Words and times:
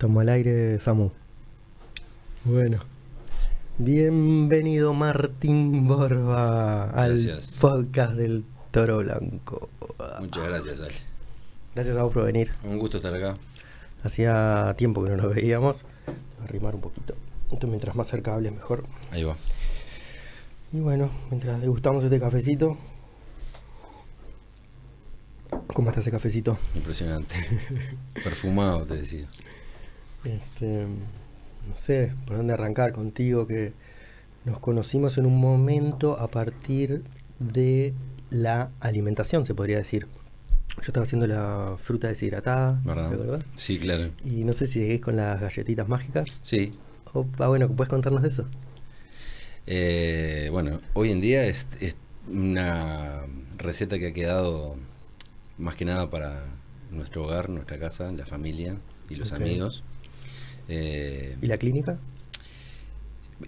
Estamos 0.00 0.22
al 0.22 0.30
aire, 0.30 0.78
Samu. 0.78 1.10
Bueno. 2.44 2.78
Bienvenido 3.76 4.94
Martín 4.94 5.86
Borba 5.86 6.88
al 6.88 7.22
Gracias. 7.22 7.58
podcast 7.60 8.14
del 8.14 8.42
Toro 8.70 9.00
Blanco. 9.00 9.68
Muchas 10.18 10.48
gracias, 10.48 10.80
Ale. 10.80 10.94
Gracias 11.74 11.98
a 11.98 12.02
vos 12.02 12.14
por 12.14 12.24
venir. 12.24 12.50
Un 12.64 12.78
gusto 12.78 12.96
estar 12.96 13.14
acá. 13.14 13.34
Hacía 14.02 14.74
tiempo 14.78 15.04
que 15.04 15.10
no 15.10 15.18
nos 15.18 15.34
veíamos. 15.34 15.82
Voy 16.06 16.14
a 16.40 16.44
arrimar 16.44 16.74
un 16.76 16.80
poquito. 16.80 17.14
Esto 17.52 17.66
mientras 17.66 17.94
más 17.94 18.08
cerca 18.08 18.32
hables 18.32 18.54
mejor. 18.54 18.84
Ahí 19.10 19.24
va. 19.24 19.36
Y 20.72 20.80
bueno, 20.80 21.10
mientras 21.28 21.60
degustamos 21.60 22.02
este 22.02 22.18
cafecito. 22.18 22.78
¿Cómo 25.74 25.90
está 25.90 26.00
ese 26.00 26.10
cafecito? 26.10 26.56
Impresionante. 26.74 27.34
Perfumado, 28.14 28.86
te 28.86 28.94
decía. 28.94 29.28
Este, 30.24 30.86
no 31.68 31.76
sé 31.76 32.12
por 32.26 32.36
dónde 32.36 32.52
arrancar 32.52 32.92
contigo, 32.92 33.46
que 33.46 33.72
nos 34.44 34.58
conocimos 34.58 35.18
en 35.18 35.26
un 35.26 35.38
momento 35.38 36.18
a 36.18 36.28
partir 36.28 37.02
de 37.38 37.94
la 38.30 38.70
alimentación, 38.80 39.46
se 39.46 39.54
podría 39.54 39.78
decir. 39.78 40.06
Yo 40.76 40.86
estaba 40.86 41.04
haciendo 41.04 41.26
la 41.26 41.74
fruta 41.78 42.08
deshidratada, 42.08 42.80
¿Verdad? 42.84 43.44
Sí, 43.54 43.78
claro. 43.78 44.10
Y 44.24 44.44
no 44.44 44.52
sé 44.52 44.66
si 44.66 44.80
seguís 44.80 45.00
con 45.00 45.16
las 45.16 45.40
galletitas 45.40 45.88
mágicas. 45.88 46.32
Sí. 46.42 46.72
O, 47.12 47.26
ah, 47.38 47.48
bueno, 47.48 47.68
¿puedes 47.68 47.90
contarnos 47.90 48.22
de 48.22 48.28
eso? 48.28 48.46
Eh, 49.66 50.48
bueno, 50.52 50.80
hoy 50.94 51.10
en 51.10 51.20
día 51.20 51.44
es, 51.44 51.66
es 51.80 51.96
una 52.28 53.24
receta 53.58 53.98
que 53.98 54.08
ha 54.08 54.12
quedado 54.12 54.76
más 55.58 55.74
que 55.74 55.84
nada 55.84 56.08
para 56.08 56.44
nuestro 56.90 57.24
hogar, 57.24 57.50
nuestra 57.50 57.78
casa, 57.78 58.10
la 58.12 58.26
familia 58.26 58.76
y 59.08 59.16
los 59.16 59.32
amigos. 59.32 59.82
Eh, 60.70 61.36
¿Y 61.42 61.46
la 61.46 61.56
clínica? 61.56 61.98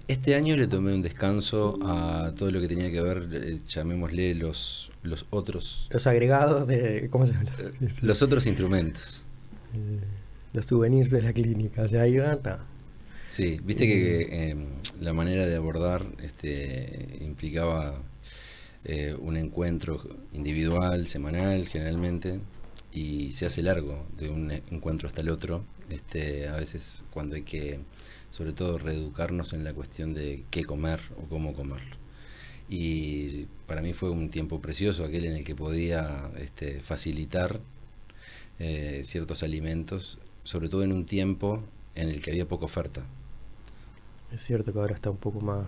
Este 0.08 0.34
año 0.34 0.56
le 0.56 0.66
tomé 0.66 0.94
un 0.94 1.02
descanso 1.02 1.78
a 1.82 2.32
todo 2.36 2.50
lo 2.50 2.60
que 2.60 2.66
tenía 2.68 2.90
que 2.90 3.00
ver, 3.02 3.28
eh, 3.32 3.58
llamémosle 3.68 4.34
los, 4.34 4.90
los 5.02 5.26
otros 5.30 5.86
Los 5.90 6.06
agregados 6.06 6.66
de... 6.66 7.08
¿Cómo 7.10 7.26
se 7.26 7.32
llama? 7.34 7.50
eh, 7.58 7.72
los 8.00 8.22
otros 8.22 8.46
instrumentos. 8.46 9.24
Eh, 9.74 10.00
los 10.52 10.66
souvenirs 10.66 11.10
de 11.10 11.22
la 11.22 11.32
clínica. 11.32 11.82
O 11.82 11.88
sea, 11.88 12.02
ahí 12.02 12.16
va, 12.16 12.32
está. 12.32 12.60
Sí, 13.26 13.60
viste 13.64 13.86
que 13.86 14.50
eh, 14.50 14.56
la 15.00 15.12
manera 15.12 15.46
de 15.46 15.56
abordar 15.56 16.04
este, 16.22 17.18
implicaba 17.20 18.02
un 19.20 19.36
encuentro 19.36 20.02
individual, 20.32 21.06
semanal, 21.06 21.68
generalmente, 21.68 22.40
y 22.92 23.30
se 23.30 23.46
hace 23.46 23.62
largo 23.62 24.06
de 24.18 24.28
un 24.28 24.50
encuentro 24.50 25.06
hasta 25.06 25.20
el 25.20 25.28
otro. 25.30 25.64
Este, 25.92 26.48
a 26.48 26.56
veces 26.56 27.04
cuando 27.12 27.36
hay 27.36 27.42
que, 27.42 27.78
sobre 28.30 28.52
todo, 28.52 28.78
reeducarnos 28.78 29.52
en 29.52 29.62
la 29.62 29.74
cuestión 29.74 30.14
de 30.14 30.44
qué 30.50 30.64
comer 30.64 31.00
o 31.18 31.28
cómo 31.28 31.52
comer. 31.52 31.82
Y 32.70 33.46
para 33.66 33.82
mí 33.82 33.92
fue 33.92 34.10
un 34.10 34.30
tiempo 34.30 34.60
precioso 34.60 35.04
aquel 35.04 35.26
en 35.26 35.36
el 35.36 35.44
que 35.44 35.54
podía 35.54 36.30
este, 36.38 36.80
facilitar 36.80 37.60
eh, 38.58 39.02
ciertos 39.04 39.42
alimentos, 39.42 40.18
sobre 40.44 40.70
todo 40.70 40.82
en 40.82 40.92
un 40.92 41.04
tiempo 41.04 41.62
en 41.94 42.08
el 42.08 42.22
que 42.22 42.30
había 42.30 42.48
poca 42.48 42.64
oferta. 42.64 43.02
Es 44.32 44.42
cierto 44.42 44.72
que 44.72 44.78
ahora 44.78 44.94
está 44.94 45.10
un 45.10 45.18
poco 45.18 45.42
más... 45.42 45.66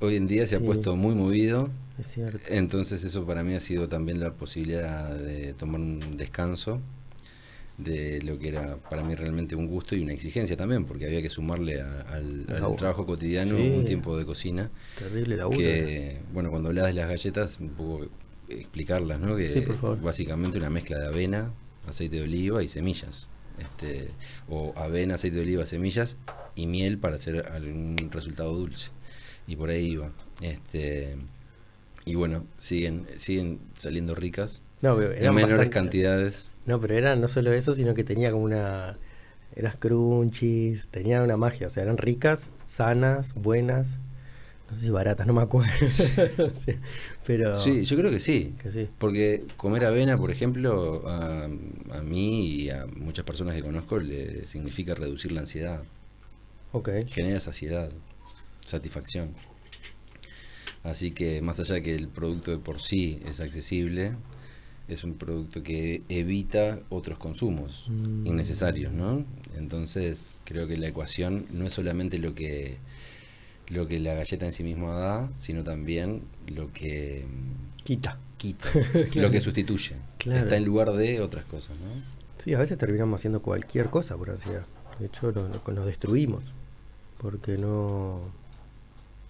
Hoy 0.00 0.16
en 0.16 0.26
día 0.26 0.46
se 0.46 0.56
ha 0.56 0.60
puesto 0.60 0.96
muy 0.96 1.14
movido, 1.14 1.68
Es 1.98 2.08
cierto. 2.08 2.40
entonces 2.48 3.04
eso 3.04 3.24
para 3.26 3.44
mí 3.44 3.54
ha 3.54 3.60
sido 3.60 3.86
también 3.88 4.18
la 4.18 4.32
posibilidad 4.32 5.14
de 5.14 5.52
tomar 5.52 5.80
un 5.80 6.16
descanso 6.16 6.80
de 7.84 8.20
lo 8.22 8.38
que 8.38 8.48
era 8.48 8.76
para 8.76 9.02
mí 9.02 9.14
realmente 9.14 9.54
un 9.56 9.66
gusto 9.66 9.94
y 9.96 10.02
una 10.02 10.12
exigencia 10.12 10.56
también, 10.56 10.84
porque 10.84 11.06
había 11.06 11.22
que 11.22 11.30
sumarle 11.30 11.80
a- 11.80 12.00
al, 12.02 12.46
trabajo 12.76 13.06
cotidiano 13.06 13.56
Sí. 13.56 13.72
un 13.76 13.84
tiempo 13.84 14.16
de 14.18 14.24
cocina, 14.24 14.70
Terrible 14.98 15.36
laburo. 15.36 15.58
que, 15.58 16.18
bueno, 16.32 16.50
cuando 16.50 16.68
hablabas 16.70 16.94
de 16.94 17.00
las 17.00 17.08
galletas, 17.08 17.58
un 17.60 17.70
poco 17.70 18.06
explicarlas, 18.48 19.20
¿no? 19.20 19.36
Que 19.36 19.48
Sí, 19.50 19.60
por 19.62 19.76
favor. 19.76 20.00
básicamente 20.00 20.58
una 20.58 20.70
mezcla 20.70 20.98
de 20.98 21.06
avena, 21.06 21.52
aceite 21.86 22.16
de 22.16 22.22
oliva 22.22 22.62
y 22.62 22.68
semillas. 22.68 23.28
Este, 23.58 24.08
o 24.48 24.72
avena, 24.76 25.14
aceite 25.16 25.36
de 25.36 25.42
oliva, 25.42 25.66
semillas 25.66 26.16
y 26.54 26.66
miel 26.66 26.98
para 26.98 27.16
hacer 27.16 27.46
algún 27.48 27.96
resultado 28.10 28.54
dulce. 28.54 28.90
Y 29.46 29.56
por 29.56 29.68
ahí 29.70 29.86
iba. 29.92 30.12
Este, 30.40 31.16
y 32.06 32.14
bueno, 32.14 32.46
siguen, 32.56 33.06
siguen 33.16 33.60
saliendo 33.76 34.14
ricas. 34.14 34.62
No, 34.80 34.94
En 35.02 35.08
menores 35.34 35.42
bastante- 35.58 35.70
cantidades. 35.70 36.54
No, 36.66 36.80
pero 36.80 36.94
era 36.94 37.16
no 37.16 37.28
solo 37.28 37.52
eso, 37.52 37.74
sino 37.74 37.94
que 37.94 38.04
tenía 38.04 38.30
como 38.30 38.44
una... 38.44 38.98
Eras 39.56 39.76
crunchies, 39.76 40.88
tenía 40.88 41.22
una 41.22 41.36
magia, 41.36 41.66
o 41.66 41.70
sea, 41.70 41.82
eran 41.82 41.96
ricas, 41.96 42.52
sanas, 42.66 43.34
buenas, 43.34 43.96
no 44.70 44.76
sé 44.76 44.82
si 44.84 44.90
baratas, 44.90 45.26
no 45.26 45.32
me 45.32 45.42
acuerdo. 45.42 45.72
Sí, 45.88 46.72
pero... 47.26 47.56
Sí, 47.56 47.84
yo 47.84 47.96
creo 47.96 48.10
que 48.10 48.20
sí. 48.20 48.54
Que 48.62 48.70
sí. 48.70 48.88
Porque 48.98 49.44
comer 49.56 49.84
avena, 49.84 50.16
por 50.16 50.30
ejemplo, 50.30 51.08
a, 51.08 51.44
a 51.44 52.02
mí 52.02 52.46
y 52.46 52.70
a 52.70 52.86
muchas 52.86 53.24
personas 53.24 53.56
que 53.56 53.62
conozco 53.62 53.98
le 53.98 54.46
significa 54.46 54.94
reducir 54.94 55.32
la 55.32 55.40
ansiedad. 55.40 55.82
Ok. 56.72 56.90
genera 57.06 57.40
saciedad, 57.40 57.90
satisfacción. 58.64 59.34
Así 60.84 61.10
que 61.10 61.42
más 61.42 61.58
allá 61.58 61.74
de 61.74 61.82
que 61.82 61.94
el 61.94 62.08
producto 62.08 62.52
de 62.52 62.58
por 62.58 62.80
sí 62.80 63.20
es 63.26 63.40
accesible, 63.40 64.14
es 64.94 65.04
un 65.04 65.14
producto 65.14 65.62
que 65.62 66.02
evita 66.08 66.80
otros 66.88 67.18
consumos 67.18 67.86
Mm. 67.88 68.26
innecesarios, 68.26 68.92
¿no? 68.92 69.24
Entonces 69.56 70.40
creo 70.44 70.66
que 70.66 70.76
la 70.76 70.88
ecuación 70.88 71.46
no 71.50 71.66
es 71.66 71.72
solamente 71.72 72.18
lo 72.18 72.34
que 72.34 72.78
lo 73.68 73.86
que 73.86 74.00
la 74.00 74.14
galleta 74.14 74.46
en 74.46 74.52
sí 74.52 74.64
misma 74.64 74.94
da, 74.94 75.30
sino 75.36 75.62
también 75.62 76.22
lo 76.52 76.72
que 76.72 77.24
mm, 77.28 77.82
Quita. 77.84 78.18
quita, 78.36 78.68
Claro. 78.72 79.08
lo 79.28 79.30
que 79.30 79.40
sustituye. 79.40 79.94
Claro. 80.18 80.40
Está 80.40 80.56
en 80.56 80.64
lugar 80.64 80.90
de 80.92 81.20
otras 81.20 81.44
cosas, 81.44 81.76
¿no? 81.78 82.02
Sí, 82.38 82.52
a 82.54 82.58
veces 82.58 82.76
terminamos 82.78 83.20
haciendo 83.20 83.40
cualquier 83.42 83.88
cosa 83.90 84.16
por 84.16 84.30
ansiedad. 84.30 84.66
De 84.98 85.06
hecho, 85.06 85.30
lo- 85.30 85.48
nos 85.72 85.86
destruimos. 85.86 86.42
Porque 87.18 87.56
no... 87.58 88.22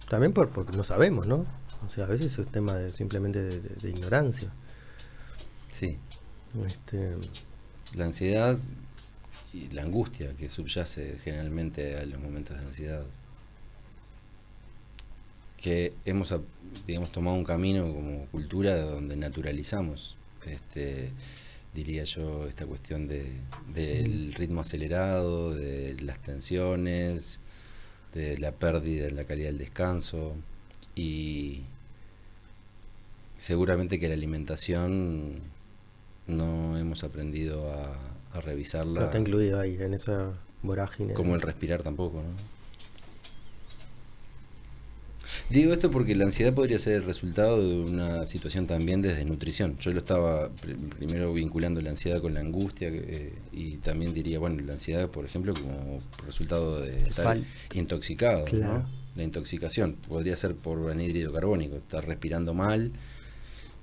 También 0.09 0.33
por, 0.33 0.49
porque 0.49 0.75
no 0.75 0.83
sabemos, 0.83 1.27
¿no? 1.27 1.45
O 1.85 1.89
sea, 1.93 2.05
a 2.05 2.07
veces 2.07 2.33
es 2.33 2.37
un 2.39 2.45
tema 2.45 2.73
de, 2.73 2.91
simplemente 2.93 3.41
de, 3.43 3.61
de- 3.61 3.75
de 3.75 3.89
ignorancia. 3.89 4.51
Sí. 5.71 5.97
Este, 6.65 7.15
La 7.95 8.05
ansiedad 8.05 8.57
y 9.53 9.69
la 9.69 9.83
angustia 9.83 10.33
que 10.35 10.49
subyace 10.49 11.17
generalmente 11.23 11.97
a 11.97 12.05
los 12.05 12.21
momentos 12.21 12.57
de 12.57 12.65
ansiedad. 12.65 13.05
Que 15.57 15.93
hemos, 16.05 16.33
digamos, 16.87 17.11
tomado 17.11 17.37
un 17.37 17.43
camino 17.43 17.93
como 17.93 18.25
cultura 18.27 18.81
donde 18.81 19.15
naturalizamos, 19.15 20.15
este, 20.45 21.11
diría 21.73 22.03
yo, 22.03 22.47
esta 22.47 22.65
cuestión 22.65 23.07
de, 23.07 23.31
del 23.73 24.33
ritmo 24.33 24.61
acelerado, 24.61 25.53
de 25.53 25.95
las 26.01 26.19
tensiones, 26.19 27.39
de 28.13 28.37
la 28.37 28.51
pérdida 28.51 29.07
en 29.07 29.15
la 29.15 29.25
calidad 29.25 29.47
del 29.47 29.59
descanso 29.59 30.35
y 30.95 31.61
seguramente 33.37 33.99
que 33.99 34.07
la 34.07 34.13
alimentación 34.15 35.41
no 36.27 36.77
hemos 36.77 37.03
aprendido 37.03 37.71
a, 37.71 37.93
a 37.93 38.35
no 38.35 38.41
revisarla 38.41 39.05
está 39.05 39.19
incluido 39.19 39.59
ahí, 39.59 39.77
en 39.79 39.93
esa 39.93 40.31
vorágine. 40.61 41.13
como 41.13 41.35
el 41.35 41.41
respirar 41.41 41.81
tampoco, 41.81 42.17
¿no? 42.17 42.51
Digo 45.49 45.73
esto 45.73 45.91
porque 45.91 46.15
la 46.15 46.25
ansiedad 46.25 46.53
podría 46.53 46.79
ser 46.79 46.93
el 46.93 47.03
resultado 47.03 47.61
de 47.61 47.79
una 47.81 48.25
situación 48.25 48.67
también 48.67 49.01
de 49.01 49.13
desnutrición. 49.13 49.77
Yo 49.79 49.91
lo 49.91 49.99
estaba 49.99 50.49
pr- 50.49 50.89
primero 50.97 51.33
vinculando 51.33 51.81
la 51.81 51.89
ansiedad 51.89 52.21
con 52.21 52.33
la 52.33 52.39
angustia 52.39 52.89
eh, 52.91 53.33
y 53.51 53.77
también 53.77 54.13
diría, 54.13 54.39
bueno, 54.39 54.61
la 54.63 54.73
ansiedad, 54.73 55.09
por 55.09 55.25
ejemplo, 55.25 55.53
como 55.53 55.99
resultado 56.25 56.81
de 56.81 57.01
estar 57.07 57.25
Fal- 57.37 57.45
intoxicado, 57.73 58.45
Claro. 58.45 58.73
¿no? 58.79 58.89
La 59.15 59.23
intoxicación 59.23 59.97
podría 60.07 60.35
ser 60.37 60.55
por 60.55 60.89
anhídrido 60.89 61.33
carbónico, 61.33 61.75
estar 61.75 62.05
respirando 62.05 62.53
mal, 62.53 62.91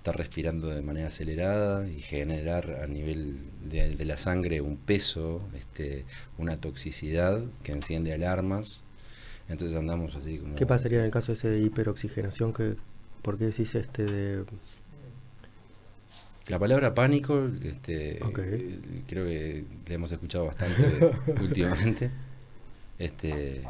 estar 0.09 0.17
respirando 0.19 0.69
de 0.69 0.81
manera 0.81 1.09
acelerada 1.09 1.87
y 1.87 2.01
generar 2.01 2.81
a 2.83 2.87
nivel 2.87 3.39
de, 3.69 3.95
de 3.95 4.05
la 4.07 4.17
sangre 4.17 4.61
un 4.63 4.79
peso, 4.79 5.43
este, 5.55 6.05
una 6.39 6.57
toxicidad 6.57 7.43
que 7.63 7.73
enciende 7.73 8.15
alarmas. 8.15 8.83
Entonces 9.49 9.77
andamos 9.77 10.15
así 10.17 10.39
como... 10.39 10.55
¿Qué 10.55 10.67
pasaría 10.67 11.01
en 11.01 11.05
el 11.05 11.11
caso 11.11 11.33
ese 11.33 11.49
de 11.49 11.61
hiperoxigenación? 11.61 12.53
Que, 12.53 12.77
¿Por 13.23 13.39
qué 13.39 13.47
decís 13.47 13.75
este 13.75 14.05
de...? 14.05 14.45
La 16.49 16.59
palabra 16.59 16.95
pánico, 16.95 17.51
este, 17.63 18.19
creo 19.07 19.27
que 19.27 19.65
la 19.87 19.95
hemos 19.95 20.11
escuchado 20.13 20.47
bastante 20.47 21.11
últimamente. 21.43 22.11
Este, 22.99 23.63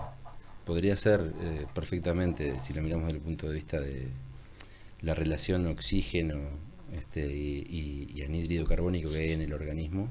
podría 0.64 0.94
ser 0.94 1.32
eh, 1.40 1.66
perfectamente, 1.74 2.60
si 2.60 2.72
lo 2.74 2.82
miramos 2.82 3.06
desde 3.06 3.18
el 3.18 3.24
punto 3.24 3.48
de 3.48 3.54
vista 3.54 3.80
de 3.80 4.08
la 5.00 5.14
relación 5.14 5.66
oxígeno 5.66 6.38
este, 6.92 7.26
y, 7.34 7.66
y- 7.68 8.12
y 8.18 8.22
anhídrido 8.22 8.64
carbónico 8.66 9.10
que 9.10 9.16
hay 9.18 9.32
en 9.32 9.42
el 9.42 9.52
organismo, 9.52 10.08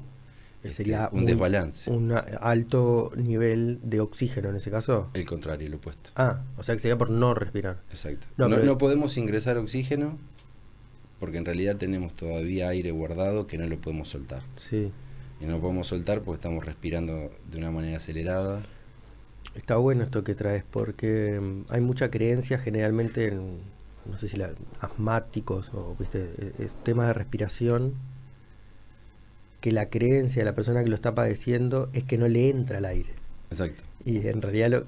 este, 0.62 0.76
sería 0.78 1.08
un 1.12 1.24
desbalance. 1.24 1.90
Un 1.90 2.12
alto 2.40 3.12
nivel 3.16 3.78
de 3.82 4.00
oxígeno 4.00 4.48
en 4.50 4.56
ese 4.56 4.70
caso. 4.70 5.10
El 5.14 5.24
contrario, 5.24 5.66
el 5.66 5.74
opuesto. 5.74 6.10
Ah, 6.16 6.42
o 6.56 6.62
sea 6.62 6.74
que 6.74 6.80
sería 6.80 6.96
por 6.98 7.10
no 7.10 7.34
respirar. 7.34 7.80
Exacto. 7.90 8.26
No, 8.36 8.48
no, 8.48 8.78
podemos 8.78 9.16
ingresar 9.18 9.56
oxígeno 9.58 10.18
porque 11.20 11.38
en 11.38 11.44
realidad 11.44 11.76
tenemos 11.76 12.14
todavía 12.14 12.68
aire 12.68 12.90
guardado 12.92 13.46
que 13.46 13.58
no 13.58 13.66
lo 13.66 13.78
podemos 13.80 14.08
soltar. 14.08 14.42
Sí. 14.56 14.90
Y 15.40 15.44
no 15.44 15.52
lo 15.52 15.60
podemos 15.60 15.86
soltar 15.88 16.22
porque 16.22 16.38
estamos 16.38 16.64
respirando 16.64 17.30
de 17.50 17.58
una 17.58 17.70
manera 17.70 17.96
acelerada. 17.98 18.62
Está 19.54 19.76
bueno 19.76 20.02
esto 20.04 20.22
que 20.24 20.34
traes 20.34 20.64
porque 20.68 21.38
mm, 21.40 21.72
hay 21.72 21.80
mucha 21.80 22.10
creencia 22.10 22.58
generalmente 22.58 23.28
en, 23.28 23.58
no 24.08 24.16
sé 24.18 24.28
si 24.28 24.36
la, 24.36 24.50
asmáticos 24.80 25.70
o 25.74 25.96
viste, 25.98 26.30
e, 26.38 26.64
es, 26.64 26.72
tema 26.82 27.06
de 27.06 27.12
respiración 27.12 27.94
que 29.60 29.72
la 29.72 29.88
creencia 29.88 30.40
de 30.40 30.44
la 30.44 30.54
persona 30.54 30.82
que 30.82 30.88
lo 30.88 30.94
está 30.94 31.14
padeciendo 31.14 31.90
es 31.92 32.04
que 32.04 32.18
no 32.18 32.28
le 32.28 32.48
entra 32.48 32.78
el 32.78 32.84
aire. 32.84 33.10
Exacto. 33.50 33.82
Y 34.04 34.26
en 34.26 34.40
realidad 34.40 34.70
lo, 34.70 34.84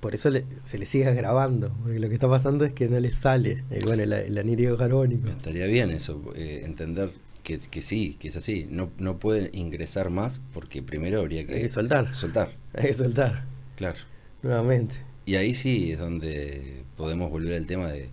por 0.00 0.14
eso 0.14 0.30
se 0.64 0.78
le 0.78 0.86
sigue 0.86 1.12
grabando, 1.14 1.72
porque 1.82 1.98
lo 1.98 2.08
que 2.08 2.14
está 2.14 2.28
pasando 2.28 2.64
es 2.64 2.72
que 2.72 2.88
no 2.88 3.00
le 3.00 3.10
sale 3.10 3.64
el, 3.70 3.84
bueno, 3.84 4.02
el, 4.04 4.38
anhídrido 4.38 4.76
carbónico. 4.76 5.28
Estaría 5.28 5.66
bien 5.66 5.90
eso, 5.90 6.22
eh, 6.36 6.62
entender 6.64 7.10
que, 7.42 7.58
que, 7.58 7.82
sí, 7.82 8.16
que 8.18 8.28
es 8.28 8.36
así. 8.36 8.66
No, 8.70 8.90
no 8.98 9.18
pueden 9.18 9.50
ingresar 9.52 10.10
más 10.10 10.40
porque 10.54 10.82
primero 10.82 11.20
habría 11.20 11.46
que, 11.46 11.54
Hay 11.54 11.62
que 11.62 11.68
soltar. 11.68 12.14
Soltar. 12.14 12.52
Hay 12.74 12.86
que 12.88 12.94
soltar. 12.94 13.44
Claro. 13.76 13.98
Nuevamente. 14.42 14.94
Y 15.26 15.34
ahí 15.34 15.54
sí 15.54 15.92
es 15.92 15.98
donde 15.98 16.84
podemos 16.96 17.30
volver 17.30 17.54
al 17.54 17.66
tema 17.66 17.88
de 17.88 18.08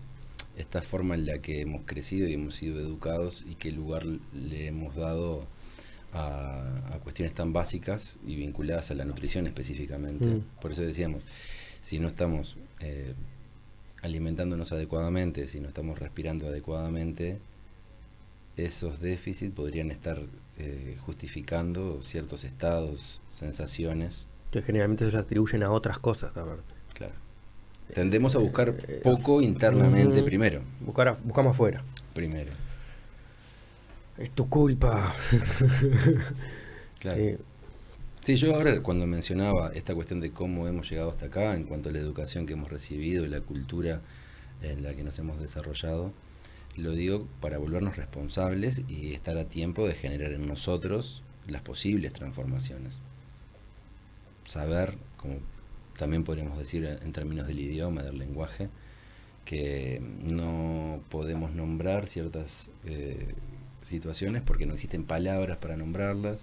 esta 0.57 0.81
forma 0.81 1.15
en 1.15 1.25
la 1.25 1.39
que 1.39 1.61
hemos 1.61 1.83
crecido 1.85 2.27
y 2.27 2.33
hemos 2.33 2.55
sido 2.55 2.79
educados 2.79 3.43
y 3.49 3.55
qué 3.55 3.71
lugar 3.71 4.05
le 4.05 4.67
hemos 4.67 4.95
dado 4.95 5.47
a, 6.13 6.99
cuestiones 7.03 7.33
tan 7.33 7.53
básicas 7.53 8.17
y 8.25 8.35
vinculadas 8.35 8.91
a 8.91 8.95
la 8.95 9.05
nutrición 9.05 9.47
específicamente. 9.47 10.25
Mm. 10.25 10.41
Por 10.61 10.71
eso 10.71 10.81
decíamos, 10.81 11.23
si 11.81 11.99
no 11.99 12.07
estamos 12.07 12.55
eh, 12.79 13.13
alimentándonos 14.01 14.71
adecuadamente, 14.71 15.47
si 15.47 15.59
no 15.59 15.67
estamos 15.67 15.99
respirando 15.99 16.47
adecuadamente, 16.47 17.39
esos 18.55 18.99
déficits 18.99 19.53
podrían 19.53 19.89
estar 19.89 20.21
eh, 20.57 20.97
justificando 21.05 22.01
ciertos 22.03 22.43
estados, 22.43 23.21
sensaciones. 23.31 24.27
Que 24.51 24.61
generalmente 24.61 25.09
se 25.09 25.17
atribuyen 25.17 25.63
a 25.63 25.71
otras 25.71 25.97
cosas, 25.99 26.31
Claro. 26.93 27.22
Tendemos 27.93 28.35
a 28.35 28.39
buscar 28.39 28.75
eh, 28.87 29.01
poco 29.03 29.41
internamente 29.41 30.21
mm, 30.21 30.25
primero. 30.25 30.61
Buscar 30.81 31.17
buscamos 31.23 31.53
afuera. 31.55 31.83
Primero. 32.13 32.51
Es 34.17 34.31
tu 34.31 34.49
culpa. 34.49 35.15
sí. 38.21 38.35
yo 38.35 38.55
ahora 38.55 38.81
cuando 38.81 39.05
mencionaba 39.07 39.71
esta 39.73 39.93
cuestión 39.95 40.19
de 40.19 40.31
cómo 40.31 40.67
hemos 40.67 40.89
llegado 40.89 41.09
hasta 41.09 41.25
acá 41.27 41.55
en 41.55 41.63
cuanto 41.63 41.89
a 41.89 41.91
la 41.91 41.99
educación 41.99 42.45
que 42.45 42.53
hemos 42.53 42.71
recibido 42.71 43.25
y 43.25 43.29
la 43.29 43.41
cultura 43.41 44.01
en 44.61 44.83
la 44.83 44.93
que 44.93 45.03
nos 45.03 45.17
hemos 45.19 45.39
desarrollado, 45.39 46.13
lo 46.75 46.91
digo 46.91 47.27
para 47.41 47.57
volvernos 47.57 47.97
responsables 47.97 48.81
y 48.87 49.13
estar 49.13 49.37
a 49.37 49.45
tiempo 49.45 49.87
de 49.87 49.93
generar 49.93 50.31
en 50.31 50.47
nosotros 50.47 51.23
las 51.47 51.61
posibles 51.61 52.13
transformaciones. 52.13 52.99
Saber, 54.45 54.95
como 55.17 55.35
también 56.03 56.25
podríamos 56.25 56.57
decir 56.57 56.85
en 56.85 57.13
términos 57.13 57.47
del 57.47 57.61
idioma, 57.61 58.03
del 58.03 58.17
lenguaje, 58.17 58.67
que 59.45 60.01
no 60.21 61.01
podemos 61.07 61.53
nombrar 61.53 62.07
ciertas 62.07 62.71
eh, 62.83 63.33
situaciones 63.81 64.41
porque 64.41 64.65
no 64.65 64.73
existen 64.73 65.05
palabras 65.05 65.59
para 65.59 65.77
nombrarlas 65.77 66.41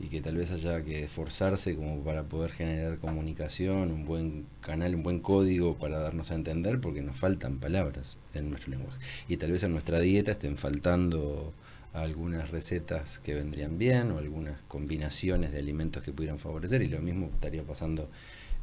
y 0.00 0.06
que 0.08 0.22
tal 0.22 0.38
vez 0.38 0.52
haya 0.52 0.82
que 0.82 1.04
esforzarse 1.04 1.76
como 1.76 2.02
para 2.02 2.22
poder 2.22 2.50
generar 2.50 2.96
comunicación, 2.96 3.90
un 3.90 4.06
buen 4.06 4.46
canal, 4.62 4.94
un 4.94 5.02
buen 5.02 5.20
código 5.20 5.76
para 5.76 5.98
darnos 5.98 6.30
a 6.30 6.34
entender 6.34 6.80
porque 6.80 7.02
nos 7.02 7.16
faltan 7.16 7.58
palabras 7.58 8.16
en 8.32 8.48
nuestro 8.48 8.70
lenguaje. 8.70 8.98
Y 9.28 9.36
tal 9.36 9.52
vez 9.52 9.64
en 9.64 9.72
nuestra 9.72 10.00
dieta 10.00 10.32
estén 10.32 10.56
faltando 10.56 11.52
algunas 11.92 12.50
recetas 12.50 13.18
que 13.18 13.34
vendrían 13.34 13.76
bien 13.76 14.12
o 14.12 14.18
algunas 14.18 14.62
combinaciones 14.62 15.52
de 15.52 15.58
alimentos 15.58 16.02
que 16.02 16.12
pudieran 16.12 16.38
favorecer 16.38 16.80
y 16.80 16.88
lo 16.88 17.00
mismo 17.00 17.26
estaría 17.34 17.62
pasando 17.62 18.08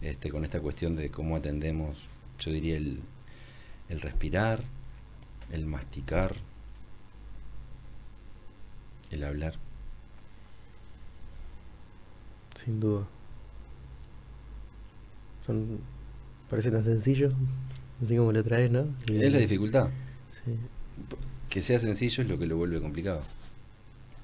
este, 0.03 0.29
con 0.29 0.43
esta 0.43 0.59
cuestión 0.59 0.95
de 0.95 1.09
cómo 1.09 1.37
atendemos, 1.37 1.97
yo 2.39 2.51
diría, 2.51 2.75
el, 2.75 2.99
el 3.87 4.01
respirar, 4.01 4.61
el 5.51 5.65
masticar, 5.65 6.35
el 9.11 9.23
hablar. 9.23 9.53
Sin 12.61 12.79
duda. 12.79 13.07
Son, 15.45 15.79
parece 16.49 16.69
tan 16.69 16.83
sencillo, 16.83 17.31
así 18.03 18.17
como 18.17 18.31
lo 18.31 18.43
traes, 18.43 18.71
¿no? 18.71 18.87
es 19.07 19.31
la 19.31 19.39
dificultad. 19.39 19.89
Que 21.49 21.61
sea 21.61 21.79
sencillo 21.79 22.23
es 22.23 22.29
lo 22.29 22.37
que 22.37 22.45
lo 22.45 22.57
vuelve 22.57 22.81
complicado. 22.81 23.23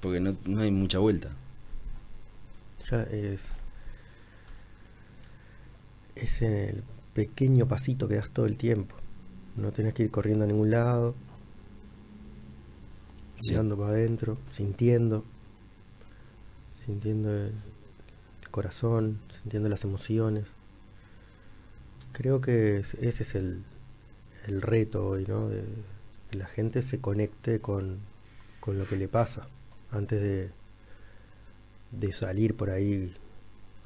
Porque 0.00 0.20
no, 0.20 0.36
no 0.44 0.60
hay 0.60 0.70
mucha 0.70 0.98
vuelta. 0.98 1.30
Ya 2.90 3.02
es. 3.04 3.59
Es 6.20 6.42
en 6.42 6.52
el 6.52 6.84
pequeño 7.14 7.66
pasito 7.66 8.06
que 8.06 8.16
das 8.16 8.30
todo 8.30 8.46
el 8.46 8.56
tiempo. 8.56 8.94
No 9.56 9.72
tenés 9.72 9.94
que 9.94 10.04
ir 10.04 10.10
corriendo 10.10 10.44
a 10.44 10.46
ningún 10.46 10.70
lado 10.70 11.14
mirando 13.48 13.76
para 13.76 13.92
adentro, 13.92 14.38
sintiendo, 14.52 15.24
sintiendo 16.84 17.30
el, 17.30 17.52
corazón, 18.50 19.20
sintiendo 19.40 19.68
las 19.68 19.84
emociones. 19.84 20.46
Creo 22.12 22.40
que 22.40 22.78
ese 22.78 23.22
es 23.22 23.34
el, 23.36 23.62
el, 24.46 24.60
reto 24.60 25.06
hoy, 25.06 25.24
¿no? 25.26 25.48
De, 25.48 25.62
que 26.30 26.36
la 26.36 26.46
gente 26.46 26.82
se 26.82 27.00
conecte 27.00 27.60
con, 27.60 27.98
con 28.58 28.78
lo 28.78 28.86
que 28.86 28.96
le 28.96 29.08
pasa 29.08 29.46
antes 29.92 30.20
de, 30.20 30.50
de 31.92 32.12
salir 32.12 32.56
por 32.56 32.70
ahí 32.70 33.14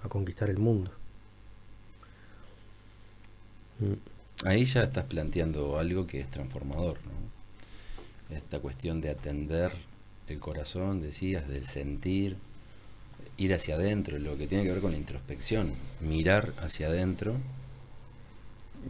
a 0.02 0.08
conquistar 0.08 0.48
el 0.48 0.58
mundo. 0.58 0.90
Mm. 3.84 4.46
Ahí 4.46 4.64
ya 4.64 4.82
estás 4.82 5.04
planteando 5.04 5.78
algo 5.78 6.06
que 6.06 6.20
es 6.20 6.30
transformador, 6.30 6.98
¿no? 7.06 7.24
esta 8.34 8.58
cuestión 8.58 9.00
de 9.00 9.10
atender 9.10 9.72
el 10.28 10.38
corazón, 10.38 11.00
decías, 11.00 11.48
del 11.48 11.66
sentir, 11.66 12.36
ir 13.36 13.54
hacia 13.54 13.76
adentro, 13.76 14.18
lo 14.18 14.36
que 14.36 14.46
tiene 14.46 14.64
que 14.64 14.70
ver 14.70 14.80
con 14.80 14.92
la 14.92 14.98
introspección, 14.98 15.72
mirar 16.00 16.52
hacia 16.58 16.88
adentro, 16.88 17.36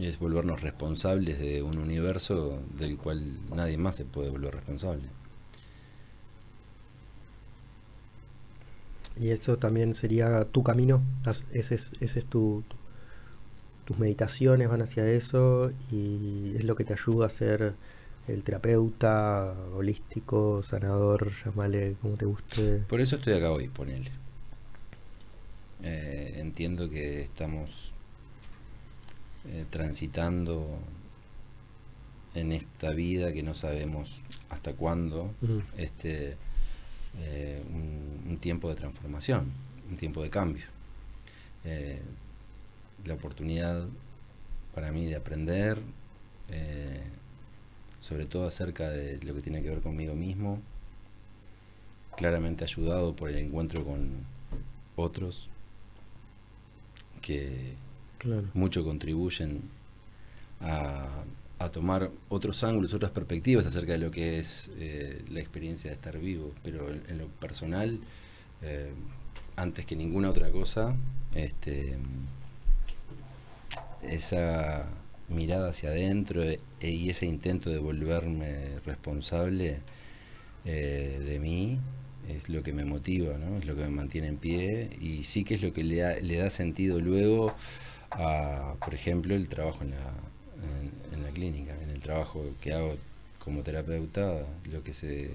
es 0.00 0.18
volvernos 0.18 0.60
responsables 0.60 1.38
de 1.38 1.62
un 1.62 1.78
universo 1.78 2.60
del 2.76 2.96
cual 2.96 3.38
nadie 3.54 3.78
más 3.78 3.96
se 3.96 4.04
puede 4.04 4.30
volver 4.30 4.54
responsable. 4.54 5.04
Y 9.16 9.30
eso 9.30 9.58
también 9.58 9.94
sería 9.94 10.44
tu 10.44 10.64
camino, 10.64 11.00
ese 11.52 11.76
es, 11.76 11.92
ese 12.00 12.18
es 12.18 12.24
tu, 12.24 12.64
tus 13.84 13.98
meditaciones 13.98 14.68
van 14.68 14.82
hacia 14.82 15.08
eso 15.08 15.70
y 15.90 16.54
es 16.56 16.64
lo 16.64 16.74
que 16.74 16.84
te 16.84 16.94
ayuda 16.94 17.26
a 17.26 17.30
ser 17.30 17.74
el 18.28 18.42
terapeuta 18.42 19.54
holístico, 19.74 20.62
sanador, 20.62 21.30
llamale 21.44 21.96
como 22.00 22.16
te 22.16 22.24
guste. 22.24 22.78
Por 22.88 23.00
eso 23.00 23.16
estoy 23.16 23.34
acá 23.34 23.50
hoy, 23.50 23.68
ponele. 23.68 24.10
Eh, 25.82 26.36
entiendo 26.38 26.88
que 26.88 27.20
estamos 27.22 27.92
eh, 29.46 29.66
transitando 29.68 30.78
en 32.34 32.52
esta 32.52 32.90
vida 32.90 33.32
que 33.34 33.42
no 33.42 33.52
sabemos 33.54 34.22
hasta 34.48 34.72
cuándo, 34.72 35.34
este, 35.76 36.36
eh, 37.18 37.62
un, 37.70 38.38
tiempo 38.40 38.68
de 38.68 38.74
transformación, 38.74 39.52
un 39.90 39.96
tiempo 39.96 40.22
de 40.22 40.30
cambio. 40.30 40.64
La 43.04 43.14
oportunidad 43.14 43.86
para 44.74 44.92
mí 44.92 45.06
de 45.06 45.16
aprender, 45.16 45.78
sobre 48.00 48.26
todo 48.26 48.46
acerca 48.46 48.90
de 48.90 49.18
lo 49.22 49.34
que 49.34 49.40
tiene 49.40 49.62
que 49.62 49.68
ver 49.68 49.80
conmigo 49.80 50.14
mismo, 50.14 50.60
claramente 52.16 52.64
ayudado 52.64 53.14
por 53.14 53.30
el 53.30 53.38
encuentro 53.38 53.84
con 53.84 54.24
otros 54.96 55.48
que 57.20 57.74
mucho 58.52 58.84
contribuyen 58.84 59.62
a, 60.60 61.24
tomar 61.72 62.10
otros 62.28 62.62
ángulos, 62.62 62.92
otras 62.92 63.10
perspectivas 63.10 63.64
acerca 63.64 63.92
de 63.92 63.98
lo 63.98 64.10
que 64.10 64.38
es 64.38 64.70
eh, 64.76 65.24
la 65.30 65.40
experiencia 65.40 65.88
de 65.88 65.94
estar 65.94 66.18
vivo, 66.18 66.52
pero 66.62 66.90
en, 66.90 67.16
lo 67.16 67.26
personal, 67.28 68.00
eh, 68.60 68.92
antes 69.56 69.86
que 69.86 69.96
ninguna 69.96 70.28
otra 70.28 70.50
cosa, 70.50 70.94
este, 71.34 71.96
esa 74.08 74.86
mirada 75.28 75.70
hacia 75.70 75.90
adentro 75.90 76.42
e, 76.42 76.60
y 76.80 77.10
ese 77.10 77.26
intento 77.26 77.70
de 77.70 77.78
volverme 77.78 78.78
responsable 78.84 79.78
eh, 80.64 81.22
de 81.24 81.38
mí 81.38 81.78
es 82.28 82.48
lo 82.48 82.62
que 82.62 82.72
me 82.72 82.84
motiva, 82.84 83.36
¿no? 83.38 83.58
es 83.58 83.64
lo 83.66 83.74
que 83.76 83.82
me 83.82 83.90
mantiene 83.90 84.28
en 84.28 84.36
pie 84.38 84.90
y 85.00 85.24
sí 85.24 85.44
que 85.44 85.54
es 85.54 85.62
lo 85.62 85.72
que 85.72 85.84
le, 85.84 86.22
le 86.22 86.36
da 86.38 86.50
sentido 86.50 87.00
luego 87.00 87.54
a, 88.10 88.76
por 88.82 88.94
ejemplo, 88.94 89.34
el 89.34 89.48
trabajo 89.48 89.82
en 89.82 89.90
la, 89.90 90.12
en, 91.12 91.22
la 91.22 91.30
clínica, 91.30 91.74
en 91.82 91.90
el 91.90 92.00
trabajo 92.00 92.44
que 92.60 92.72
hago 92.72 92.96
como 93.38 93.62
terapeuta, 93.62 94.46
lo 94.70 94.82
que 94.82 94.92
se 94.92 95.30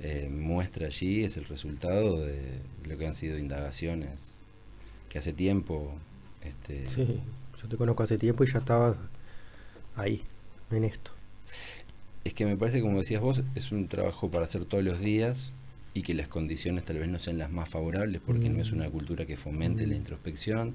eh, 0.00 0.28
muestra 0.30 0.86
allí 0.86 1.24
es 1.24 1.36
el 1.36 1.46
resultado 1.46 2.24
de 2.24 2.60
lo 2.84 2.96
que 2.98 3.06
han 3.06 3.14
sido 3.14 3.38
indagaciones 3.38 4.34
que 5.08 5.18
hace 5.18 5.32
tiempo... 5.32 5.92
Este, 6.44 6.84
yo 7.66 7.70
te 7.70 7.76
conozco 7.76 8.04
hace 8.04 8.16
tiempo 8.16 8.44
y 8.44 8.46
ya 8.46 8.60
estabas 8.60 8.96
ahí, 9.96 10.22
en 10.70 10.84
esto. 10.84 11.10
Es 12.24 12.32
que 12.32 12.44
me 12.44 12.56
parece, 12.56 12.80
como 12.80 12.98
decías 12.98 13.20
vos, 13.20 13.42
es 13.56 13.72
un 13.72 13.88
trabajo 13.88 14.30
para 14.30 14.44
hacer 14.44 14.64
todos 14.64 14.84
los 14.84 15.00
días 15.00 15.54
y 15.94 16.02
que 16.02 16.14
las 16.14 16.28
condiciones 16.28 16.84
tal 16.84 16.98
vez 16.98 17.08
no 17.08 17.18
sean 17.18 17.38
las 17.38 17.50
más 17.50 17.68
favorables 17.68 18.20
porque 18.24 18.48
no 18.48 18.60
es 18.60 18.70
una 18.70 18.88
cultura 18.88 19.26
que 19.26 19.36
fomente 19.36 19.86
la 19.86 19.94
mm. 19.94 19.98
introspección 19.98 20.74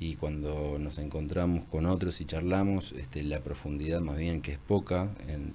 y 0.00 0.16
cuando 0.16 0.76
nos 0.80 0.98
encontramos 0.98 1.64
con 1.70 1.86
otros 1.86 2.20
y 2.20 2.24
charlamos, 2.24 2.92
este, 2.92 3.22
la 3.22 3.40
profundidad 3.40 4.00
más 4.00 4.16
bien 4.16 4.40
que 4.40 4.52
es 4.52 4.58
poca 4.58 5.10
en, 5.28 5.54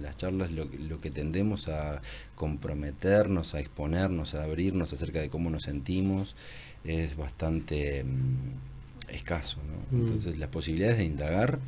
las 0.00 0.16
charlas, 0.16 0.50
lo, 0.52 0.66
lo, 0.88 1.00
que 1.00 1.10
tendemos 1.10 1.68
a 1.68 2.00
comprometernos, 2.36 3.54
a 3.54 3.60
exponernos, 3.60 4.34
a 4.34 4.44
abrirnos 4.44 4.92
acerca 4.92 5.20
de 5.20 5.28
cómo 5.28 5.50
nos 5.50 5.64
sentimos, 5.64 6.36
es 6.84 7.16
bastante 7.16 8.04
mm, 8.04 8.75
escaso. 9.10 9.58
¿no? 9.58 9.96
Mm. 9.96 10.00
Entonces 10.02 10.38
las 10.38 10.48
posibilidades 10.48 10.98
de 10.98 11.04
indagar 11.04 11.58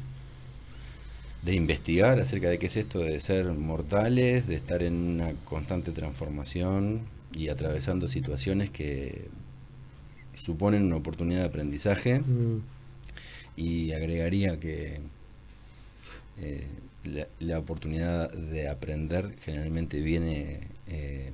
de 1.42 1.54
investigar 1.54 2.20
acerca 2.20 2.48
de 2.48 2.58
qué 2.58 2.66
es 2.66 2.76
esto 2.76 3.00
de 3.00 3.18
ser 3.20 3.46
mortales, 3.52 4.46
de 4.46 4.56
estar 4.56 4.82
en 4.82 4.94
una 4.94 5.32
constante 5.44 5.92
transformación 5.92 7.02
y 7.32 7.48
atravesando 7.48 8.08
situaciones 8.08 8.70
que 8.70 9.28
suponen 10.34 10.84
una 10.84 10.96
oportunidad 10.96 11.40
de 11.40 11.46
aprendizaje. 11.46 12.20
Mm. 12.20 12.62
Y 13.56 13.92
agregaría 13.92 14.60
que 14.60 15.00
eh, 16.38 16.66
la, 17.40 17.58
oportunidad 17.58 18.30
de 18.32 18.68
aprender 18.68 19.34
generalmente 19.40 20.00
viene 20.00 20.68
eh, 20.86 21.32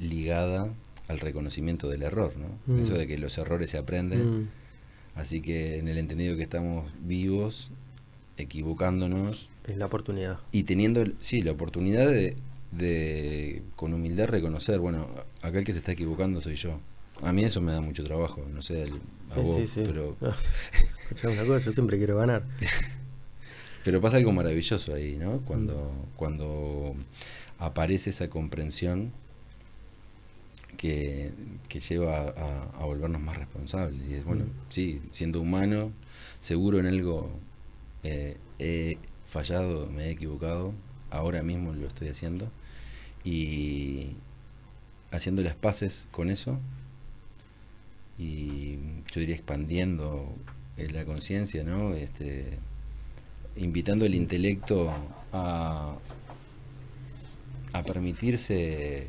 ligada 0.00 0.72
al 1.06 1.20
reconocimiento 1.20 1.88
del 1.88 2.02
error, 2.02 2.32
¿no? 2.36 2.74
Mm. 2.74 2.80
Eso 2.80 2.94
de 2.94 3.06
que 3.06 3.18
los 3.18 3.36
errores 3.38 3.70
se 3.70 3.78
aprenden. 3.78 4.48
Así 5.20 5.42
que 5.42 5.78
en 5.78 5.88
el 5.88 5.98
entendido 5.98 6.34
que 6.34 6.42
estamos 6.42 6.90
vivos, 7.02 7.70
equivocándonos. 8.38 9.50
Es 9.66 9.76
la 9.76 9.84
oportunidad. 9.84 10.38
Y 10.50 10.62
teniendo, 10.62 11.04
sí, 11.20 11.42
la 11.42 11.52
oportunidad 11.52 12.08
de, 12.08 12.36
de, 12.72 13.62
con 13.76 13.92
humildad, 13.92 14.28
reconocer, 14.28 14.78
bueno, 14.78 15.08
acá 15.42 15.58
el 15.58 15.64
que 15.66 15.74
se 15.74 15.80
está 15.80 15.92
equivocando 15.92 16.40
soy 16.40 16.56
yo. 16.56 16.80
A 17.20 17.34
mí 17.34 17.44
eso 17.44 17.60
me 17.60 17.70
da 17.70 17.82
mucho 17.82 18.02
trabajo, 18.02 18.46
no 18.50 18.62
sé, 18.62 18.86
a 19.30 19.40
vos, 19.40 19.70
pero... 19.74 20.16
una 21.24 21.44
cosa, 21.44 21.66
yo 21.66 21.72
siempre 21.72 21.98
quiero 21.98 22.16
ganar. 22.16 22.44
pero 23.84 24.00
pasa 24.00 24.16
algo 24.16 24.32
maravilloso 24.32 24.94
ahí, 24.94 25.16
¿no? 25.16 25.42
Cuando, 25.42 25.74
mm. 25.74 26.16
cuando 26.16 26.94
aparece 27.58 28.08
esa 28.08 28.30
comprensión 28.30 29.12
que, 30.80 31.30
que 31.68 31.78
lleva 31.78 32.30
a, 32.30 32.62
a, 32.80 32.84
volvernos 32.86 33.20
más 33.20 33.36
responsables. 33.36 34.00
Y 34.08 34.14
es, 34.14 34.24
bueno, 34.24 34.44
mm. 34.46 34.50
sí, 34.70 35.02
siendo 35.10 35.38
humano, 35.42 35.92
seguro 36.38 36.78
en 36.78 36.86
algo 36.86 37.30
eh, 38.02 38.38
he 38.58 38.96
fallado, 39.26 39.88
me 39.90 40.06
he 40.06 40.10
equivocado, 40.12 40.72
ahora 41.10 41.42
mismo 41.42 41.74
lo 41.74 41.86
estoy 41.86 42.08
haciendo 42.08 42.50
y 43.24 44.16
haciendo 45.10 45.42
las 45.42 45.54
paces 45.54 46.08
con 46.12 46.30
eso 46.30 46.58
y 48.16 48.78
yo 49.12 49.20
diría 49.20 49.34
expandiendo 49.34 50.34
eh, 50.78 50.88
la 50.90 51.04
conciencia, 51.04 51.62
¿no? 51.62 51.92
Este, 51.92 52.58
invitando 53.56 54.06
el 54.06 54.14
intelecto 54.14 54.90
a, 55.30 55.98
a 57.74 57.82
permitirse 57.82 59.08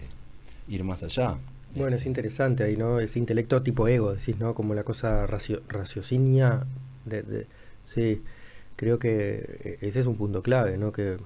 ir 0.68 0.84
más 0.84 1.04
allá. 1.04 1.38
Bueno, 1.76 1.96
es 1.96 2.06
interesante 2.06 2.64
ahí, 2.64 2.76
¿no? 2.78 3.00
Ese 3.00 3.20
intelecto 3.20 3.62
tipo 3.64 3.88
ego, 3.88 4.14
decís, 4.14 4.38
¿no? 4.38 4.54
Como 4.54 4.74
la 4.74 4.84
cosa 4.84 5.26
racio, 5.26 5.62
raciocinia 5.68 6.66
de, 7.06 7.24
de, 7.24 7.48
sí 7.84 8.22
creo 8.82 8.98
que 8.98 9.78
ese 9.82 10.00
es 10.00 10.08
un 10.08 10.16
punto 10.16 10.42
clave, 10.42 10.76
¿no? 10.76 10.92
Que 10.92 11.18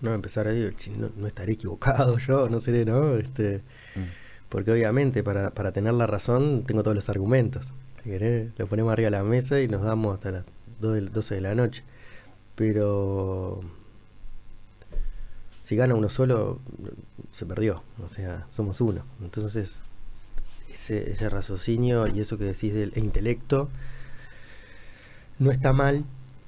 no 0.00 0.14
empezar 0.14 0.48
a 0.48 0.50
decir, 0.52 0.96
no, 0.96 1.26
estaré 1.26 1.52
equivocado 1.52 2.16
yo, 2.16 2.48
no 2.48 2.58
sé, 2.58 2.86
¿no? 2.86 3.18
Este, 3.18 3.58
mm. 3.94 4.48
Porque 4.48 4.72
obviamente 4.72 5.22
para, 5.22 5.50
para 5.50 5.72
tener 5.72 5.92
la 5.92 6.06
razón 6.06 6.64
tengo 6.64 6.82
todos 6.82 6.94
los 6.94 7.10
argumentos. 7.10 7.74
Si 8.02 8.08
querés, 8.08 8.48
lo 8.56 8.66
ponemos 8.66 8.94
arriba 8.94 9.08
de 9.08 9.10
la 9.10 9.22
mesa 9.24 9.60
y 9.60 9.68
nos 9.68 9.82
damos 9.82 10.14
hasta 10.14 10.30
las 10.30 10.44
12 10.80 11.34
de 11.34 11.40
la 11.42 11.54
noche. 11.54 11.84
Pero 12.54 13.60
si 15.62 15.76
gana 15.76 15.94
uno 15.94 16.08
solo, 16.08 16.58
se 17.30 17.46
perdió. 17.46 17.82
O 18.04 18.08
sea, 18.08 18.46
somos 18.50 18.80
uno. 18.80 19.04
Entonces, 19.22 19.80
ese, 20.68 21.28
raciocinio 21.28 22.04
y 22.12 22.20
eso 22.20 22.36
que 22.36 22.44
decís 22.44 22.74
del 22.74 22.92
intelecto 22.96 23.68
no 25.38 25.50
está 25.50 25.72
mal, 25.72 26.04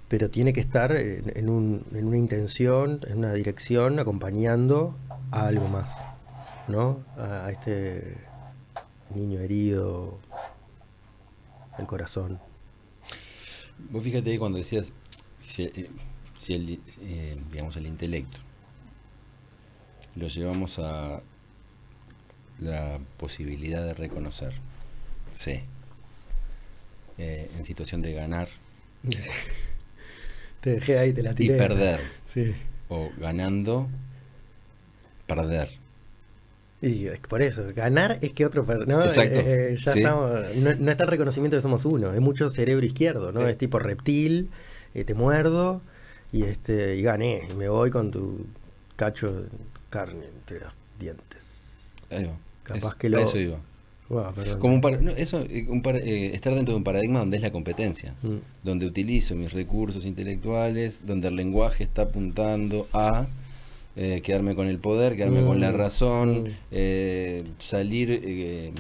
pero 0.09 0.31
tiene 0.31 0.53
que 0.53 0.61
estar 0.61 0.93
en, 0.93 1.49
una 1.49 2.17
intención, 2.17 3.01
en 3.07 3.19
una 3.19 3.33
dirección, 3.33 3.99
acompañando 3.99 4.97
a 5.31 5.47
algo 5.47 5.69
más, 5.69 5.91
¿no? 6.69 7.01
A, 7.17 7.51
este 7.51 8.17
niño 9.15 9.41
herido, 9.41 10.19
el 11.79 11.87
corazón. 11.87 12.41
Vos 13.91 14.03
fíjate 14.03 14.39
cuando 14.39 14.59
decías, 14.59 14.93
si, 15.43 15.65
eh, 15.65 15.89
el, 16.49 16.81
eh, 17.01 17.41
digamos, 17.51 17.77
el 17.77 17.87
intelecto 17.87 18.44
lo 20.17 20.29
llevamos 20.29 20.79
a 20.79 21.23
la 22.59 22.99
posibilidad 23.17 23.85
de 23.85 23.95
reconocer, 23.95 24.53
sí, 25.31 25.61
eh, 27.19 27.51
en 27.57 27.65
situación 27.65 28.03
de 28.03 28.13
ganar, 28.13 28.49
Te 30.61 30.71
dejé 30.71 30.99
ahí, 30.99 31.13
te 31.13 31.23
la 31.23 31.35
tiré. 31.35 31.57
Y 31.57 31.59
perder. 31.59 32.01
O 32.89 33.11
ganando, 33.19 33.89
perder. 35.27 35.69
Y 36.81 37.09
por 37.29 37.43
eso, 37.43 37.65
ganar 37.75 38.19
es 38.23 38.33
que 38.33 38.47
otro 38.47 38.65
¿no? 38.87 39.05
Exacto. 39.05 39.41
Eh, 39.41 39.75
eh, 39.75 39.77
ya 39.77 39.93
estamos, 39.93 40.57
no, 40.57 40.91
está 40.91 41.05
el 41.05 41.11
reconocimiento 41.11 41.57
de 41.57 41.59
que 41.59 41.63
somos 41.63 41.85
uno, 41.85 42.13
es 42.13 42.21
mucho 42.21 42.49
cerebro 42.51 42.85
izquierdo, 42.85 43.33
¿no? 43.33 43.47
Eh. 43.47 43.51
Es 43.51 43.59
tipo 43.59 43.79
reptil, 43.79 44.51
te 44.93 45.15
muerdo 45.15 45.83
y 46.33 46.45
este 46.45 46.97
y 46.97 47.03
gané, 47.03 47.47
y 47.51 47.55
me 47.55 47.69
voy 47.69 47.91
con 47.91 48.11
tu 48.11 48.47
cacho 48.97 49.47
carne 49.95 50.27
entre 50.27 50.61
los 50.61 50.73
dientes. 50.99 51.93
Capaz 52.65 52.97
que 52.97 53.09
lo. 53.09 53.19
Eso 53.19 53.39
iba. 53.39 53.61
Como 54.59 54.75
un 54.75 55.15
eso, 55.17 55.41
eh, 55.43 55.67
eh, 55.67 56.31
estar 56.35 56.55
dentro 56.55 56.75
de 56.75 56.79
un 56.79 56.85
paradigma 56.85 57.21
donde 57.21 57.37
es 57.39 57.43
la 57.43 57.51
competencia, 57.51 58.15
mm. 58.23 58.37
donde 58.63 58.87
utilizo 58.87 59.35
mis 59.35 59.53
recursos 59.53 60.05
intelectuales, 60.05 61.01
donde 61.07 61.29
el 61.29 61.37
lenguaje 61.37 61.85
está 61.85 62.03
apuntando 62.03 62.87
a 62.93 63.27
eh, 63.97 64.21
quedarme 64.23 64.55
con 64.55 64.67
el 64.67 64.79
poder, 64.79 65.17
quedarme 65.17 65.43
con 65.43 65.61
la 65.61 65.73
mm. 65.73 65.77
razón, 65.77 66.43
mm. 66.71 67.45
salir, 67.59 68.73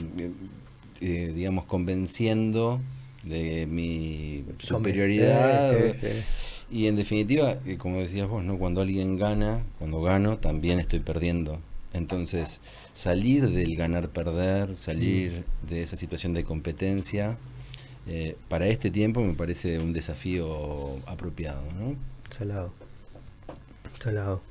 digamos, 1.00 1.64
convenciendo 1.64 2.80
de 3.22 3.66
mi 3.66 4.44
superioridad. 4.58 5.74
Y 6.70 6.86
en 6.86 6.96
definitiva, 6.96 7.56
como 7.78 7.98
decías 7.98 8.28
vos, 8.28 8.42
¿no? 8.42 8.58
cuando 8.58 8.80
alguien 8.80 9.18
gana, 9.18 9.62
cuando 9.78 10.00
gano, 10.00 10.38
también 10.38 10.80
estoy 10.80 11.00
perdiendo. 11.00 11.58
Entonces, 11.92 12.60
salir 12.92 13.48
del 13.50 13.76
ganar-perder, 13.76 14.74
salir 14.74 15.44
mm. 15.62 15.66
de 15.68 15.82
esa 15.82 15.96
situación 15.96 16.34
de 16.34 16.42
competencia, 16.42 17.36
eh, 18.06 18.36
para 18.48 18.66
este 18.66 18.90
tiempo 18.90 19.20
me 19.20 19.34
parece 19.34 19.78
un 19.78 19.92
desafío 19.92 20.98
apropiado. 21.06 21.62
¿no? 21.72 21.96
Salado. 22.36 22.72
Salado. 24.02 24.42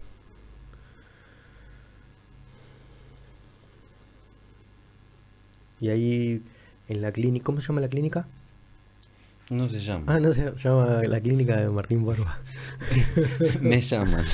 Y 5.82 5.89
ahí 5.89 6.41
en 6.88 7.01
la 7.01 7.12
clínica, 7.12 7.43
¿cómo 7.43 7.60
se 7.60 7.67
llama 7.67 7.82
la 7.82 7.89
clínica? 7.89 8.25
No 9.50 9.67
se 9.67 9.79
llama. 9.79 10.05
Ah, 10.07 10.19
no 10.19 10.33
se 10.33 10.51
llama 10.55 11.03
la 11.03 11.19
clínica 11.19 11.57
de 11.57 11.69
Martín 11.69 12.03
Borba. 12.03 12.39
Me 13.62 13.81
llaman. 13.81 14.25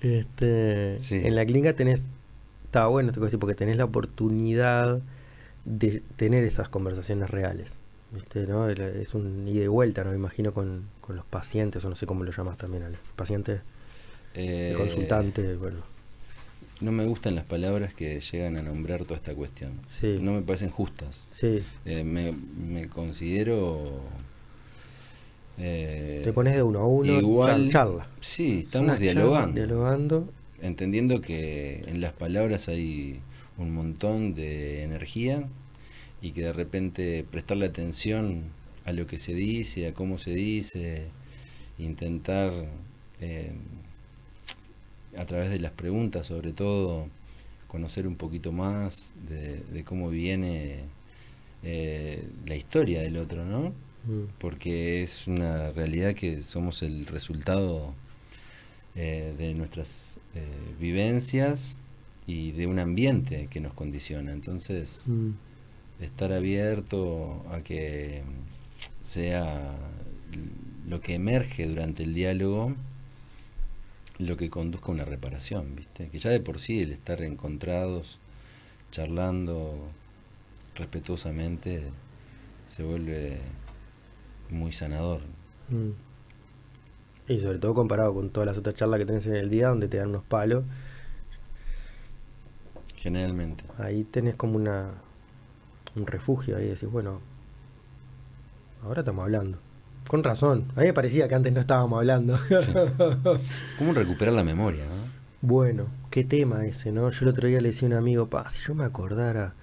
Este, 0.00 0.96
En 1.10 1.34
la 1.34 1.46
clínica 1.46 1.74
tenés 1.74 2.08
está 2.64 2.86
bueno, 2.86 3.12
te 3.12 3.20
decir, 3.20 3.38
porque 3.38 3.54
tenés 3.54 3.76
la 3.76 3.84
oportunidad 3.84 5.00
de 5.66 6.02
tener 6.16 6.42
esas 6.44 6.68
conversaciones 6.68 7.30
reales. 7.30 7.76
¿viste, 8.12 8.46
no? 8.46 8.68
Es 8.68 9.14
un 9.14 9.48
ida 9.48 9.64
y 9.64 9.66
vuelta, 9.66 10.04
¿no? 10.04 10.10
Me 10.10 10.16
imagino 10.16 10.52
con, 10.52 10.88
los 11.08 11.24
pacientes, 11.26 11.84
o 11.84 11.88
no 11.88 11.96
sé 11.96 12.06
cómo 12.06 12.24
lo 12.24 12.30
llamas 12.30 12.56
también 12.56 12.84
al 12.84 12.96
paciente, 13.16 13.60
el 14.34 14.72
eh, 14.72 14.74
consultante, 14.76 15.56
bueno. 15.56 15.91
No 16.82 16.92
me 16.92 17.04
gustan 17.06 17.34
las 17.34 17.44
palabras 17.44 17.94
que 17.94 18.20
llegan 18.20 18.56
a 18.56 18.62
nombrar 18.62 19.04
toda 19.04 19.16
esta 19.16 19.34
cuestión. 19.34 19.72
Sí. 19.88 20.18
No 20.20 20.32
me 20.32 20.42
parecen 20.42 20.70
justas. 20.70 21.26
Sí. 21.32 21.60
Eh, 21.84 22.04
me, 22.04 22.32
me 22.32 22.88
considero... 22.88 24.00
eh, 25.58 26.20
Te 26.24 26.32
pones 26.32 26.54
de 26.54 26.62
uno 26.62 26.80
a 26.80 26.86
uno, 26.86 27.12
igual, 27.18 27.62
char- 27.64 27.70
charla. 27.70 28.06
Sí, 28.20 28.60
estamos 28.66 28.98
dialogando. 28.98 29.54
Dialogando. 29.54 30.32
entendiendo 30.60 31.20
que 31.20 31.84
en 31.86 32.00
las 32.00 32.12
palabras 32.12 32.68
hay 32.68 33.20
un 33.58 33.72
montón 33.74 34.34
de 34.34 34.82
energía 34.82 35.48
y 36.20 36.30
que 36.32 36.42
de 36.42 36.52
repente 36.52 37.24
prestarle 37.30 37.66
atención 37.66 38.44
a 38.84 38.92
lo 38.92 39.06
que 39.06 39.18
se 39.18 39.34
dice, 39.34 39.88
a 39.88 39.94
cómo 39.94 40.18
se 40.18 40.30
dice, 40.34 41.06
intentar 41.78 42.50
eh, 43.20 43.52
a 45.16 45.24
través 45.26 45.50
de 45.50 45.60
las 45.60 45.72
preguntas 45.72 46.26
sobre 46.26 46.52
todo 46.52 47.06
conocer 47.68 48.06
un 48.06 48.16
poquito 48.16 48.52
más 48.52 49.12
de, 49.28 49.60
de 49.60 49.84
cómo 49.84 50.10
viene 50.10 50.84
eh, 51.62 52.28
la 52.46 52.56
historia 52.56 53.00
del 53.02 53.16
otro, 53.16 53.44
¿no? 53.44 53.72
Mm. 54.04 54.24
porque 54.38 55.04
es 55.04 55.28
una 55.28 55.70
realidad 55.70 56.14
que 56.14 56.42
somos 56.42 56.82
el 56.82 57.06
resultado 57.06 57.94
eh, 58.96 59.32
de 59.38 59.54
nuestras 59.54 60.18
eh, 60.34 60.44
vivencias 60.80 61.78
y 62.26 62.50
de 62.50 62.66
un 62.66 62.80
ambiente 62.80 63.46
que 63.48 63.60
nos 63.60 63.74
condiciona. 63.74 64.32
Entonces, 64.32 65.04
Mm. 65.06 65.30
estar 66.00 66.32
abierto 66.32 67.44
a 67.52 67.60
que 67.60 68.22
sea 69.00 69.76
lo 70.88 71.00
que 71.00 71.14
emerge 71.14 71.66
durante 71.68 72.02
el 72.02 72.12
diálogo 72.12 72.74
lo 74.26 74.36
que 74.36 74.50
conduzca 74.50 74.88
a 74.88 74.94
una 74.94 75.04
reparación, 75.04 75.76
¿viste? 75.76 76.08
Que 76.08 76.18
ya 76.18 76.30
de 76.30 76.40
por 76.40 76.60
sí 76.60 76.82
el 76.82 76.92
estar 76.92 77.22
encontrados, 77.22 78.18
charlando 78.90 79.90
respetuosamente, 80.74 81.84
se 82.66 82.82
vuelve 82.82 83.40
muy 84.50 84.72
sanador. 84.72 85.20
Mm. 85.68 85.90
Y 87.28 87.40
sobre 87.40 87.58
todo 87.58 87.74
comparado 87.74 88.14
con 88.14 88.30
todas 88.30 88.46
las 88.46 88.58
otras 88.58 88.74
charlas 88.74 88.98
que 88.98 89.06
tenés 89.06 89.26
en 89.26 89.36
el 89.36 89.48
día 89.48 89.68
donde 89.68 89.88
te 89.88 89.96
dan 89.98 90.08
unos 90.10 90.24
palos, 90.24 90.64
Generalmente. 92.96 93.64
ahí 93.78 94.04
tenés 94.04 94.36
como 94.36 94.56
una 94.56 94.92
un 95.94 96.06
refugio 96.06 96.56
ahí 96.56 96.68
decís, 96.68 96.90
bueno, 96.90 97.20
ahora 98.82 99.00
estamos 99.00 99.24
hablando. 99.24 99.58
Con 100.12 100.22
razón, 100.22 100.66
a 100.76 100.80
mí 100.80 100.88
me 100.88 100.92
parecía 100.92 101.26
que 101.26 101.34
antes 101.34 101.54
no 101.54 101.60
estábamos 101.60 101.96
hablando. 101.96 102.36
Sí. 102.36 102.70
¿Cómo 103.78 103.94
recuperar 103.94 104.34
la 104.34 104.44
memoria? 104.44 104.84
no? 104.84 104.92
Bueno, 105.40 105.86
qué 106.10 106.22
tema 106.22 106.66
ese, 106.66 106.92
¿no? 106.92 107.08
Yo 107.08 107.22
el 107.22 107.28
otro 107.28 107.48
día 107.48 107.62
le 107.62 107.70
decía 107.70 107.88
a 107.88 107.92
un 107.92 107.96
amigo, 107.96 108.26
pa, 108.26 108.50
si 108.50 108.60
yo 108.60 108.74
me 108.74 108.84
acordara 108.84 109.54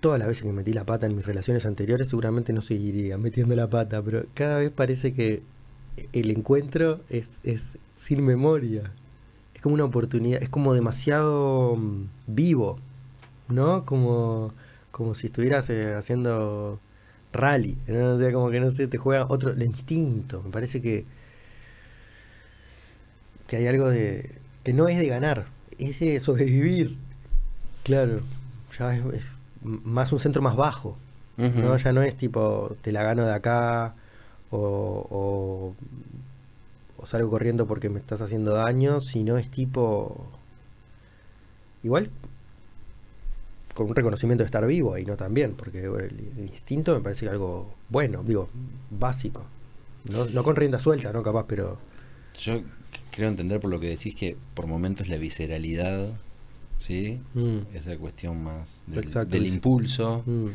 todas 0.00 0.18
las 0.18 0.28
veces 0.28 0.44
que 0.44 0.52
metí 0.52 0.72
la 0.72 0.84
pata 0.84 1.04
en 1.04 1.14
mis 1.14 1.26
relaciones 1.26 1.66
anteriores, 1.66 2.08
seguramente 2.08 2.54
no 2.54 2.62
seguiría 2.62 3.18
metiendo 3.18 3.54
la 3.54 3.68
pata, 3.68 4.00
pero 4.00 4.24
cada 4.32 4.60
vez 4.60 4.70
parece 4.70 5.12
que 5.12 5.42
el 6.14 6.30
encuentro 6.30 7.00
es, 7.10 7.26
es 7.44 7.76
sin 7.96 8.24
memoria. 8.24 8.90
Es 9.54 9.60
como 9.60 9.74
una 9.74 9.84
oportunidad, 9.84 10.42
es 10.42 10.48
como 10.48 10.72
demasiado 10.72 11.76
mm, 11.76 12.04
vivo, 12.28 12.78
¿no? 13.50 13.84
Como, 13.84 14.54
como 14.90 15.12
si 15.12 15.26
estuvieras 15.26 15.68
eh, 15.68 15.94
haciendo 15.94 16.80
rally, 17.32 17.76
¿no? 17.86 18.14
O 18.14 18.18
sea, 18.18 18.32
como 18.32 18.50
que 18.50 18.60
no 18.60 18.70
sé, 18.70 18.86
te 18.86 18.98
juega 18.98 19.26
otro, 19.28 19.50
el 19.50 19.62
instinto. 19.62 20.42
Me 20.42 20.50
parece 20.50 20.80
que, 20.80 21.04
que 23.46 23.56
hay 23.56 23.66
algo 23.66 23.88
de. 23.88 24.32
que 24.64 24.72
no 24.72 24.88
es 24.88 24.98
de 24.98 25.06
ganar, 25.06 25.46
es 25.78 26.00
de 26.00 26.20
sobrevivir. 26.20 26.96
Claro, 27.84 28.20
ya 28.78 28.94
es, 28.96 29.04
es 29.14 29.32
más 29.62 30.12
un 30.12 30.18
centro 30.18 30.42
más 30.42 30.56
bajo. 30.56 30.96
¿no? 31.36 31.74
Ya 31.78 31.92
no 31.92 32.02
es 32.02 32.16
tipo, 32.16 32.76
te 32.82 32.92
la 32.92 33.02
gano 33.02 33.24
de 33.24 33.32
acá 33.32 33.94
o, 34.50 34.58
o, 34.58 35.74
o 36.98 37.06
salgo 37.06 37.30
corriendo 37.30 37.66
porque 37.66 37.88
me 37.88 37.98
estás 37.98 38.20
haciendo 38.20 38.52
daño, 38.52 39.00
sino 39.00 39.38
es 39.38 39.50
tipo. 39.50 40.26
Igual 41.82 42.10
con 43.84 43.90
un 43.90 43.96
reconocimiento 43.96 44.42
de 44.42 44.46
estar 44.46 44.66
vivo 44.66 44.94
ahí, 44.94 45.04
¿no? 45.04 45.16
También, 45.16 45.52
porque 45.56 45.84
el, 45.84 46.30
el 46.36 46.44
instinto 46.46 46.94
me 46.94 47.00
parece 47.00 47.26
que 47.26 47.30
algo 47.30 47.72
bueno, 47.88 48.22
digo, 48.24 48.48
básico. 48.90 49.44
No, 50.10 50.24
no 50.26 50.42
con 50.44 50.56
rienda 50.56 50.78
suelta, 50.78 51.12
¿no? 51.12 51.22
Capaz, 51.22 51.44
pero. 51.48 51.78
Yo 52.38 52.60
creo 53.10 53.28
entender 53.28 53.60
por 53.60 53.70
lo 53.70 53.80
que 53.80 53.88
decís 53.88 54.14
que 54.14 54.36
por 54.54 54.66
momentos 54.66 55.08
la 55.08 55.16
visceralidad, 55.16 56.08
¿sí? 56.78 57.20
mm, 57.34 57.58
Esa 57.74 57.96
cuestión 57.98 58.42
más 58.42 58.84
del, 58.86 59.04
Exacto, 59.04 59.30
del 59.32 59.42
dice. 59.44 59.54
impulso 59.56 60.22
mm, 60.26 60.46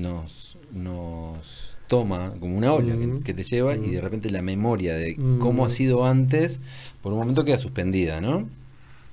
nos, 0.00 0.56
nos 0.72 1.76
toma 1.88 2.32
como 2.40 2.56
una 2.56 2.72
ola 2.72 2.96
que- 2.96 3.06
Mm. 3.06 3.22
que, 3.22 3.34
te 3.34 3.42
lleva 3.44 3.74
y 3.76 3.90
de 3.90 4.00
repente 4.00 4.30
la 4.30 4.42
memoria 4.42 4.94
de 4.94 5.16
cómo 5.40 5.64
ha 5.64 5.70
sido 5.70 6.04
antes, 6.04 6.60
por 7.02 7.12
un 7.12 7.18
momento 7.18 7.44
queda 7.44 7.58
suspendida, 7.58 8.20
¿no? 8.20 8.48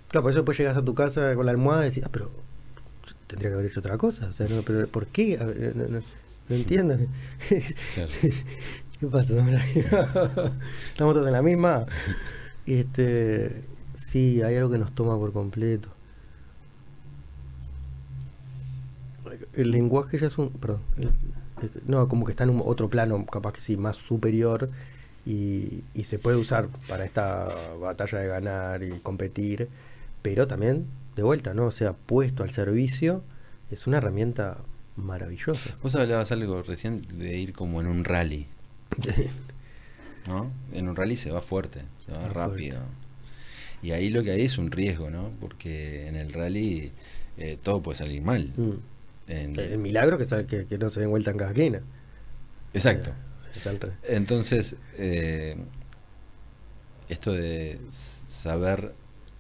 Claro, 0.10 0.22
por 0.24 0.32
eso 0.32 0.40
después 0.40 0.58
llegas 0.58 0.78
a 0.78 0.86
tu 0.86 0.94
casa 0.94 1.34
con 1.36 1.46
la 1.46 1.52
almohada 1.52 1.86
y 1.86 1.90
decís, 1.90 2.04
ah, 2.06 2.10
pero 2.12 2.30
tendría 3.28 3.50
que 3.50 3.54
haber 3.56 3.66
hecho 3.68 3.80
otra 3.80 3.98
cosa. 3.98 4.28
O 4.28 4.34
sea, 4.34 4.48
no, 4.48 4.62
pero 4.62 4.88
¿por 4.88 5.08
qué? 5.08 5.38
No, 5.38 5.46
no- 5.90 6.00
no 6.48 6.56
entiendo. 6.56 6.96
Claro. 7.96 8.12
¿Qué 9.00 9.08
pasa? 9.08 9.34
Estamos 10.88 11.14
todos 11.16 11.28
en 11.28 11.34
la 11.34 11.42
misma. 11.42 11.86
Este, 12.66 13.64
sí, 13.96 14.42
hay 14.42 14.56
algo 14.56 14.72
que 14.72 14.78
nos 14.78 14.94
toma 14.94 15.18
por 15.18 15.34
completo. 15.34 15.90
El 19.54 19.72
lenguaje 19.72 20.18
ya 20.18 20.28
es 20.28 20.38
un. 20.38 20.50
Perdón. 20.50 20.82
el- 20.98 21.12
no, 21.88 22.08
como 22.08 22.26
que 22.26 22.32
está 22.32 22.44
en 22.44 22.52
un 22.52 22.62
otro 22.66 22.90
plano, 22.90 23.26
capaz 23.26 23.54
que 23.54 23.62
sí, 23.62 23.78
más 23.78 23.96
superior. 23.96 24.70
Y, 25.26 25.84
y 25.96 26.04
se 26.04 26.20
puede 26.20 26.38
usar 26.38 26.68
para 26.88 27.04
esta 27.06 27.48
batalla 27.82 28.20
de 28.20 28.28
ganar 28.28 28.84
y 28.84 28.92
competir. 29.00 29.68
Pero 30.22 30.48
también, 30.48 30.86
de 31.16 31.24
vuelta, 31.24 31.54
¿no? 31.54 31.66
O 31.68 31.72
sea, 31.72 31.94
puesto 31.94 32.44
al 32.44 32.50
servicio, 32.52 33.24
es 33.72 33.88
una 33.88 33.98
herramienta 33.98 34.58
maravillosa. 34.96 35.76
Vos 35.82 35.96
hablabas 35.96 36.32
algo 36.32 36.62
recién 36.64 36.98
de 37.20 37.38
ir 37.38 37.54
como 37.54 37.82
en 37.82 37.88
un 37.88 38.04
rally, 38.04 38.48
¿no? 40.28 40.52
En 40.74 40.88
un 40.90 40.96
rally 40.96 41.16
se 41.16 41.32
va 41.32 41.42
fuerte, 41.42 41.82
se 42.06 42.12
va 42.12 42.20
Va 42.20 42.28
rápido. 42.30 42.78
Y 43.82 43.92
ahí 43.92 44.10
lo 44.10 44.24
que 44.24 44.32
hay 44.32 44.42
es 44.42 44.58
un 44.58 44.72
riesgo, 44.72 45.10
¿no? 45.10 45.30
Porque 45.40 46.08
en 46.08 46.16
el 46.16 46.32
rally 46.34 46.92
eh, 47.38 47.58
todo 47.62 47.82
puede 47.82 47.98
salir 47.98 48.22
mal. 48.22 48.52
Mm. 48.58 48.72
En- 49.28 49.60
El 49.60 49.78
milagro 49.80 50.18
que, 50.18 50.26
que, 50.46 50.66
que 50.66 50.78
no 50.78 50.90
se 50.90 51.02
den 51.02 51.10
vuelta 51.10 51.32
en 51.32 51.38
cada 51.38 51.52
esquina. 51.52 51.82
Exacto. 52.74 53.12
Entonces, 54.04 54.76
eh, 54.98 55.56
esto 57.10 57.32
de 57.32 57.80
saber 57.92 58.94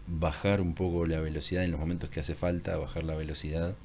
bajar 0.07 0.61
un 0.61 0.73
poco 0.73 1.05
la 1.05 1.19
velocidad 1.19 1.63
en 1.63 1.71
los 1.71 1.79
momentos 1.79 2.09
que 2.09 2.19
hace 2.19 2.35
falta, 2.35 2.77
bajar 2.77 3.03
la 3.03 3.15
velocidad, 3.15 3.75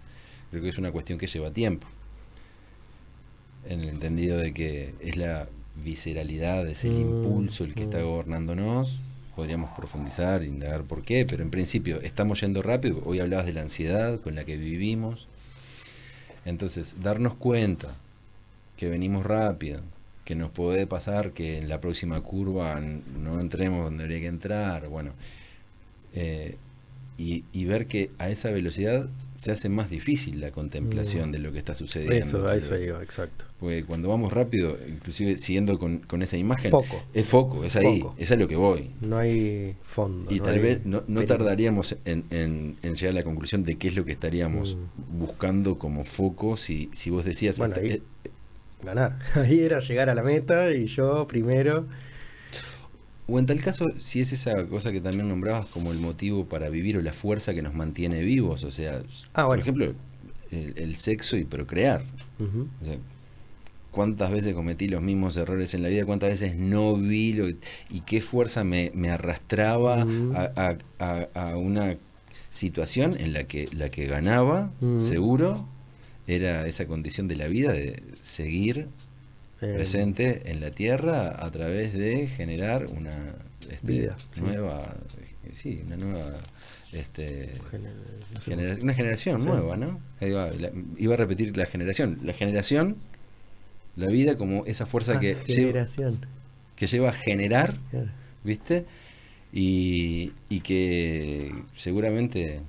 creo 0.51 0.63
que 0.63 0.69
es 0.69 0.79
una 0.79 0.93
cuestión 0.93 1.19
que 1.19 1.27
lleva 1.27 1.51
tiempo. 1.51 1.87
En 3.69 3.81
el 3.81 3.89
entendido 3.89 4.39
de 4.39 4.53
que 4.53 4.95
es 5.01 5.17
la 5.17 5.49
visceralidad, 5.77 6.67
es 6.69 6.85
el 6.85 6.93
Mm, 6.93 7.01
impulso 7.01 7.65
el 7.65 7.75
que 7.75 7.85
está 7.85 7.99
mm. 7.99 8.05
gobernándonos. 8.05 9.01
Podríamos 9.37 9.71
profundizar, 9.77 10.43
indagar 10.43 10.85
por 10.85 11.03
qué, 11.03 11.25
pero 11.29 11.43
en 11.43 11.51
principio 11.51 12.01
estamos 12.03 12.41
yendo 12.41 12.63
rápido. 12.63 13.01
Hoy 13.05 13.21
hablabas 13.21 13.47
de 13.47 13.53
la 13.53 13.63
ansiedad 13.63 14.21
con 14.21 14.35
la 14.35 14.45
que 14.45 14.57
vivimos. 14.57 15.29
Entonces, 16.45 16.97
darnos 17.01 17.35
cuenta 17.35 17.97
que 18.77 18.89
venimos 18.89 19.25
rápido, 19.25 19.81
que 20.25 20.35
nos 20.35 20.51
puede 20.51 20.87
pasar 20.87 21.33
que 21.33 21.59
en 21.59 21.69
la 21.69 21.81
próxima 21.81 22.21
curva 22.21 22.81
no 22.81 23.41
entremos 23.41 23.85
donde 23.85 24.05
habría 24.05 24.21
que 24.21 24.27
entrar, 24.27 24.89
bueno, 24.89 25.13
eh, 26.15 26.57
y, 27.19 27.45
y 27.53 27.65
ver 27.67 27.87
que 27.87 28.11
a 28.19 28.31
esa 28.31 28.51
velocidad 28.51 29.09
se 29.37 29.53
hace 29.53 29.69
más 29.69 29.91
difícil 29.91 30.41
la 30.41 30.51
contemplación 30.53 31.29
Mm. 31.29 31.33
de 31.33 31.39
lo 31.39 31.53
que 31.53 31.59
está 31.59 31.75
sucediendo. 31.75 32.17
Eso, 32.17 32.47
a 32.49 32.55
eso 32.55 32.75
iba, 32.83 33.03
exacto. 33.03 33.45
Porque 33.59 33.85
cuando 33.85 34.09
vamos 34.09 34.33
rápido, 34.33 34.79
inclusive 34.89 35.37
siguiendo 35.37 35.79
con, 35.79 35.99
con 35.99 36.23
esa 36.23 36.39
imagen, 36.39 36.71
Foco. 36.71 37.03
es 37.13 37.27
foco, 37.27 37.63
es 37.65 37.77
ahí, 37.77 38.01
Foco. 38.01 38.15
es 38.19 38.31
a 38.33 38.37
lo 38.37 38.49
que 38.49 38.57
voy. 38.57 38.91
No 39.03 39.19
hay 39.19 39.77
fondo. 39.83 40.31
Y 40.33 40.39
no 40.39 40.45
tal 40.45 40.55
hay 40.55 40.61
vez 40.61 40.87
no, 40.87 41.03
no 41.09 41.23
tardaríamos 41.25 41.95
en, 42.07 42.25
en- 42.31 42.77
en 42.83 42.95
llegar 42.95 43.11
a 43.13 43.19
la 43.19 43.23
conclusión 43.25 43.65
de 43.65 43.77
qué 43.77 43.89
es 43.89 43.97
lo 43.97 44.05
que 44.07 44.13
estaríamos 44.13 44.77
Mm. 44.77 45.19
buscando 45.19 45.79
como 45.79 46.05
foco 46.05 46.57
si, 46.57 46.89
si 46.93 47.11
vos 47.11 47.27
decías... 47.27 47.59
Bueno, 47.59 47.75
ahí- 47.77 47.91
eh, 47.93 48.01
Ganar. 48.83 49.19
Ahí 49.35 49.61
era 49.61 49.79
llegar 49.81 50.09
a 50.09 50.15
la 50.15 50.23
meta 50.23 50.73
y 50.73 50.87
yo 50.87 51.27
primero. 51.27 51.87
O 53.31 53.39
en 53.39 53.47
tal 53.47 53.61
caso, 53.61 53.87
si 53.99 54.21
es 54.21 54.33
esa 54.33 54.67
cosa 54.67 54.91
que 54.93 55.01
también 55.01 55.29
nombrabas 55.29 55.67
como 55.67 55.93
el 55.93 55.99
motivo 55.99 56.47
para 56.47 56.69
vivir 56.69 56.97
o 56.97 57.03
la 57.03 57.13
fuerza 57.13 57.55
que 57.55 57.63
nos 57.63 57.75
mantiene 57.75 58.21
vivos, 58.23 58.65
o 58.65 58.71
sea, 58.71 59.03
Ah, 59.35 59.47
por 59.47 59.59
ejemplo, 59.61 59.95
el, 60.51 60.73
el 60.77 60.97
sexo 60.97 61.37
y 61.37 61.45
procrear. 61.45 62.03
O 62.81 62.85
sea, 62.85 62.97
¿cuántas 63.91 64.31
veces 64.31 64.55
cometí 64.55 64.89
los 64.89 65.03
mismos 65.03 65.37
errores 65.37 65.75
en 65.75 65.83
la 65.83 65.89
vida? 65.89 66.05
¿Cuántas 66.07 66.31
veces 66.31 66.57
no 66.57 66.97
vi 66.97 67.35
lo, 67.35 67.49
y 67.49 68.01
qué 68.07 68.21
fuerza 68.21 68.65
me, 68.65 68.91
me 68.95 69.11
arrastraba 69.11 70.03
a, 70.35 70.53
a- 70.57 70.77
a- 70.99 71.29
a 71.53 71.57
una 71.57 71.97
situación 72.49 73.17
en 73.19 73.33
la 73.33 73.45
que 73.45 73.69
la 73.73 73.91
que 73.91 74.07
ganaba, 74.07 74.73
seguro, 74.99 75.69
era 76.27 76.67
esa 76.67 76.87
condición 76.87 77.29
de 77.29 77.37
la 77.37 77.47
vida 77.49 77.73
de 77.73 78.03
seguir 78.21 78.89
Eh, 79.63 79.75
presente 79.75 80.51
en 80.51 80.61
la 80.61 80.71
tierra 80.71 81.45
a 81.45 81.51
través 81.51 81.93
de 81.93 82.27
generar 82.29 82.87
una 82.87 83.35
este, 83.69 83.87
Vida, 83.87 84.17
nueva, 84.41 84.97
sí, 85.53 85.83
una 85.87 85.97
nueva 85.97 86.33
este, 86.93 87.51
gener- 87.71 88.41
genera- 88.43 88.83
una 88.83 88.95
generación 88.95 89.43
Sí. 89.43 89.47
nueva, 89.49 89.77
¿no? 89.77 90.01
La- 90.21 90.73
iba 90.99 91.15
a 91.15 91.17
repetir 91.17 91.57
la 91.57 91.67
generación, 91.67 92.21
la 92.25 92.33
generación, 92.33 92.97
la 93.97 94.09
vida 94.09 94.39
como 94.39 94.65
esa 94.65 94.87
fuerza 94.87 95.17
Ah, 95.17 95.21
que, 95.21 95.35
lleva, 95.47 95.87
que 96.77 96.87
lleva 96.87 97.11
a 97.11 97.13
generar, 97.13 97.77
Claro. 97.91 98.09
¿viste? 98.43 98.87
Y, 99.53 100.33
y 100.49 100.61
que 100.61 101.53
seguramente 101.77 102.61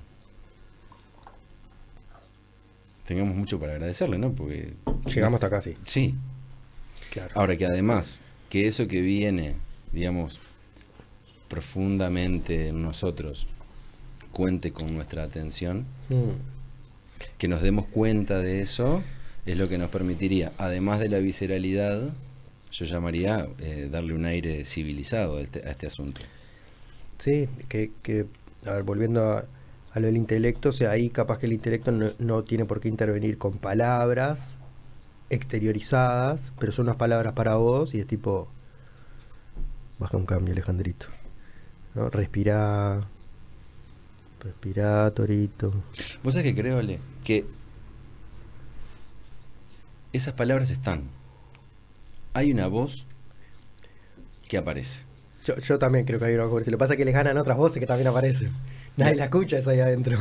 tengamos 3.06 3.34
mucho 3.36 3.58
para 3.58 3.72
agradecerle, 3.72 4.18
¿no? 4.18 4.32
Porque 4.32 4.74
Llegamos 5.06 5.38
hasta 5.42 5.46
acá, 5.48 5.60
sí. 5.62 5.74
sí, 5.86 6.14
Claro. 7.12 7.30
Ahora 7.34 7.56
que 7.56 7.66
además, 7.66 8.20
que 8.48 8.66
eso 8.66 8.88
que 8.88 9.02
viene, 9.02 9.54
digamos, 9.92 10.40
profundamente 11.48 12.68
en 12.68 12.82
nosotros, 12.82 13.46
cuente 14.30 14.72
con 14.72 14.94
nuestra 14.94 15.22
atención, 15.22 15.84
Mm. 16.08 16.30
que 17.38 17.48
nos 17.48 17.60
demos 17.62 17.86
cuenta 17.86 18.38
de 18.38 18.62
eso, 18.62 19.02
es 19.44 19.56
lo 19.58 19.68
que 19.68 19.76
nos 19.76 19.90
permitiría, 19.90 20.52
además 20.56 21.00
de 21.00 21.08
la 21.10 21.18
visceralidad, 21.18 22.14
yo 22.70 22.84
llamaría 22.86 23.46
eh, 23.58 23.88
darle 23.92 24.14
un 24.14 24.24
aire 24.24 24.64
civilizado 24.64 25.36
a 25.36 25.42
este, 25.42 25.60
a 25.66 25.70
este 25.70 25.86
asunto. 25.86 26.22
Sí, 27.18 27.48
que, 27.68 27.90
que, 28.02 28.24
a 28.64 28.70
ver, 28.72 28.82
volviendo 28.84 29.22
a, 29.32 29.44
a 29.92 30.00
lo 30.00 30.06
del 30.06 30.16
intelecto, 30.16 30.70
o 30.70 30.72
sea, 30.72 30.92
ahí 30.92 31.10
capaz 31.10 31.38
que 31.38 31.46
el 31.46 31.52
intelecto 31.52 31.92
no, 31.92 32.10
no 32.18 32.42
tiene 32.44 32.64
por 32.64 32.80
qué 32.80 32.88
intervenir 32.88 33.36
con 33.36 33.58
palabras 33.58 34.54
exteriorizadas, 35.32 36.52
pero 36.58 36.72
son 36.72 36.86
unas 36.86 36.96
palabras 36.96 37.32
para 37.32 37.54
vos 37.56 37.94
y 37.94 38.00
es 38.00 38.06
tipo, 38.06 38.48
baja 39.98 40.16
un 40.16 40.26
cambio, 40.26 40.52
Alejandrito. 40.52 41.06
¿no? 41.94 42.08
Respirá, 42.10 43.00
respirá, 44.40 45.10
Torito. 45.12 45.72
Vos 46.22 46.34
sabés 46.34 46.52
que 46.54 46.60
creo, 46.60 46.78
Ale, 46.78 46.98
que 47.24 47.44
esas 50.12 50.34
palabras 50.34 50.70
están. 50.70 51.04
Hay 52.34 52.52
una 52.52 52.66
voz 52.66 53.06
que 54.48 54.58
aparece. 54.58 55.04
Yo, 55.44 55.56
yo 55.56 55.78
también 55.78 56.04
creo 56.04 56.18
que 56.18 56.26
hay 56.26 56.34
una 56.34 56.44
cosa. 56.44 56.70
Lo 56.70 56.76
que 56.76 56.78
pasa 56.78 56.94
es 56.94 56.98
que 56.98 57.04
les 57.04 57.14
ganan 57.14 57.36
otras 57.38 57.56
voces 57.58 57.80
que 57.80 57.86
también 57.86 58.08
aparecen. 58.08 58.52
Nadie 58.96 59.14
la 59.16 59.24
escucha 59.24 59.58
esa 59.58 59.70
ahí 59.70 59.80
adentro. 59.80 60.18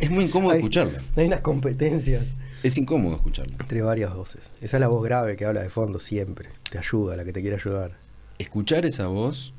Es 0.00 0.10
muy 0.10 0.24
incómodo 0.24 0.50
Hay- 0.54 0.58
escucharla. 0.58 1.00
Hay 1.16 1.26
unas 1.26 1.40
competencias. 1.42 2.34
Es 2.62 2.76
incómodo 2.76 3.16
escucharla. 3.16 3.56
Entre 3.60 3.80
varias 3.82 4.14
voces. 4.14 4.50
Esa 4.60 4.76
es 4.76 4.80
la 4.80 4.88
voz 4.88 5.02
grave 5.02 5.36
que 5.36 5.44
habla 5.46 5.62
de 5.62 5.70
fondo 5.70 5.98
siempre. 5.98 6.50
Te 6.70 6.78
ayuda, 6.78 7.16
la 7.16 7.24
que 7.24 7.32
te 7.32 7.40
quiere 7.40 7.56
ayudar. 7.56 7.92
escuchar 8.38 8.86
esa 8.86 9.06
voz 9.06 9.52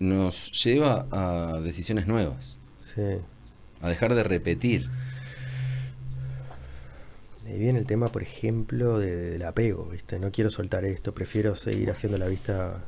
nos 0.00 0.50
lleva 0.64 1.06
a 1.12 1.60
decisiones 1.60 2.06
nuevas, 2.08 2.58
Sí. 2.94 3.02
a 3.80 3.88
dejar 3.88 4.14
de 4.14 4.24
repetir. 4.24 4.88
Ahí 7.46 7.58
viene 7.58 7.78
el 7.78 7.86
tema, 7.86 8.10
por 8.10 8.22
ejemplo, 8.22 8.98
de- 8.98 9.30
del 9.32 9.42
apego, 9.44 9.86
¿viste? 9.90 10.18
No 10.18 10.30
quiero 10.30 10.50
soltar 10.50 10.84
esto, 10.84 11.12
prefiero 11.14 11.54
seguir 11.54 11.90
haciendo 11.90 12.18
la 12.18 12.26
vista. 12.26 12.82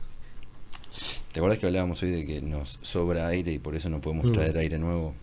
¿Te 1.32 1.40
acuerdas 1.40 1.58
que 1.58 1.66
hablábamos 1.66 2.02
hoy 2.02 2.10
de 2.10 2.26
que 2.26 2.40
nos 2.42 2.78
sobra 2.82 3.26
aire 3.28 3.52
y 3.52 3.58
por 3.58 3.74
eso 3.74 3.88
no 3.88 4.00
podemos 4.00 4.26
Mm. 4.26 4.32
traer 4.32 4.58
aire 4.58 4.78
nuevo? 4.78 5.14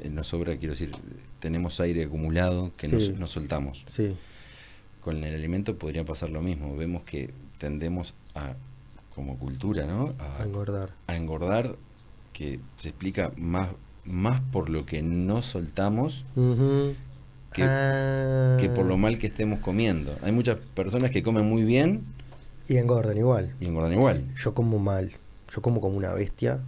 Te- 0.00 0.10
Nos 0.10 0.26
sobra, 0.26 0.56
quiero 0.56 0.72
decir, 0.74 0.90
tenemos 1.38 1.78
aire 1.78 2.04
acumulado 2.04 2.72
que 2.76 2.88
nos, 2.88 3.04
Sí. 3.06 3.14
nos 3.16 3.30
soltamos. 3.30 3.84
Sí. 3.88 4.16
Con 5.00 5.22
el 5.22 5.34
alimento 5.34 5.78
podría 5.78 6.04
pasar 6.04 6.30
lo 6.30 6.42
mismo. 6.42 6.76
Vemos 6.76 7.04
que 7.04 7.30
tendemos 7.58 8.12
a, 8.34 8.54
como 9.14 9.38
cultura, 9.38 9.86
¿no? 9.86 10.14
A 10.18 10.40
A, 10.42 10.44
engordar. 10.44 10.90
a 11.06 11.14
engordar, 11.16 11.76
que 12.32 12.58
se 12.76 12.88
explica 12.88 13.30
más, 13.36 13.68
más 14.04 14.40
por 14.40 14.68
lo 14.68 14.84
que 14.84 15.00
no 15.02 15.42
soltamos 15.42 16.24
Ujú. 16.34 16.94
que- 17.52 17.62
Ah. 17.64 18.56
que 18.60 18.68
por 18.70 18.84
lo 18.86 18.96
mal 18.96 19.20
que 19.20 19.28
estemos 19.28 19.60
comiendo. 19.60 20.12
Hay 20.22 20.32
muchas 20.32 20.56
personas 20.74 21.12
que 21.12 21.22
comen 21.22 21.48
muy 21.48 21.62
bien 21.62 22.02
Y 22.68 22.78
engordan 22.78 23.16
igual. 23.16 23.54
y 23.60 23.66
engordan 23.66 23.92
igual. 23.92 24.24
Yo 24.34 24.54
como 24.54 24.80
mal. 24.80 25.12
Yo 25.54 25.62
como 25.62 25.80
como 25.80 25.96
una 25.96 26.12
bestia. 26.12 26.58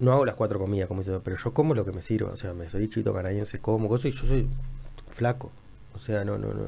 No 0.00 0.12
hago 0.12 0.24
las 0.24 0.34
cuatro 0.34 0.58
comidas, 0.58 0.88
como 0.88 1.02
dice, 1.02 1.18
pero 1.22 1.36
yo 1.36 1.52
como 1.54 1.74
lo 1.74 1.84
que 1.84 1.92
me 1.92 2.02
sirva. 2.02 2.30
O 2.32 2.36
sea, 2.36 2.52
me 2.54 2.68
soy 2.68 2.88
chito 2.88 3.12
canadiense, 3.12 3.60
como 3.60 3.88
cosas 3.88 4.06
y 4.06 4.10
yo 4.16 4.26
soy 4.26 4.48
flaco. 5.10 5.52
O 5.94 5.98
sea, 5.98 6.24
no, 6.24 6.38
no, 6.38 6.54
no. 6.54 6.64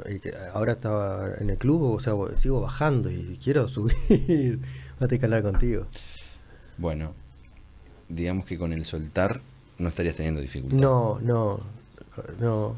Ahora 0.52 0.72
estaba 0.72 1.34
en 1.38 1.48
el 1.50 1.56
club, 1.58 1.82
o 1.94 2.00
sea, 2.00 2.12
sigo 2.36 2.60
bajando 2.60 3.10
y 3.10 3.38
quiero 3.42 3.66
subir. 3.68 4.60
Voy 5.00 5.08
a 5.20 5.24
hablar 5.24 5.42
contigo. 5.42 5.86
Bueno, 6.78 7.14
digamos 8.08 8.44
que 8.44 8.58
con 8.58 8.72
el 8.72 8.84
soltar 8.84 9.40
no 9.78 9.88
estarías 9.88 10.16
teniendo 10.16 10.40
dificultad. 10.40 10.78
No, 10.78 11.18
no, 11.22 11.60
no. 12.40 12.76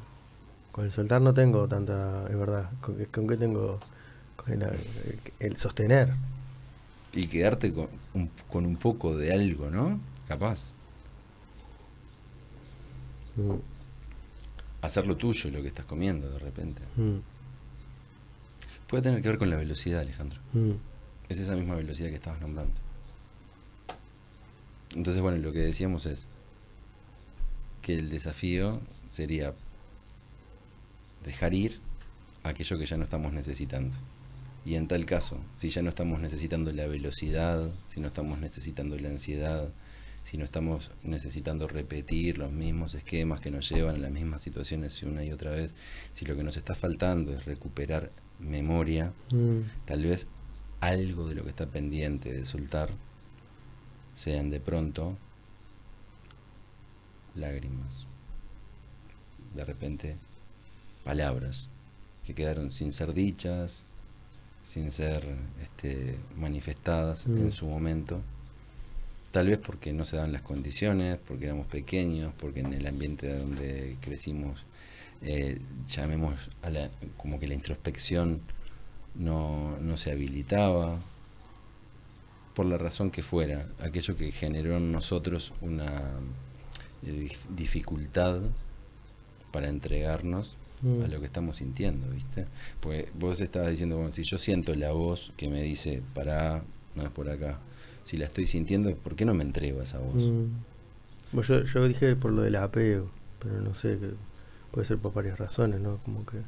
Con 0.73 0.85
el 0.85 0.93
soltar 0.93 1.21
no 1.21 1.35
tengo 1.35 1.67
tanta, 1.69 2.27
es 2.29 2.37
verdad. 2.39 2.71
¿Con, 2.81 2.97
qué- 2.97 3.07
con 3.07 3.27
qué 3.27 3.37
tengo? 3.37 3.81
Con 4.37 4.53
el, 4.63 4.69
el 5.41 5.57
sostener. 5.57 6.11
Y 7.13 7.27
quedarte 7.29 7.73
con 7.73 7.89
con 8.51 8.67
un 8.67 8.77
poco 8.77 9.17
de 9.17 9.33
algo, 9.33 9.71
¿no? 9.71 9.99
Capaz. 10.29 10.75
Mm, 13.37 13.55
Hacer 14.83 15.07
lo 15.07 15.17
tuyo, 15.17 15.51
lo 15.51 15.63
que 15.63 15.69
estás 15.69 15.87
comiendo 15.87 16.29
de 16.31 16.39
repente. 16.39 16.83
mm, 16.97 17.19
Puede 18.87 19.03
tener 19.03 19.23
que 19.23 19.29
ver 19.29 19.39
con 19.39 19.49
la 19.51 19.57
velocidad, 19.57 20.01
Alejandro. 20.01 20.41
mm. 20.53 20.73
Es 21.29 21.39
esa 21.39 21.57
misma 21.57 21.75
velocidad 21.75 22.11
que 22.11 22.17
estabas 22.17 22.41
nombrando. 22.41 22.75
Entonces, 24.95 25.23
bueno, 25.23 25.39
lo 25.39 25.53
que 25.53 25.61
decíamos 25.61 26.05
es 26.07 26.27
que 27.81 27.95
el 27.95 28.11
desafío 28.11 28.81
sería 29.09 29.55
dejar 31.25 31.55
ir 31.55 31.81
aquello 32.43 32.79
que 32.79 32.85
ya 32.87 32.99
no 32.99 33.05
estamos 33.05 33.33
necesitando. 33.33 33.97
Y 34.67 34.75
en 34.77 34.87
tal 34.87 35.07
caso, 35.07 35.39
si 35.55 35.71
ya 35.71 35.81
no 35.83 35.89
estamos 35.89 36.21
necesitando 36.21 36.71
la 36.73 36.87
velocidad, 36.87 37.71
si 37.87 38.01
no 38.01 38.09
estamos 38.09 38.39
necesitando 38.39 38.99
la 38.99 39.09
ansiedad, 39.09 39.69
si 40.25 40.37
no 40.39 40.45
estamos 40.45 40.91
necesitando 41.05 41.69
repetir 41.69 42.39
los 42.39 42.51
mismos 42.51 42.95
esquemas 42.95 43.41
que 43.41 43.51
nos 43.53 43.69
llevan 43.69 43.97
a 43.97 43.99
las 43.99 44.11
mismas 44.11 44.41
situaciones 44.43 45.01
una 45.03 45.23
y 45.23 45.31
otra 45.31 45.51
vez, 45.53 45.75
si 46.13 46.25
lo 46.25 46.35
que 46.35 46.43
nos 46.43 46.57
está 46.57 46.75
faltando 46.75 47.33
es 47.33 47.45
recuperar 47.45 48.11
memoria, 48.41 49.13
Mm. 49.33 49.61
tal 49.85 50.03
vez 50.03 50.27
algo 50.81 51.29
de 51.29 51.35
lo 51.37 51.45
que 51.45 51.51
está 51.51 51.67
pendiente 51.67 52.33
de 52.33 52.45
soltar 52.45 52.89
sean 54.15 54.51
de 54.51 54.61
pronto 54.61 55.17
lágrimas, 57.35 58.07
de 59.55 59.65
repente 59.65 60.17
palabras 61.05 61.69
que 62.25 62.35
quedaron 62.35 62.73
sin 62.73 62.93
ser 62.93 63.13
dichas, 63.13 63.85
sin 64.63 64.91
ser 64.91 65.37
este, 65.63 66.19
manifestadas 66.37 67.27
Mm. 67.27 67.37
en 67.39 67.53
su 67.53 67.67
momento, 67.67 68.23
tal 69.35 69.49
vez 69.49 69.59
porque 69.59 69.93
no 69.93 70.05
se 70.05 70.17
dan 70.17 70.31
las 70.33 70.43
condiciones, 70.43 71.19
porque 71.27 71.47
éramos 71.47 71.67
pequeños, 71.67 72.33
porque 72.39 72.61
en 72.61 72.73
el 72.73 72.87
ambiente 72.87 73.37
donde 73.37 73.97
crecimos, 74.01 74.65
eh, 75.23 75.59
llamemos 75.89 76.51
a 76.63 76.71
la, 76.71 76.89
como 77.17 77.41
que 77.41 77.49
la 77.49 77.55
introspección 77.55 78.41
no, 79.17 79.77
no 79.81 79.97
se 79.97 80.13
habilitaba, 80.13 81.01
por 82.55 82.67
la 82.67 82.79
razón 82.79 83.11
que 83.11 83.25
fuera, 83.25 83.67
aquello 83.81 84.17
que 84.17 84.31
generó 84.31 84.77
en 84.77 84.93
nosotros 84.93 85.53
una 85.61 86.13
eh, 87.05 87.27
dif- 87.29 87.49
dificultad 87.57 88.41
para 89.53 89.69
entregarnos 89.69 90.57
Mm. 90.83 91.05
a 91.05 91.09
lo 91.09 91.19
que 91.21 91.25
estamos 91.27 91.57
sintiendo, 91.59 92.11
¿viste? 92.11 92.45
Porque 92.81 93.09
vos 93.19 93.41
estabas 93.41 93.71
diciendo, 93.71 93.97
bueno, 93.97 94.13
si 94.13 94.23
yo 94.23 94.37
siento 94.37 94.75
la 94.75 94.91
voz 94.91 95.33
que 95.39 95.49
me 95.49 95.63
dice, 95.63 96.03
para 96.13 96.63
no 96.95 97.05
es 97.05 97.09
por 97.11 97.31
acá, 97.31 97.59
si 98.05 98.17
la 98.17 98.27
estoy 98.27 98.47
sintiendo, 98.47 98.95
¿por 98.97 99.17
qué 99.17 99.25
no 99.25 99.35
me 99.35 99.43
entrego 99.45 99.81
a 99.81 99.83
esa 99.85 99.99
voz? 99.99 100.15
Mm. 100.23 100.47
Bueno, 101.33 101.49
yo, 101.49 101.63
yo 101.65 101.89
dije 101.89 102.15
por 102.17 102.33
lo 102.33 102.43
del 102.43 102.57
apego, 102.57 103.09
pero 103.41 103.61
no 103.61 103.75
sé, 103.75 103.99
que 103.99 104.11
puede 104.71 104.87
ser 104.87 104.99
por 104.99 105.13
varias 105.13 105.39
razones, 105.39 105.81
¿no? 105.81 105.99
Como 105.99 106.25
que... 106.27 106.39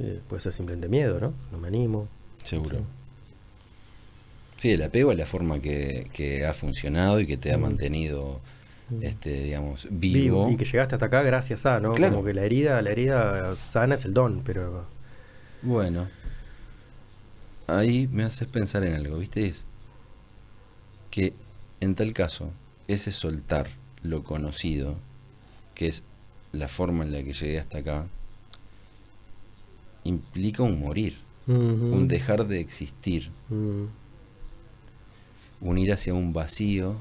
eh, 0.00 0.20
puede 0.28 0.42
ser 0.42 0.52
simplemente 0.52 0.88
miedo, 0.88 1.18
¿no? 1.20 1.34
No 1.50 1.58
me 1.58 1.68
animo. 1.68 2.08
Seguro. 2.42 2.78
Sí, 4.56 4.72
el 4.72 4.82
apego 4.82 5.12
es 5.12 5.18
la 5.18 5.26
forma 5.26 5.60
que, 5.60 6.08
que 6.12 6.44
ha 6.46 6.54
funcionado 6.54 7.20
y 7.20 7.26
que 7.26 7.36
te 7.36 7.52
ha 7.52 7.58
Mm. 7.58 7.62
mantenido, 7.62 8.40
Mm. 8.90 9.02
este, 9.02 9.42
digamos, 9.44 9.86
vivo. 9.90 10.48
Y 10.50 10.56
que 10.56 10.64
llegaste 10.64 10.94
hasta 10.94 11.06
acá 11.06 11.22
gracias 11.22 11.66
a, 11.66 11.78
¿no? 11.80 11.92
Claro. 11.92 12.14
Como 12.16 12.26
que 12.26 12.34
la 12.34 12.44
herida, 12.44 12.80
la 12.82 12.90
herida 12.90 13.54
sana 13.56 13.94
es 13.96 14.04
el 14.04 14.14
don, 14.14 14.42
pero... 14.44 14.86
Bueno, 15.62 16.06
ahí 17.68 18.08
me 18.10 18.24
haces 18.24 18.48
pensar 18.48 18.82
en 18.82 18.94
algo, 18.94 19.18
¿viste? 19.18 19.46
Es 19.46 19.64
que 21.10 21.34
en 21.80 21.94
tal 21.94 22.12
caso, 22.12 22.50
ese 22.88 23.12
soltar 23.12 23.68
lo 24.02 24.24
conocido, 24.24 24.96
que 25.74 25.86
es 25.86 26.02
la 26.52 26.66
forma 26.66 27.04
en 27.04 27.12
la 27.12 27.22
que 27.22 27.32
llegué 27.32 27.60
hasta 27.60 27.78
acá, 27.78 28.06
implica 30.04 30.62
un 30.62 30.80
morir, 30.80 31.16
un 31.46 32.08
dejar 32.08 32.46
de 32.46 32.60
existir, 32.60 33.30
mm. 33.48 33.84
un 35.62 35.78
ir 35.78 35.92
hacia 35.92 36.12
un 36.12 36.34
vacío 36.34 36.96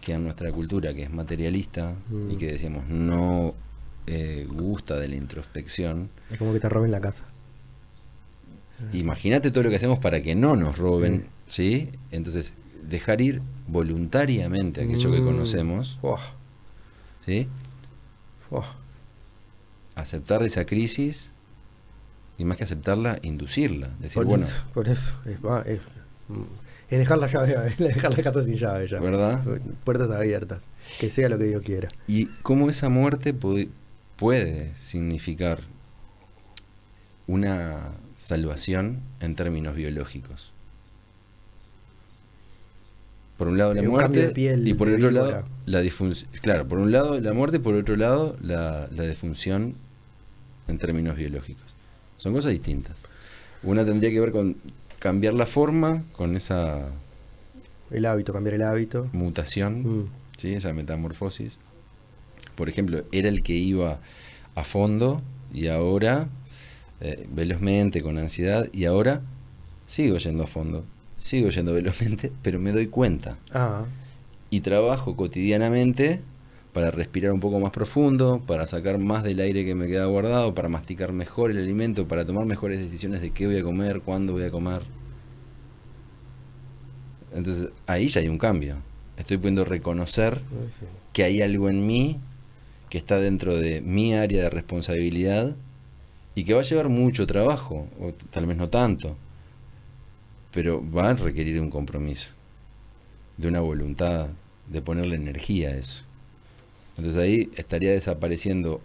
que 0.00 0.14
en 0.14 0.24
nuestra 0.24 0.50
cultura, 0.50 0.94
que 0.94 1.02
es 1.02 1.10
materialista 1.10 1.94
y 2.10 2.34
mm. 2.34 2.38
que 2.38 2.52
decíamos 2.52 2.88
no 2.88 3.54
eh, 4.06 4.46
gusta 4.50 4.96
de 4.96 5.08
la 5.08 5.16
introspección. 5.16 6.10
Es 6.30 6.38
como 6.38 6.52
que 6.52 6.60
te 6.60 6.68
roben 6.68 6.90
la 6.90 7.00
casa. 7.00 7.24
Imagínate 8.92 9.50
todo 9.50 9.64
lo 9.64 9.70
que 9.70 9.76
hacemos 9.76 9.98
para 9.98 10.22
que 10.22 10.34
no 10.34 10.56
nos 10.56 10.78
roben, 10.78 11.26
¿sí? 11.48 11.90
Entonces, 12.10 12.54
dejar 12.88 13.20
ir 13.20 13.42
voluntariamente 13.66 14.82
aquello 14.82 15.12
que 15.12 15.20
mm. 15.20 15.24
conocemos, 15.24 15.98
¿sí? 17.24 17.48
Aceptar 19.94 20.42
esa 20.42 20.64
crisis 20.64 21.32
y 22.38 22.44
más 22.44 22.56
que 22.56 22.64
aceptarla, 22.64 23.18
inducirla. 23.22 23.90
Decir, 23.98 24.24
bueno, 24.24 24.46
por 24.72 24.88
eso, 24.88 25.12
es, 25.26 25.80
dejar 26.90 27.18
la 27.18 27.26
llave, 27.26 27.74
dejar 27.78 28.16
la 28.16 28.22
casa 28.22 28.42
sin 28.42 28.56
llave 28.56 28.88
ya. 28.88 28.98
¿Verdad? 28.98 29.44
Puertas 29.84 30.10
abiertas, 30.10 30.64
que 30.98 31.10
sea 31.10 31.28
lo 31.28 31.38
que 31.38 31.44
Dios 31.44 31.62
quiera. 31.62 31.88
Y 32.06 32.26
cómo 32.42 32.70
esa 32.70 32.88
muerte 32.88 33.34
puede 34.16 34.74
significar 34.76 35.60
una 37.26 37.92
salvación 38.20 39.00
en 39.20 39.34
términos 39.34 39.74
biológicos. 39.74 40.52
Por 43.38 43.48
un 43.48 43.56
lado 43.56 43.72
la 43.72 43.82
muerte 43.82 44.32
y 44.36 44.74
por 44.74 44.90
otro 44.90 45.10
lado 45.10 45.44
la 45.64 45.80
disfunción. 45.80 46.30
Claro, 46.42 46.68
por 46.68 46.78
un 46.78 46.92
lado 46.92 47.18
la 47.18 47.32
muerte 47.32 47.56
y 47.56 47.60
por 47.60 47.74
otro 47.74 47.96
lado 47.96 48.36
la, 48.42 48.88
la 48.94 49.04
defunción 49.04 49.74
en 50.68 50.78
términos 50.78 51.16
biológicos. 51.16 51.64
Son 52.18 52.34
cosas 52.34 52.52
distintas. 52.52 52.98
Una 53.62 53.86
tendría 53.86 54.10
que 54.10 54.20
ver 54.20 54.32
con 54.32 54.56
cambiar 54.98 55.32
la 55.32 55.46
forma, 55.46 56.04
con 56.12 56.36
esa... 56.36 56.90
El 57.90 58.04
hábito, 58.04 58.34
cambiar 58.34 58.54
el 58.54 58.62
hábito. 58.62 59.08
Mutación, 59.12 60.02
mm. 60.02 60.08
¿sí? 60.36 60.52
esa 60.52 60.74
metamorfosis. 60.74 61.58
Por 62.54 62.68
ejemplo, 62.68 63.04
era 63.10 63.30
el 63.30 63.42
que 63.42 63.54
iba 63.54 63.98
a 64.54 64.64
fondo 64.64 65.22
y 65.52 65.68
ahora 65.68 66.28
eh, 67.00 67.26
velozmente, 67.30 68.02
con 68.02 68.18
ansiedad, 68.18 68.68
y 68.72 68.84
ahora 68.84 69.22
sigo 69.86 70.18
yendo 70.18 70.44
a 70.44 70.46
fondo, 70.46 70.84
sigo 71.18 71.50
yendo 71.50 71.74
velozmente, 71.80 72.32
pero 72.42 72.58
me 72.58 72.72
doy 72.72 72.88
cuenta. 72.88 73.38
Ah. 73.52 73.84
Y 74.50 74.60
trabajo 74.60 75.16
cotidianamente 75.16 76.20
para 76.72 76.90
respirar 76.90 77.32
un 77.32 77.40
poco 77.40 77.58
más 77.58 77.72
profundo, 77.72 78.42
para 78.46 78.66
sacar 78.66 78.98
más 78.98 79.24
del 79.24 79.40
aire 79.40 79.64
que 79.64 79.74
me 79.74 79.88
queda 79.88 80.06
guardado, 80.06 80.54
para 80.54 80.68
masticar 80.68 81.12
mejor 81.12 81.50
el 81.50 81.58
alimento, 81.58 82.06
para 82.06 82.24
tomar 82.24 82.46
mejores 82.46 82.78
decisiones 82.78 83.20
de 83.20 83.30
qué 83.30 83.46
voy 83.46 83.58
a 83.58 83.62
comer, 83.62 84.02
cuándo 84.02 84.34
voy 84.34 84.44
a 84.44 84.50
comer. 84.50 84.82
Entonces 87.34 87.72
ahí 87.86 88.08
ya 88.08 88.20
hay 88.20 88.28
un 88.28 88.38
cambio. 88.38 88.76
Estoy 89.16 89.38
pudiendo 89.38 89.64
reconocer 89.64 90.40
que 91.12 91.24
hay 91.24 91.42
algo 91.42 91.68
en 91.68 91.86
mí 91.86 92.18
que 92.88 92.98
está 92.98 93.18
dentro 93.18 93.56
de 93.56 93.80
mi 93.80 94.14
área 94.14 94.44
de 94.44 94.50
responsabilidad 94.50 95.56
y 96.40 96.44
que 96.44 96.54
va 96.54 96.60
a 96.60 96.64
llevar 96.64 96.88
mucho 96.88 97.26
trabajo, 97.26 97.86
o 98.00 98.14
tal 98.30 98.46
vez 98.46 98.56
no 98.56 98.70
tanto, 98.70 99.14
pero 100.52 100.82
va 100.90 101.10
a 101.10 101.12
requerir 101.12 101.60
un 101.60 101.68
compromiso, 101.68 102.30
de 103.36 103.48
una 103.48 103.60
voluntad, 103.60 104.28
de 104.66 104.80
ponerle 104.80 105.16
energía 105.16 105.68
a 105.68 105.74
eso. 105.76 106.04
Entonces 106.96 107.22
ahí 107.22 107.50
estaría 107.56 107.90
desapareciendo 107.90 108.80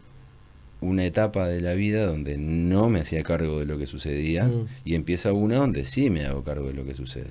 una 0.82 1.06
etapa 1.06 1.48
de 1.48 1.62
la 1.62 1.76
vida 1.76 2.06
donde 2.06 2.38
no 2.38 2.90
me 2.90 3.00
hacía 3.00 3.24
cargo 3.24 3.58
de 3.60 3.66
lo 3.66 3.78
que 3.78 3.86
sucedía 3.86 4.44
mm. 4.44 4.68
y 4.84 4.96
empieza 4.96 5.32
una 5.32 5.56
donde 5.56 5.86
sí 5.86 6.10
me 6.10 6.26
hago 6.26 6.44
cargo 6.44 6.68
de 6.68 6.74
lo 6.74 6.84
que 6.84 6.94
sucede. 6.94 7.30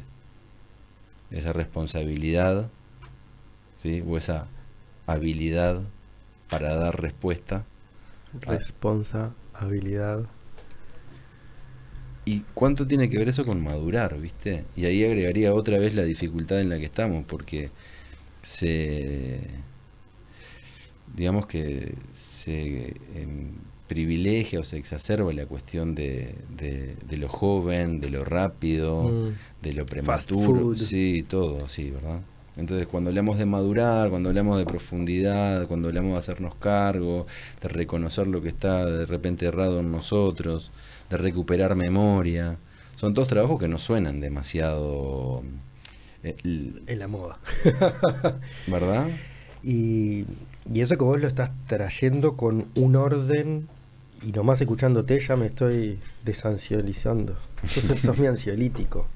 Esa 1.33 1.53
responsabilidad, 1.53 2.71
¿sí? 3.77 4.03
o 4.09 4.17
esa 4.17 4.49
habilidad 5.07 5.83
para 6.49 6.77
dar 6.77 6.99
respuesta. 6.99 7.67
Responsabilidad. 9.55 10.27
¿Y 12.27 12.41
cuánto 12.55 12.87
tiene 12.87 13.09
que 13.09 13.19
ver 13.19 13.29
eso 13.29 13.45
con 13.45 13.63
madurar, 13.63 14.19
viste? 14.19 14.65
Y 14.77 14.87
ahí 14.87 15.05
agregaría 15.05 15.53
otra 15.53 15.79
vez 15.79 15.95
la 15.95 16.05
dificultad 16.05 16.61
en 16.61 16.71
la 16.71 16.79
que 16.79 16.87
estamos, 16.87 17.25
porque 17.27 17.71
se 18.43 19.41
digamos 21.15 21.47
que 21.47 21.95
se 22.11 22.95
em, 23.15 23.53
privilegia 23.87 24.61
o 24.61 24.65
se 24.65 24.79
exacerba 24.79 25.33
la 25.33 25.47
cuestión 25.47 25.95
de, 25.95 26.35
de, 26.57 27.17
lo 27.17 27.29
joven, 27.29 28.01
de 28.01 28.11
lo 28.11 28.25
rápido, 28.25 29.05
mm. 29.05 29.63
de 29.63 29.73
lo 29.75 29.87
prematuro, 29.87 30.77
sí, 30.77 31.25
todo 31.29 31.65
así, 31.65 31.91
¿verdad? 31.91 32.21
Entonces, 32.57 32.87
cuando 32.87 33.11
hablamos 33.11 33.39
de 33.39 33.47
madurar, 33.47 34.11
cuando 34.11 34.29
hablamos 34.29 34.59
de 34.59 34.65
profundidad, 34.65 35.67
cuando 35.67 35.89
hablamos 35.89 36.13
de 36.13 36.19
hacernos 36.19 36.55
cargo, 36.55 37.27
de 37.61 37.69
reconocer 37.69 38.27
lo 38.27 38.41
que 38.43 38.49
está 38.49 38.87
de 38.87 39.07
repente 39.07 39.47
errado 39.47 39.81
en 39.81 39.91
nosotros, 39.91 40.71
de 41.11 41.17
recuperar 41.17 41.75
memoria, 41.75 42.57
son 42.97 43.13
todos 43.13 43.29
trabajos 43.29 43.59
que 43.59 43.69
no 43.69 43.79
suenan 43.79 44.21
demasiado... 44.21 45.43
Eh, 46.23 46.37
en 46.45 46.99
la 46.99 47.09
moda. 47.09 47.39
¿Verdad? 48.67 49.09
Y 49.63 50.25
y 50.73 50.81
eso 50.81 50.97
que 50.97 51.05
vos 51.05 51.21
lo 51.21 51.29
estás 51.29 51.51
trayendo 51.67 52.37
con 52.37 52.67
un 52.75 52.97
orden 52.97 53.69
y 54.23 54.33
nomás 54.33 54.61
escuchándote 54.61 55.21
ya 55.21 55.37
me 55.37 55.47
estoy 55.47 55.99
desansiolizando. 56.25 57.37
Sos, 57.67 58.01
sos 58.01 58.19
mi 58.19 58.27
ansiolítico. 58.27 59.07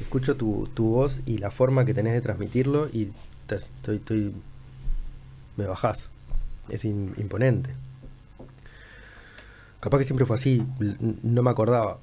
Escucho 0.00 0.36
tu, 0.36 0.68
tu, 0.74 0.90
voz 0.90 1.20
y 1.26 1.38
la 1.38 1.50
forma 1.50 1.84
que 1.84 1.94
tenés 1.94 2.14
de 2.14 2.20
transmitirlo 2.20 2.88
y 2.88 3.10
estoy, 3.48 3.96
estoy, 3.96 4.32
me 5.56 5.66
bajás. 5.66 6.08
Es 6.68 6.84
imponente. 6.84 7.70
Capaz 9.80 9.98
que 9.98 10.04
siempre 10.04 10.26
fue 10.26 10.36
así. 10.36 10.64
No 11.22 11.42
me 11.42 11.50
acordaba 11.50 11.98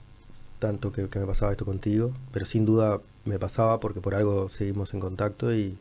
tanto 0.59 0.91
que, 0.91 1.07
que 1.09 1.19
me 1.19 1.25
pasaba 1.25 1.51
esto 1.51 1.65
contigo, 1.65 2.11
pero 2.31 2.45
sin 2.45 2.65
duda 2.65 2.99
me 3.25 3.39
pasaba 3.39 3.79
porque 3.79 4.01
por 4.01 4.15
algo 4.15 4.49
seguimos 4.49 4.93
en 4.93 4.99
contacto 4.99 5.53
y 5.53 5.77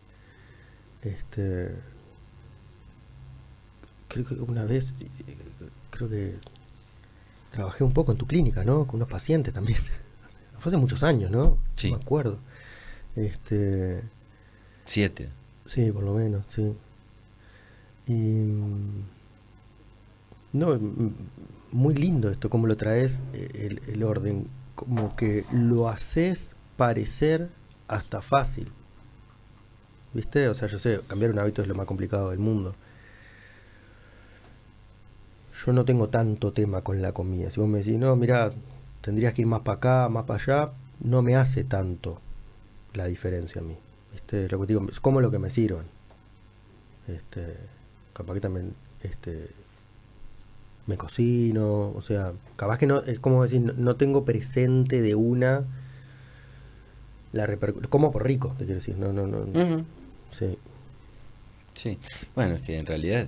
este 1.02 1.74
creo 4.08 4.24
que 4.24 4.34
una 4.34 4.64
vez, 4.64 4.94
creo 5.90 6.08
que 6.08 6.34
trabajé 7.50 7.84
un 7.84 7.92
poco 7.92 8.12
en 8.12 8.18
tu 8.18 8.26
clínica, 8.26 8.64
¿no? 8.64 8.86
Con 8.86 8.96
unos 8.96 9.08
pacientes 9.08 9.52
también. 9.52 9.80
Fue 10.64 10.70
hace 10.70 10.78
muchos 10.78 11.02
años, 11.02 11.30
¿no? 11.30 11.58
Sí. 11.74 11.90
No 11.90 11.98
me 11.98 12.02
acuerdo. 12.02 12.38
Este, 13.16 14.00
Siete. 14.86 15.28
Sí, 15.66 15.92
por 15.92 16.02
lo 16.02 16.14
menos, 16.14 16.46
sí. 16.48 16.72
Y, 18.06 18.14
mm, 18.14 19.04
no, 20.54 20.74
mm, 20.74 21.12
muy 21.70 21.94
lindo 21.94 22.30
esto, 22.30 22.48
cómo 22.48 22.66
lo 22.66 22.78
traes, 22.78 23.22
el, 23.34 23.82
el 23.86 24.02
orden, 24.02 24.46
como 24.74 25.14
que 25.16 25.44
lo 25.52 25.90
haces 25.90 26.56
parecer 26.78 27.50
hasta 27.86 28.22
fácil. 28.22 28.72
¿Viste? 30.14 30.48
O 30.48 30.54
sea, 30.54 30.66
yo 30.66 30.78
sé, 30.78 31.00
cambiar 31.06 31.30
un 31.30 31.40
hábito 31.40 31.60
es 31.60 31.68
lo 31.68 31.74
más 31.74 31.86
complicado 31.86 32.30
del 32.30 32.38
mundo 32.38 32.74
yo 35.66 35.72
no 35.72 35.84
tengo 35.84 36.08
tanto 36.08 36.52
tema 36.52 36.82
con 36.82 37.00
la 37.00 37.12
comida. 37.12 37.50
Si 37.50 37.60
vos 37.60 37.68
me 37.68 37.78
decís, 37.78 37.98
no, 37.98 38.16
mira, 38.16 38.52
tendrías 39.04 39.34
que 39.34 39.42
ir 39.42 39.46
más 39.46 39.60
para 39.60 39.76
acá, 39.76 40.08
más 40.08 40.24
para 40.24 40.42
allá, 40.42 40.72
no 41.00 41.20
me 41.20 41.36
hace 41.36 41.62
tanto 41.62 42.20
la 42.94 43.06
diferencia 43.06 43.60
a 43.60 43.64
mí. 43.64 43.76
Este, 44.14 44.48
lo 44.48 44.58
que 44.60 44.66
digo, 44.66 44.86
es 44.90 44.98
como 44.98 45.20
lo 45.20 45.30
que 45.30 45.38
me 45.38 45.50
sirvan. 45.50 45.84
Este, 47.06 47.54
capaz 48.14 48.32
que 48.32 48.40
también 48.40 48.74
este, 49.02 49.50
me 50.86 50.96
cocino, 50.96 51.92
o 51.94 52.00
sea, 52.00 52.32
capaz 52.56 52.78
que 52.78 52.86
no, 52.86 53.02
es 53.02 53.20
como 53.20 53.42
decir, 53.42 53.60
no, 53.60 53.96
tengo 53.96 54.24
presente 54.24 55.02
de 55.02 55.14
una 55.14 55.64
la 57.32 57.46
repercusión. 57.46 57.90
Como 57.90 58.10
por 58.10 58.24
rico, 58.24 58.54
te 58.56 58.64
quiero 58.64 58.80
decir, 58.80 58.96
no, 58.96 59.12
no, 59.12 59.26
no. 59.26 59.44
Sí. 60.32 60.56
Sí, 61.74 61.98
bueno, 62.34 62.54
es 62.54 62.62
que 62.62 62.78
en 62.78 62.86
realidad 62.86 63.26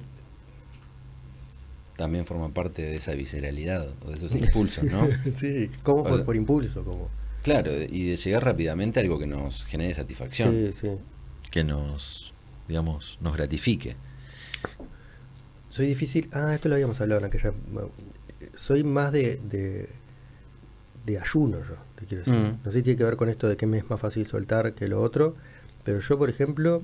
también 1.96 2.26
forma 2.26 2.50
parte 2.50 2.82
de 2.82 2.96
esa 2.96 3.12
visceralidad 3.12 3.88
o 4.04 4.08
de 4.08 4.14
esos 4.14 4.34
impulsos, 4.34 4.84
¿no? 4.84 5.08
sí, 5.34 5.70
como 5.82 6.04
por, 6.04 6.36
impulso, 6.36 6.84
como. 6.84 7.08
Claro, 7.42 7.70
y 7.72 8.10
de 8.10 8.16
llegar 8.16 8.44
rápidamente 8.44 9.00
a 9.00 9.02
algo 9.02 9.18
que 9.18 9.26
nos 9.26 9.64
genere 9.64 9.94
satisfacción. 9.94 10.50
Sí, 10.50 10.72
sí. 10.80 10.90
Que 11.50 11.64
nos, 11.64 12.32
digamos, 12.68 13.18
nos 13.20 13.34
gratifique. 13.34 13.96
Soy 15.68 15.86
difícil. 15.86 16.28
Ah, 16.32 16.54
esto 16.54 16.68
lo 16.68 16.74
habíamos 16.74 17.00
hablado 17.00 17.20
en 17.20 17.26
aquella. 17.26 17.52
Soy 18.54 18.82
más 18.82 19.12
de, 19.12 19.40
de, 21.04 21.18
ayuno, 21.18 21.58
yo, 21.62 21.76
te 21.96 22.04
quiero 22.04 22.24
decir. 22.24 22.34
Mm. 22.34 22.58
No 22.64 22.72
sé 22.72 22.78
si 22.78 22.82
tiene 22.82 22.98
que 22.98 23.04
ver 23.04 23.16
con 23.16 23.28
esto 23.28 23.48
de 23.48 23.56
que 23.56 23.66
me 23.66 23.78
es 23.78 23.88
más 23.88 24.00
fácil 24.00 24.26
soltar 24.26 24.74
que 24.74 24.88
lo 24.88 25.00
otro, 25.00 25.36
pero 25.84 26.00
yo, 26.00 26.18
por 26.18 26.28
ejemplo, 26.28 26.82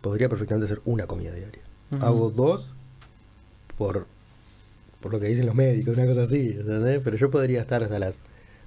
podría 0.00 0.28
perfectamente 0.28 0.66
hacer 0.66 0.80
una 0.84 1.06
comida 1.06 1.34
diaria. 1.34 1.62
Hago 2.00 2.30
dos 2.30 2.70
por, 3.80 4.06
por 5.00 5.12
lo 5.12 5.20
que 5.20 5.28
dicen 5.28 5.46
los 5.46 5.54
médicos, 5.56 5.96
una 5.96 6.06
cosa 6.06 6.22
así, 6.22 6.56
¿entendés? 6.58 7.00
Pero 7.04 7.16
yo 7.16 7.30
podría 7.30 7.62
estar 7.62 7.82
hasta 7.82 7.98
las 7.98 8.20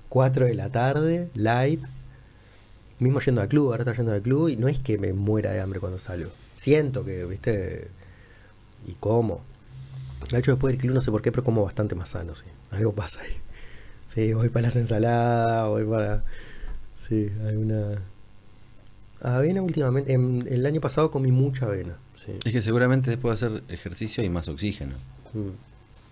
4 0.09 0.45
de 0.47 0.55
la 0.55 0.69
tarde, 0.69 1.29
light, 1.35 1.81
mismo 2.99 3.19
yendo 3.19 3.41
al 3.41 3.47
club, 3.47 3.71
ahora 3.71 3.83
está 3.83 3.93
yendo 3.93 4.13
al 4.13 4.21
club 4.21 4.49
y 4.49 4.55
no 4.57 4.67
es 4.67 4.79
que 4.79 4.97
me 4.97 5.13
muera 5.13 5.51
de 5.51 5.59
hambre 5.61 5.79
cuando 5.79 5.99
salgo. 5.99 6.31
Siento 6.53 7.03
que, 7.03 7.25
viste, 7.25 7.87
y 8.87 8.93
como. 8.93 9.41
De 10.31 10.39
hecho, 10.39 10.51
después 10.51 10.73
del 10.73 10.81
club 10.81 10.95
no 10.95 11.01
sé 11.01 11.11
por 11.11 11.21
qué, 11.21 11.31
pero 11.31 11.43
como 11.43 11.63
bastante 11.63 11.95
más 11.95 12.09
sano, 12.09 12.35
sí. 12.35 12.45
Algo 12.71 12.93
pasa 12.93 13.21
ahí. 13.21 13.35
Sí, 14.13 14.33
voy 14.33 14.49
para 14.49 14.67
las 14.67 14.75
ensaladas, 14.75 15.69
voy 15.69 15.85
para... 15.85 16.23
Sí, 16.97 17.29
hay 17.47 17.55
una... 17.57 17.99
Avena 19.21 19.61
últimamente, 19.61 20.13
en- 20.13 20.45
el 20.49 20.65
año 20.65 20.81
pasado 20.81 21.09
comí 21.11 21.31
mucha 21.31 21.65
avena. 21.65 21.97
Sí. 22.25 22.31
Es 22.45 22.51
que 22.53 22.61
seguramente 22.61 23.09
después 23.09 23.39
de 23.39 23.47
hacer 23.47 23.63
ejercicio 23.69 24.23
hay 24.23 24.29
más 24.29 24.47
oxígeno. 24.47 24.95
Mm. 25.33 25.49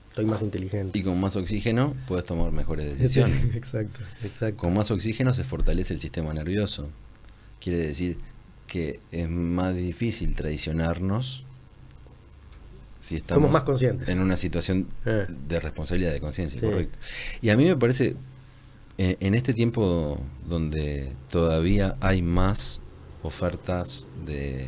Estoy 0.09 0.25
más 0.25 0.41
inteligente. 0.41 0.97
Y 0.99 1.03
con 1.03 1.19
más 1.21 1.35
oxígeno 1.37 1.95
puedes 2.07 2.25
tomar 2.25 2.51
mejores 2.51 2.85
Sí, 2.97 3.03
decisiones. 3.03 3.55
exacto, 3.55 3.99
exacto. 4.23 4.57
Con 4.57 4.73
más 4.73 4.91
oxígeno 4.91 5.33
se 5.33 5.43
fortalece 5.45 5.93
el 5.93 5.99
sistema 6.01 6.33
nervioso. 6.33 6.89
Quiere 7.61 7.77
decir 7.79 8.17
que 8.67 8.99
es 9.11 9.29
más 9.29 9.73
difícil 9.75 10.35
traicionarnos 10.35 11.43
si 12.99 13.15
estamos 13.15 13.41
Somos 13.41 13.51
más 13.53 13.63
conscientes. 13.63 14.09
en 14.09 14.19
una 14.19 14.37
situación 14.37 14.87
Eh. 15.05 15.25
de 15.47 15.59
responsabilidad 15.59 16.11
de 16.11 16.19
conciencia, 16.19 16.59
Sí. 16.59 16.65
correcto. 16.65 16.97
Y 17.41 17.49
a 17.49 17.57
mí 17.57 17.65
me 17.65 17.75
parece, 17.75 18.15
eh, 18.97 19.17
en 19.19 19.33
este 19.33 19.53
tiempo 19.53 20.19
donde 20.47 21.11
todavía 21.29 21.95
hay 21.99 22.21
más 22.21 22.81
ofertas 23.23 24.07
de 24.25 24.67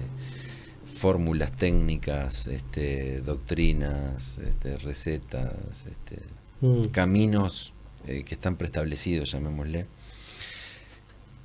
fórmulas 1.07 1.51
técnicas, 1.51 2.47
este, 2.47 3.19
doctrinas, 3.19 4.37
este, 4.37 4.77
recetas, 4.77 5.85
este, 5.91 6.21
Mm. 6.61 6.85
caminos 6.91 7.73
eh, 8.07 8.23
que 8.23 8.35
están 8.35 8.55
preestablecidos, 8.55 9.29
llamémosle, 9.33 9.85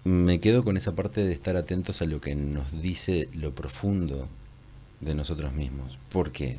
me 0.04 0.38
quedo 0.38 0.62
con 0.62 0.76
esa 0.76 0.94
parte 0.94 1.24
de 1.24 1.32
estar 1.32 1.56
atentos 1.56 2.00
a 2.02 2.04
lo 2.04 2.20
que 2.20 2.36
nos 2.36 2.70
dice 2.80 3.28
lo 3.34 3.52
profundo 3.52 4.28
de 5.00 5.16
nosotros 5.16 5.52
mismos. 5.52 5.98
¿Por 6.12 6.30
qué? 6.30 6.58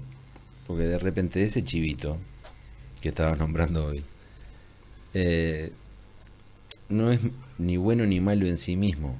Porque 0.67 0.83
de 0.83 0.99
repente 0.99 1.41
ese 1.41 1.63
chivito 1.63 2.17
que 2.99 3.07
estabas 3.09 3.39
nombrando 3.39 3.85
hoy 3.85 4.03
eh, 5.13 5.71
no 6.89 7.11
es 7.11 7.21
ni 7.57 7.77
bueno 7.77 8.05
ni 8.05 8.19
malo 8.19 8.45
en 8.45 8.57
sí 8.57 8.75
mismo. 8.75 9.15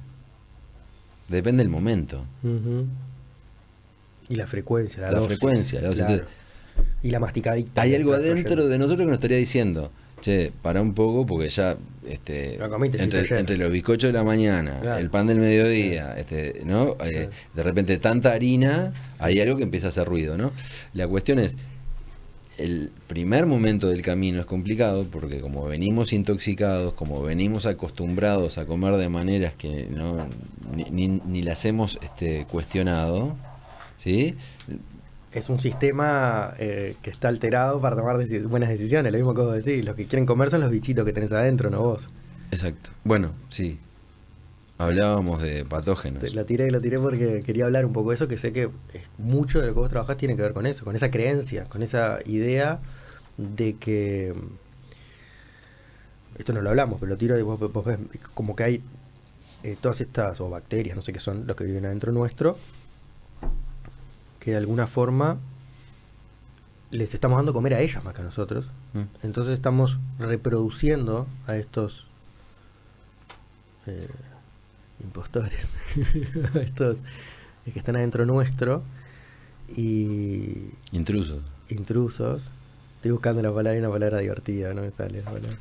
Depende 1.28 1.62
del 1.62 1.70
momento. 1.72 2.26
Y 4.30 4.36
la 4.36 4.46
frecuencia, 4.46 5.02
la, 5.02 5.10
La 5.10 5.18
dosis, 5.18 5.28
frecuencia, 5.38 5.80
la 5.82 5.88
dosis. 5.88 6.04
claro. 6.06 6.24
Y 7.02 7.10
la 7.10 7.20
masticadita. 7.20 7.82
Hay 7.82 7.94
algo 7.94 8.14
adentro 8.14 8.66
de 8.68 8.78
nosotros 8.78 9.00
que 9.04 9.10
nos 9.10 9.14
estaría 9.14 9.36
diciendo, 9.36 9.90
che, 10.22 10.52
para 10.62 10.80
un 10.80 10.94
poco 10.94 11.26
porque 11.26 11.48
ya 11.50 11.76
este, 12.06 12.58
comiste, 12.70 13.02
entre, 13.02 13.38
entre 13.38 13.56
los 13.58 13.70
bizcochos 13.70 14.08
de 14.12 14.18
la 14.18 14.24
mañana, 14.24 14.78
Claro. 14.80 14.98
el 15.00 15.10
pan 15.10 15.26
del 15.26 15.38
mediodía, 15.40 16.16
este, 16.16 16.62
¿no? 16.64 16.96
Eh, 17.04 17.28
de 17.54 17.62
repente 17.62 17.98
tanta 17.98 18.32
harina, 18.32 18.92
hay 19.18 19.40
algo 19.40 19.56
que 19.56 19.64
empieza 19.64 19.86
a 19.86 19.90
hacer 19.90 20.06
ruido, 20.06 20.38
¿no? 20.38 20.52
La 20.94 21.06
cuestión 21.08 21.38
es, 21.38 21.56
el 22.58 22.90
primer 23.08 23.46
momento 23.46 23.88
del 23.88 24.02
camino 24.02 24.38
es 24.40 24.46
complicado 24.46 25.06
porque 25.10 25.40
como 25.40 25.64
venimos 25.66 26.12
intoxicados, 26.12 26.92
como 26.94 27.22
venimos 27.22 27.64
acostumbrados 27.66 28.58
a 28.58 28.66
comer 28.66 28.96
de 28.96 29.08
maneras 29.08 29.54
que 29.56 29.86
no 29.90 30.26
ni, 30.76 30.84
ni- 31.08 31.20
ni 31.26 31.42
las 31.42 31.64
hemos 31.64 31.98
este, 32.02 32.44
cuestionado, 32.50 33.36
¿sí? 34.00 34.34
Es 35.32 35.48
un 35.48 35.60
sistema 35.60 36.54
eh, 36.58 36.96
que 37.02 37.10
está 37.10 37.28
alterado 37.28 37.80
para 37.80 37.94
tomar 37.94 38.16
deci- 38.16 38.42
buenas 38.48 38.68
decisiones, 38.70 39.12
lo 39.12 39.18
mismo 39.18 39.34
que 39.34 39.42
vos 39.42 39.64
decís. 39.64 39.84
Los 39.84 39.94
que 39.94 40.06
quieren 40.06 40.26
comer 40.26 40.50
son 40.50 40.60
los 40.62 40.70
bichitos 40.70 41.04
que 41.04 41.12
tenés 41.12 41.30
adentro, 41.32 41.70
no 41.70 41.80
vos. 41.82 42.08
Exacto. 42.50 42.90
Bueno, 43.04 43.30
sí. 43.48 43.78
Hablábamos 44.78 45.42
de 45.42 45.64
patógenos. 45.66 46.20
Te- 46.22 46.30
La 46.30 46.44
tiré, 46.44 46.70
la 46.70 46.80
tiré 46.80 46.98
porque 46.98 47.42
quería 47.44 47.66
hablar 47.66 47.84
un 47.84 47.92
poco 47.92 48.10
de 48.10 48.14
eso, 48.16 48.26
que 48.26 48.38
sé 48.38 48.52
que 48.52 48.70
mucho 49.18 49.60
de 49.60 49.66
lo 49.68 49.74
que 49.74 49.80
vos 49.80 49.90
trabajás 49.90 50.16
tiene 50.16 50.34
que 50.36 50.42
ver 50.42 50.52
con 50.54 50.66
eso, 50.66 50.84
con 50.84 50.96
esa 50.96 51.10
creencia, 51.10 51.64
con 51.64 51.82
esa 51.82 52.18
idea 52.24 52.80
de 53.36 53.74
que... 53.76 54.34
Esto 56.38 56.52
no 56.54 56.62
lo 56.62 56.70
hablamos, 56.70 56.98
pero 56.98 57.10
lo 57.10 57.16
tiro 57.18 57.38
y 57.38 57.42
vos, 57.42 57.60
vos 57.60 57.84
ves 57.84 57.98
como 58.34 58.56
que 58.56 58.62
hay 58.64 58.82
eh, 59.62 59.76
todas 59.80 60.00
estas, 60.00 60.40
o 60.40 60.48
bacterias, 60.48 60.96
no 60.96 61.02
sé 61.02 61.12
qué 61.12 61.20
son, 61.20 61.46
los 61.46 61.54
que 61.56 61.64
viven 61.64 61.84
adentro 61.84 62.12
nuestro, 62.12 62.56
que 64.40 64.52
de 64.52 64.56
alguna 64.56 64.86
forma 64.86 65.38
les 66.90 67.14
estamos 67.14 67.36
dando 67.36 67.52
comer 67.52 67.74
a 67.74 67.80
ellas 67.80 68.02
más 68.04 68.14
que 68.14 68.22
a 68.22 68.24
nosotros. 68.24 68.66
Mm. 68.94 69.02
Entonces 69.22 69.54
estamos 69.54 69.98
reproduciendo 70.18 71.26
a 71.46 71.56
estos 71.56 72.06
eh, 73.86 74.08
impostores, 75.04 75.68
a 76.54 76.58
estos 76.58 76.98
que 77.72 77.78
están 77.78 77.94
adentro 77.96 78.26
nuestro 78.26 78.82
y 79.76 80.70
Intrusos. 80.92 81.42
intrusos. 81.68 82.50
Estoy 82.96 83.12
buscando 83.12 83.40
la 83.42 83.48
palabra, 83.50 83.70
hay 83.72 83.78
una 83.78 83.90
palabra 83.90 84.18
divertida, 84.18 84.74
no 84.74 84.82
me 84.82 84.90
sale 84.90 85.18
la 85.20 85.24
palabra. 85.30 85.56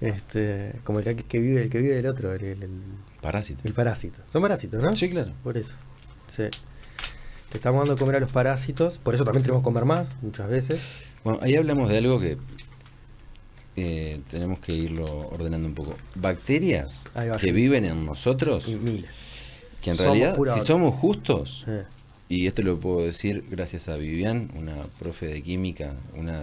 Este, 0.00 0.74
como 0.84 0.98
el 1.00 1.16
que, 1.24 1.38
vive, 1.38 1.62
el 1.64 1.70
que 1.70 1.80
vive 1.80 1.94
del 1.96 2.06
otro, 2.06 2.32
el, 2.32 2.42
el- 2.44 2.62
el- 2.62 2.80
Parásitos. 3.20 3.64
el 3.64 3.72
parásito. 3.72 4.20
Son 4.32 4.42
parásitos, 4.42 4.82
¿no? 4.82 4.94
Sí, 4.96 5.08
claro. 5.08 5.32
Por 5.42 5.56
eso. 5.56 5.72
Sí. 6.34 6.44
Le 7.54 7.58
estamos 7.58 7.82
dando 7.82 7.94
de 7.94 8.00
comer 8.00 8.16
a 8.16 8.20
los 8.20 8.32
parásitos, 8.32 8.98
por 8.98 9.14
eso 9.14 9.22
también 9.24 9.44
tenemos 9.44 9.62
que 9.62 9.64
comer 9.64 9.84
más, 9.84 10.08
muchas 10.22 10.48
veces. 10.50 10.82
Bueno, 11.22 11.38
ahí 11.40 11.54
hablamos 11.54 11.88
de 11.88 11.98
algo 11.98 12.18
que 12.18 12.36
eh, 13.76 14.20
tenemos 14.28 14.58
que 14.58 14.72
irlo 14.74 15.04
ordenando 15.30 15.68
un 15.68 15.74
poco. 15.74 15.94
Bacterias 16.16 17.04
que 17.40 17.52
viven 17.52 17.84
en 17.84 18.04
nosotros, 18.04 18.66
Y 18.66 18.74
miles. 18.74 19.10
que 19.80 19.90
en 19.90 19.96
Somos 19.96 20.18
realidad, 20.18 20.54
si 20.54 20.60
somos 20.66 20.96
justos, 20.96 21.64
Eh, 21.68 21.84
y 22.28 22.48
esto 22.48 22.62
lo 22.62 22.80
puedo 22.80 23.06
decir 23.06 23.44
gracias 23.48 23.86
a 23.86 23.96
Vivian, 23.96 24.50
una 24.56 24.74
profe 24.98 25.26
de 25.28 25.40
química, 25.40 25.94
una 26.16 26.40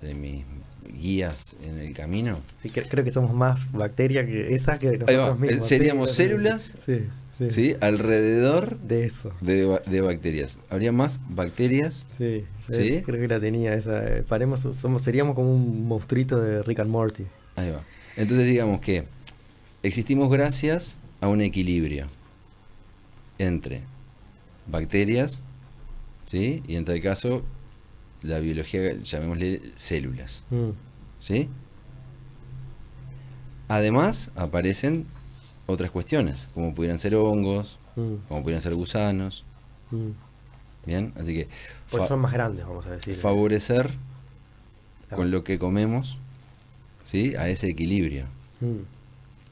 de 0.00 0.14
mis 0.14 0.44
guías 0.92 1.54
en 1.64 1.78
el 1.78 1.94
camino. 1.94 2.40
sí, 2.64 2.68
cre- 2.68 2.88
creo 2.90 3.04
que 3.04 3.12
somos 3.12 3.32
más 3.32 3.70
bacterias 3.70 4.26
que 4.26 4.56
esas 4.56 4.80
que 4.80 4.98
nosotros 4.98 5.38
mismos. 5.38 5.66
seríamos 5.68 6.10
sí, 6.10 6.16
células, 6.16 6.74
Sí, 6.84 7.04
sí. 7.50 7.70
¿sí? 7.72 7.76
Alrededor 7.80 8.78
De 8.80 9.04
eso. 9.04 9.32
de, 9.40 9.80
de 9.86 10.00
bacterias. 10.00 10.58
Habría 10.70 10.92
más 10.92 11.20
bacterias. 11.28 12.06
Sí, 12.16 12.44
creo 12.66 13.20
que 13.20 13.28
la 13.28 13.40
tenía 13.40 13.74
esa. 13.74 14.04
eh, 14.06 14.22
Paremos, 14.22 14.60
somos, 14.80 15.02
seríamos 15.02 15.34
como 15.34 15.54
un 15.54 15.86
monstruito 15.86 16.40
de 16.40 16.62
Rick 16.62 16.80
and 16.80 16.90
Morty. 16.90 17.24
Ahí 17.56 17.70
va. 17.70 17.82
Entonces 18.16 18.46
digamos 18.46 18.80
que 18.80 19.04
existimos 19.82 20.30
gracias 20.30 20.98
a 21.20 21.28
un 21.28 21.40
equilibrio 21.40 22.06
entre 23.38 23.82
bacterias, 24.66 25.40
¿sí? 26.22 26.62
Y 26.68 26.76
en 26.76 26.84
tal 26.84 27.00
caso, 27.00 27.42
la 28.22 28.38
biología, 28.38 28.94
llamémosle 29.02 29.60
células, 29.74 30.44
Mm, 30.50 30.70
¿sí? 31.18 31.48
Además, 33.68 34.30
aparecen 34.36 35.06
otras 35.66 35.90
cuestiones, 35.90 36.48
como 36.54 36.74
pudieran 36.74 36.98
ser 36.98 37.14
hongos, 37.16 37.78
mm, 37.96 38.14
como 38.28 38.42
pudieran 38.42 38.60
ser 38.60 38.74
gusanos, 38.74 39.44
mm. 39.90 40.10
¿bien? 40.86 41.12
Así 41.16 41.34
que 41.34 41.48
Pues 41.90 42.06
son 42.08 42.20
más 42.20 42.32
grandes, 42.32 42.66
vamos 42.66 42.86
a 42.86 42.90
decir. 42.90 43.14
favorecer 43.14 43.90
con 45.14 45.30
lo 45.30 45.44
que 45.44 45.58
comemos, 45.58 46.18
¿sí? 47.02 47.34
A 47.36 47.48
ese 47.48 47.68
equilibrio. 47.68 48.24
Mm, 48.60 48.82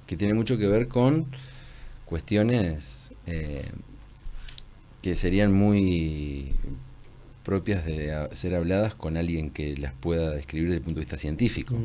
que 0.07 0.17
tiene 0.17 0.35
mucho 0.35 0.59
que 0.59 0.67
ver 0.67 0.89
con 0.89 1.27
cuestiones 2.05 3.13
eh, 3.27 3.69
que 5.03 5.15
serían 5.17 5.53
muy 5.53 6.53
propias 7.45 7.85
de 7.87 8.29
ser 8.33 8.55
habladas 8.55 8.95
con 8.95 9.17
alguien 9.17 9.51
que 9.51 9.77
las 9.77 9.93
pueda 9.95 10.31
describir 10.31 10.69
desde 10.69 10.79
el 10.79 10.83
punto 10.85 10.99
de 11.01 11.05
vista 11.05 11.17
científico. 11.19 11.77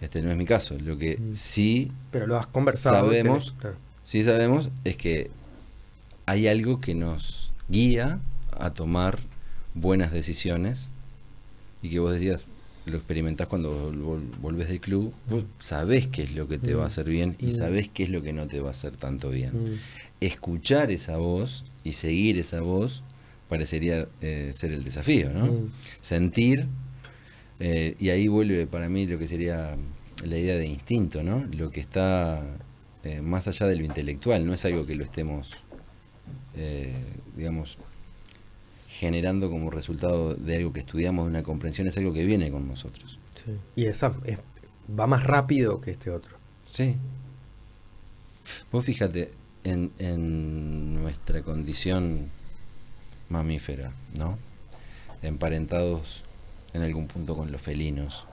Mm. 0.00 0.04
Este 0.04 0.22
no 0.22 0.30
es 0.30 0.36
mi 0.36 0.44
caso. 0.46 0.76
Lo 0.78 0.96
que 0.98 1.16
Mm. 1.18 1.34
sí, 1.34 1.90
Pero 2.10 2.26
lo 2.26 2.36
has 2.38 2.46
conversado. 2.46 2.96
Sabemos. 3.06 3.54
claro. 3.60 3.76
sí 4.04 4.22
sabemos 4.22 4.70
es 4.84 4.96
que 4.96 5.30
hay 6.26 6.46
algo 6.48 6.80
que 6.80 6.94
nos 6.94 7.52
guía 7.68 8.20
a 8.52 8.70
tomar 8.70 9.18
buenas 9.74 10.12
decisiones 10.12 10.88
y 11.82 11.90
que 11.90 11.98
vos 12.00 12.12
decías, 12.12 12.44
lo 12.86 12.96
experimentás 12.96 13.46
cuando 13.48 13.92
vol- 13.92 14.30
volvés 14.40 14.68
del 14.68 14.80
club, 14.80 15.12
vos 15.28 15.44
sabés 15.58 16.06
qué 16.06 16.22
es 16.22 16.32
lo 16.34 16.48
que 16.48 16.58
te 16.58 16.74
va 16.74 16.84
a 16.84 16.86
hacer 16.86 17.04
bien 17.08 17.36
y 17.38 17.46
Mm. 17.46 17.50
sabés 17.50 17.88
qué 17.88 18.04
es 18.04 18.08
lo 18.10 18.22
que 18.22 18.32
no 18.32 18.46
te 18.48 18.60
va 18.60 18.68
a 18.68 18.70
hacer 18.70 18.96
tanto 18.96 19.28
bien. 19.30 19.74
Mm, 19.74 19.78
escuchar 20.22 20.90
esa 20.90 21.18
voz 21.18 21.64
y 21.84 21.92
seguir 21.92 22.38
esa 22.38 22.60
voz 22.62 23.02
parecería 23.48 24.08
eh, 24.22 24.50
ser 24.52 24.72
el 24.72 24.84
desafío, 24.84 25.30
¿no? 25.32 25.46
Mm. 25.46 25.70
Sentir, 26.00 26.66
eh, 27.60 27.96
y 27.98 28.10
ahí 28.10 28.28
vuelve 28.28 28.66
para 28.66 28.88
mí 28.88 29.06
lo 29.06 29.18
que 29.18 29.28
sería 29.28 29.76
la 30.24 30.36
idea 30.36 30.56
de 30.56 30.66
instinto, 30.66 31.22
¿no? 31.22 31.44
Lo 31.52 31.70
que 31.70 31.80
está 31.80 32.42
eh, 33.04 33.20
más 33.20 33.48
allá 33.48 33.66
de 33.66 33.76
lo 33.76 33.84
intelectual, 33.84 34.46
no 34.46 34.54
es 34.54 34.64
algo 34.64 34.86
que 34.86 34.94
lo 34.94 35.04
estemos 35.04 35.56
eh, 36.54 36.92
digamos, 37.36 37.78
generando 38.88 39.48
como 39.48 39.70
resultado 39.70 40.34
de 40.34 40.56
algo 40.56 40.72
que 40.72 40.80
estudiamos, 40.80 41.24
de 41.26 41.30
una 41.30 41.42
comprensión, 41.42 41.86
es 41.86 41.96
algo 41.96 42.12
que 42.12 42.24
viene 42.24 42.50
con 42.50 42.66
nosotros. 42.66 43.18
Y 43.76 43.86
esa 43.86 44.12
es, 44.24 44.40
va 44.98 45.06
más 45.06 45.24
rápido 45.24 45.80
que 45.80 45.92
este 45.92 46.10
otro. 46.10 46.36
Sí. 46.66 46.96
Vos 48.72 48.84
fíjate, 48.84 49.30
en, 49.62 49.92
en 49.98 50.94
nuestra 50.94 51.42
condición 51.42 52.28
mamífera, 53.28 53.92
¿no? 54.18 54.36
Emparentados 55.22 56.24
en 56.72 56.82
algún 56.82 57.06
punto 57.06 57.36
con 57.36 57.50
los 57.52 57.60
felinos. 57.60 58.26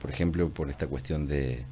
Por 0.00 0.10
ejemplo, 0.10 0.48
por 0.50 0.70
esta 0.70 0.86
cuestión 0.86 1.26
de... 1.26 1.64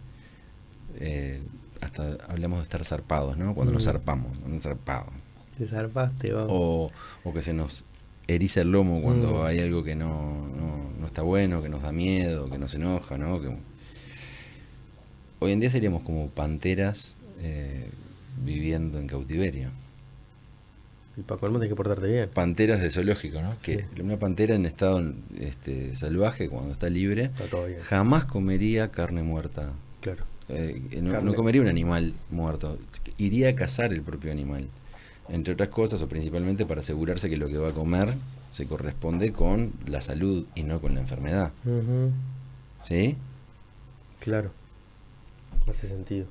Eh, 0.97 1.43
hasta 1.81 2.17
hablamos 2.29 2.59
de 2.59 2.62
estar 2.65 2.85
zarpados, 2.85 3.37
¿no? 3.37 3.55
Cuando 3.55 3.73
nos 3.73 3.83
Mm. 3.83 3.87
zarpamos, 3.87 4.39
un 4.45 4.61
zarpado. 4.61 5.07
Te 5.59 5.67
zarpaste, 5.67 6.33
vos. 6.33 6.47
O, 6.49 6.91
o 7.25 7.33
que 7.33 7.43
se 7.43 7.53
nos 7.53 7.85
eriza 8.27 8.62
el 8.62 8.73
lomo 8.73 9.03
cuando 9.03 9.43
Mm. 9.43 9.47
hay 9.47 9.61
algo 9.61 9.83
que 9.85 9.95
no, 9.95 10.47
no, 10.49 10.91
no 10.99 11.07
está 11.07 11.23
bueno, 11.23 11.62
que 11.62 11.69
nos 11.69 11.83
da 11.83 11.93
miedo, 11.93 12.49
que 12.51 12.59
nos 12.59 12.75
enoja, 12.75 13.19
¿no? 13.19 13.41
Que, 13.41 13.55
hoy 15.41 15.53
en 15.53 15.61
día 15.61 15.71
seríamos 15.71 16.03
como 16.03 16.29
panteras 16.29 17.17
eh, 17.41 17.91
viviendo 18.45 18.99
en 18.99 19.07
cautiverio. 19.07 19.71
Y 21.17 21.23
para 21.23 21.39
colmo 21.41 21.59
tenés 21.59 21.71
que 21.71 21.77
portarte 21.77 22.07
bien. 22.07 22.29
Panteras 22.31 22.81
de 22.81 22.91
zoológico, 22.91 23.41
¿no? 23.41 23.57
Que 23.62 23.81
Sí. 23.95 24.01
una 24.01 24.19
pantera 24.19 24.55
en 24.55 24.67
estado 24.67 25.01
este, 25.39 25.95
salvaje, 25.95 26.49
cuando 26.49 26.73
está 26.73 26.91
libre, 26.91 27.25
Está 27.25 27.47
todo 27.47 27.67
bien. 27.67 27.81
jamás 27.83 28.25
comería 28.25 28.91
carne 28.91 29.23
muerta. 29.23 29.73
Claro. 30.01 30.25
Eh, 30.49 31.01
no, 31.01 31.35
comería 31.35 31.62
un 31.62 31.69
animal 31.69 32.15
muerto. 32.31 32.77
Iría 33.17 33.51
a 33.51 33.55
cazar 33.55 33.93
el 33.93 34.03
propio 34.03 34.31
animal. 34.33 34.67
Entre 35.29 35.55
otras 35.55 35.71
cosas, 35.71 36.03
o 36.03 36.09
principalmente 36.09 36.67
para 36.67 36.81
asegurarse 36.81 37.31
que 37.31 37.37
lo 37.39 37.49
que 37.49 37.57
va 37.57 37.71
a 37.71 37.73
comer 37.73 38.15
se 38.51 38.67
corresponde 38.67 39.33
con 39.33 39.73
la 39.87 40.01
salud 40.01 40.45
y 40.55 40.62
no 40.65 40.81
con 40.81 40.95
la 40.95 41.01
enfermedad. 41.01 41.53
¿Sí? 42.81 43.17
Claro. 44.21 44.51
Hace 45.69 45.89
sentido. 45.89 46.27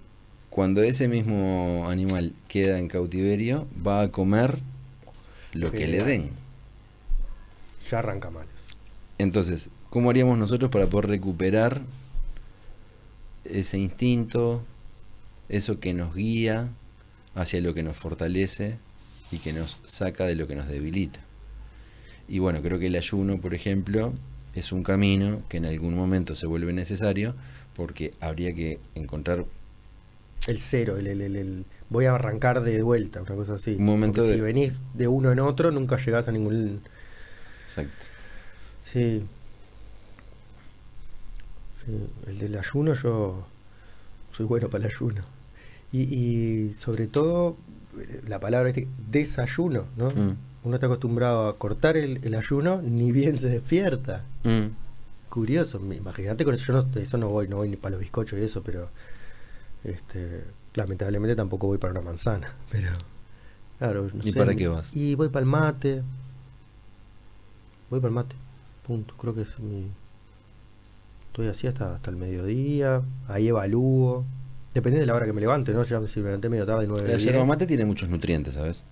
Cuando 0.52 0.84
ese 0.84 1.08
mismo 1.08 1.88
animal 1.90 2.34
queda 2.48 2.78
en 2.78 2.88
cautiverio, 2.88 3.68
va 3.86 4.02
a 4.04 4.12
comer 4.12 4.60
lo 5.54 5.72
que 5.72 5.88
le 5.88 6.04
den. 6.04 6.32
Ya 7.90 8.00
arranca 8.00 8.30
mal. 8.30 8.46
Entonces, 9.18 9.70
¿cómo 9.90 10.10
haríamos 10.10 10.38
nosotros 10.38 10.72
para 10.72 10.88
poder 10.90 11.08
recuperar 11.10 11.82
ese 13.46 13.78
instinto, 13.78 14.64
eso 15.50 15.80
que 15.80 15.94
nos 15.94 16.16
guía 16.16 16.70
hacia 17.36 17.62
lo 17.62 17.74
que 17.74 17.84
nos 17.84 17.98
fortalece 17.98 18.78
y 19.32 19.38
que 19.40 19.54
nos 19.54 19.80
saca 19.84 20.26
de 20.26 20.36
lo 20.36 20.48
que 20.48 20.56
nos 20.56 20.68
debilita? 20.68 21.20
Y 22.28 22.40
bueno, 22.40 22.62
creo 22.62 22.80
que 22.80 22.88
el 22.88 22.96
ayuno, 22.96 23.40
por 23.42 23.54
ejemplo, 23.54 24.14
es 24.56 24.72
un 24.72 24.84
camino 24.84 25.42
que 25.50 25.58
en 25.58 25.66
algún 25.66 25.96
momento 25.96 26.36
se 26.36 26.48
vuelve 26.48 26.74
necesario 26.74 27.36
porque 27.76 28.12
habría 28.20 28.54
que 28.54 28.80
encontrar 28.96 29.46
El 30.48 30.62
cero, 30.62 30.98
el, 30.98 31.08
el, 31.08 31.22
el- 31.22 31.36
el- 31.36 31.66
voy 31.94 32.06
a 32.06 32.16
arrancar 32.16 32.62
de 32.64 32.82
vuelta, 32.82 33.22
una 33.22 33.36
cosa 33.36 33.54
así. 33.54 33.76
Un 33.80 33.86
momento 33.86 34.22
Porque 34.22 34.32
de- 34.32 34.36
Si 34.38 34.42
venís 34.42 34.82
de 34.94 35.08
uno 35.08 35.32
en 35.32 35.40
otro, 35.40 35.72
nunca 35.72 35.96
llegás 35.98 36.28
a 36.28 36.32
ningún. 36.32 36.82
Exacto. 37.64 38.06
Sí. 38.84 39.24
Sí, 41.86 42.10
el 42.28 42.40
del 42.40 42.58
ayuno 42.58 42.94
yo 42.94 43.46
soy 44.36 44.46
bueno 44.46 44.70
para 44.70 44.86
el 44.86 44.92
ayuno. 44.92 45.22
Y, 45.92 46.02
y 46.02 46.74
sobre 46.74 47.08
todo 47.08 47.56
la 48.28 48.40
palabra 48.40 48.70
este, 48.70 48.88
desayuno, 49.10 49.86
¿no? 49.98 50.10
Mm. 50.10 50.36
Uno 50.64 50.76
está 50.76 50.88
acostumbrado 50.88 51.48
a 51.48 51.58
cortar 51.58 51.98
el, 51.98 52.20
el 52.24 52.36
ayuno, 52.36 52.82
ni 52.82 53.12
bien 53.12 53.38
se 53.38 53.50
despierta. 53.50 54.24
Mm. 54.44 54.68
Curioso, 55.30 55.80
imagínate 55.94 56.46
con 56.46 56.56
eso, 56.56 56.66
yo 56.74 56.74
no, 56.84 57.00
eso 57.00 57.18
no 57.18 57.30
voy, 57.30 57.48
no 57.48 57.58
voy 57.58 57.70
ni 57.70 57.76
para 57.76 57.92
los 57.92 58.00
bizcochos 58.02 58.40
y 58.40 58.44
eso, 58.44 58.62
pero 58.64 58.90
este, 59.84 60.44
lamentablemente 60.76 61.36
tampoco 61.36 61.68
voy 61.68 61.78
para 61.78 61.92
una 61.92 62.02
manzana, 62.02 62.54
pero 62.72 62.92
claro, 63.78 64.10
no 64.14 64.22
¿Y 64.24 64.32
sé, 64.32 64.40
para 64.40 64.56
qué 64.56 64.68
vas? 64.68 64.90
Y 64.96 65.16
voy 65.16 65.30
para 65.30 65.44
el 65.44 65.50
mate. 65.50 66.04
Voy 67.90 68.00
para 68.00 68.10
el 68.10 68.16
mate. 68.16 68.36
Punto. 68.88 69.16
Creo 69.18 69.34
que 69.36 69.42
es 69.42 69.60
mi 69.60 69.88
estoy 71.28 71.48
así 71.48 71.68
hasta 71.68 71.96
hasta 71.96 72.10
el 72.12 72.18
mediodía, 72.18 73.02
ahí 73.28 73.48
evalúo. 73.48 74.24
Depende 74.74 75.00
de 75.00 75.06
la 75.06 75.14
hora 75.16 75.26
que 75.26 75.34
me 75.34 75.42
levante, 75.42 75.72
¿no? 75.74 75.84
Ya 75.84 76.06
si 76.08 76.20
me 76.20 76.26
levanté 76.28 76.50
medio 76.50 76.66
tarde, 76.66 76.86
9 76.88 77.08
La 77.08 77.18
yerba 77.18 77.46
mate 77.46 77.68
tiene 77.68 77.86
muchos 77.86 78.10
nutrientes, 78.10 78.56
¿sabes? 78.56 78.84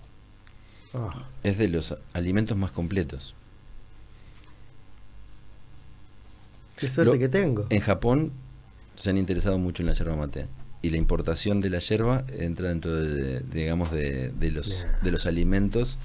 Ah, 0.94 1.24
Es 1.42 1.58
de 1.58 1.68
los 1.68 1.94
alimentos 2.12 2.56
más 2.56 2.70
completos. 2.70 3.34
qué 6.76 6.88
suerte 6.88 7.12
Lo- 7.14 7.18
que 7.18 7.28
tengo. 7.28 7.66
En 7.70 7.80
Japón 7.80 8.32
se 8.96 9.10
han 9.10 9.18
interesado 9.18 9.58
mucho 9.58 9.82
en 9.82 9.86
la 9.88 9.92
yerba 9.94 10.16
mate 10.16 10.46
y 10.82 10.90
la 10.90 10.96
importación 10.96 11.60
de 11.60 11.70
la 11.70 11.78
yerba 11.78 12.24
entra 12.36 12.68
dentro 12.68 12.94
de, 12.94 13.40
de, 13.40 13.40
digamos 13.40 13.90
de, 13.92 14.30
de 14.30 14.50
los 14.50 14.84
de 15.02 15.10
los 15.12 15.26
alimentos 15.26 15.98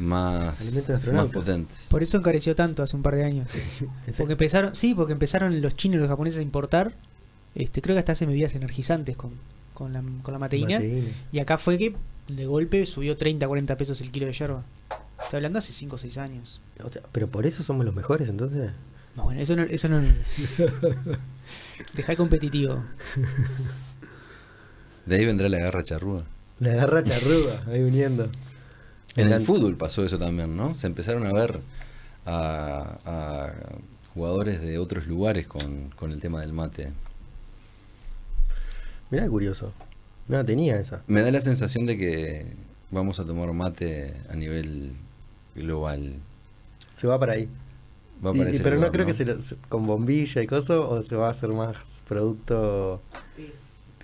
más, 0.00 0.60
Alimentos 0.60 1.06
más 1.08 1.26
potentes. 1.26 1.78
Por 1.88 2.02
eso 2.02 2.16
encareció 2.16 2.56
tanto 2.56 2.82
hace 2.82 2.96
un 2.96 3.02
par 3.02 3.14
de 3.14 3.24
años. 3.24 3.48
Porque 4.16 4.32
empezaron, 4.32 4.74
sí, 4.74 4.94
porque 4.94 5.12
empezaron 5.12 5.60
los 5.60 5.76
chinos 5.76 5.96
y 5.96 6.00
los 6.00 6.08
japoneses 6.08 6.38
a 6.38 6.42
importar, 6.42 6.94
este, 7.54 7.82
creo 7.82 7.94
que 7.94 7.98
hasta 7.98 8.12
hacen 8.12 8.28
bebidas 8.28 8.54
energizantes 8.54 9.16
con, 9.16 9.32
con, 9.74 9.92
la, 9.92 10.02
con 10.22 10.32
la 10.32 10.38
mateína. 10.38 10.76
mateína. 10.76 11.08
Y 11.32 11.38
acá 11.38 11.58
fue 11.58 11.78
que 11.78 11.94
de 12.28 12.46
golpe 12.46 12.86
subió 12.86 13.16
30, 13.16 13.46
40 13.46 13.76
pesos 13.76 14.00
el 14.00 14.10
kilo 14.10 14.26
de 14.26 14.32
yerba. 14.32 14.64
Estoy 15.22 15.36
hablando 15.36 15.58
hace 15.58 15.72
5 15.72 15.96
o 15.96 15.98
6 15.98 16.18
años. 16.18 16.60
O 16.82 16.88
sea, 16.88 17.02
pero 17.12 17.28
por 17.28 17.46
eso 17.46 17.62
somos 17.62 17.84
los 17.84 17.94
mejores 17.94 18.28
entonces. 18.28 18.70
No, 19.16 19.24
bueno, 19.24 19.40
eso 19.40 19.54
no... 19.56 19.62
Eso 19.64 19.88
no 19.88 20.00
Deja 21.94 22.12
el 22.12 22.18
competitivo. 22.18 22.82
De 25.06 25.16
ahí 25.16 25.24
vendrá 25.26 25.48
la 25.48 25.58
garra 25.58 25.82
charrúa. 25.82 26.22
La 26.60 26.74
garra 26.74 27.02
charruda, 27.02 27.64
ahí 27.68 27.82
viniendo. 27.82 28.28
En 29.16 29.32
el 29.32 29.40
fútbol 29.40 29.76
pasó 29.76 30.04
eso 30.04 30.18
también, 30.18 30.56
¿no? 30.56 30.74
Se 30.74 30.86
empezaron 30.86 31.26
a 31.26 31.32
ver 31.32 31.58
a, 32.26 32.96
a 33.04 33.52
jugadores 34.14 34.60
de 34.60 34.78
otros 34.78 35.06
lugares 35.06 35.46
con, 35.46 35.90
con 35.96 36.12
el 36.12 36.20
tema 36.20 36.40
del 36.42 36.52
mate. 36.52 36.92
Mirá 39.10 39.26
curioso. 39.28 39.72
No 40.28 40.36
la 40.36 40.44
tenía 40.44 40.78
esa. 40.78 41.02
Me 41.08 41.22
da 41.22 41.30
la 41.32 41.40
sensación 41.40 41.86
de 41.86 41.98
que 41.98 42.46
vamos 42.90 43.18
a 43.18 43.24
tomar 43.24 43.52
mate 43.52 44.14
a 44.30 44.36
nivel 44.36 44.92
global. 45.56 46.14
Se 46.94 47.06
va 47.08 47.18
para 47.18 47.32
ahí. 47.32 47.48
Va 48.24 48.32
para 48.32 48.50
y- 48.50 48.52
ese 48.54 48.62
pero 48.62 48.76
lugar, 48.76 48.88
no 48.90 48.92
creo 48.92 49.06
que 49.06 49.14
se, 49.14 49.24
lo- 49.24 49.40
se- 49.40 49.56
con 49.68 49.86
bombilla 49.86 50.42
y 50.42 50.46
cosas 50.46 50.76
o 50.78 51.02
se 51.02 51.16
va 51.16 51.28
a 51.28 51.30
hacer 51.30 51.50
más 51.52 51.76
producto. 52.06 53.00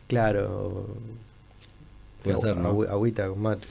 Claro. 0.09 0.87
Puede 2.23 2.89
Agüita 2.89 3.29
con 3.29 3.41
mate. 3.41 3.69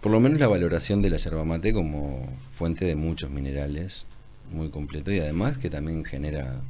Por 0.00 0.12
lo 0.12 0.20
menos 0.20 0.40
la 0.40 0.48
valoración 0.48 1.02
de 1.02 1.10
la 1.10 1.16
yerba 1.18 1.44
mate 1.44 1.72
como 1.74 2.26
fuente 2.52 2.84
de 2.86 2.94
muchos 2.96 3.30
minerales, 3.30 4.06
muy 4.52 4.70
completo 4.70 5.12
y 5.12 5.20
además 5.20 5.58
que 5.58 5.68
también 5.68 6.04
genera 6.04 6.60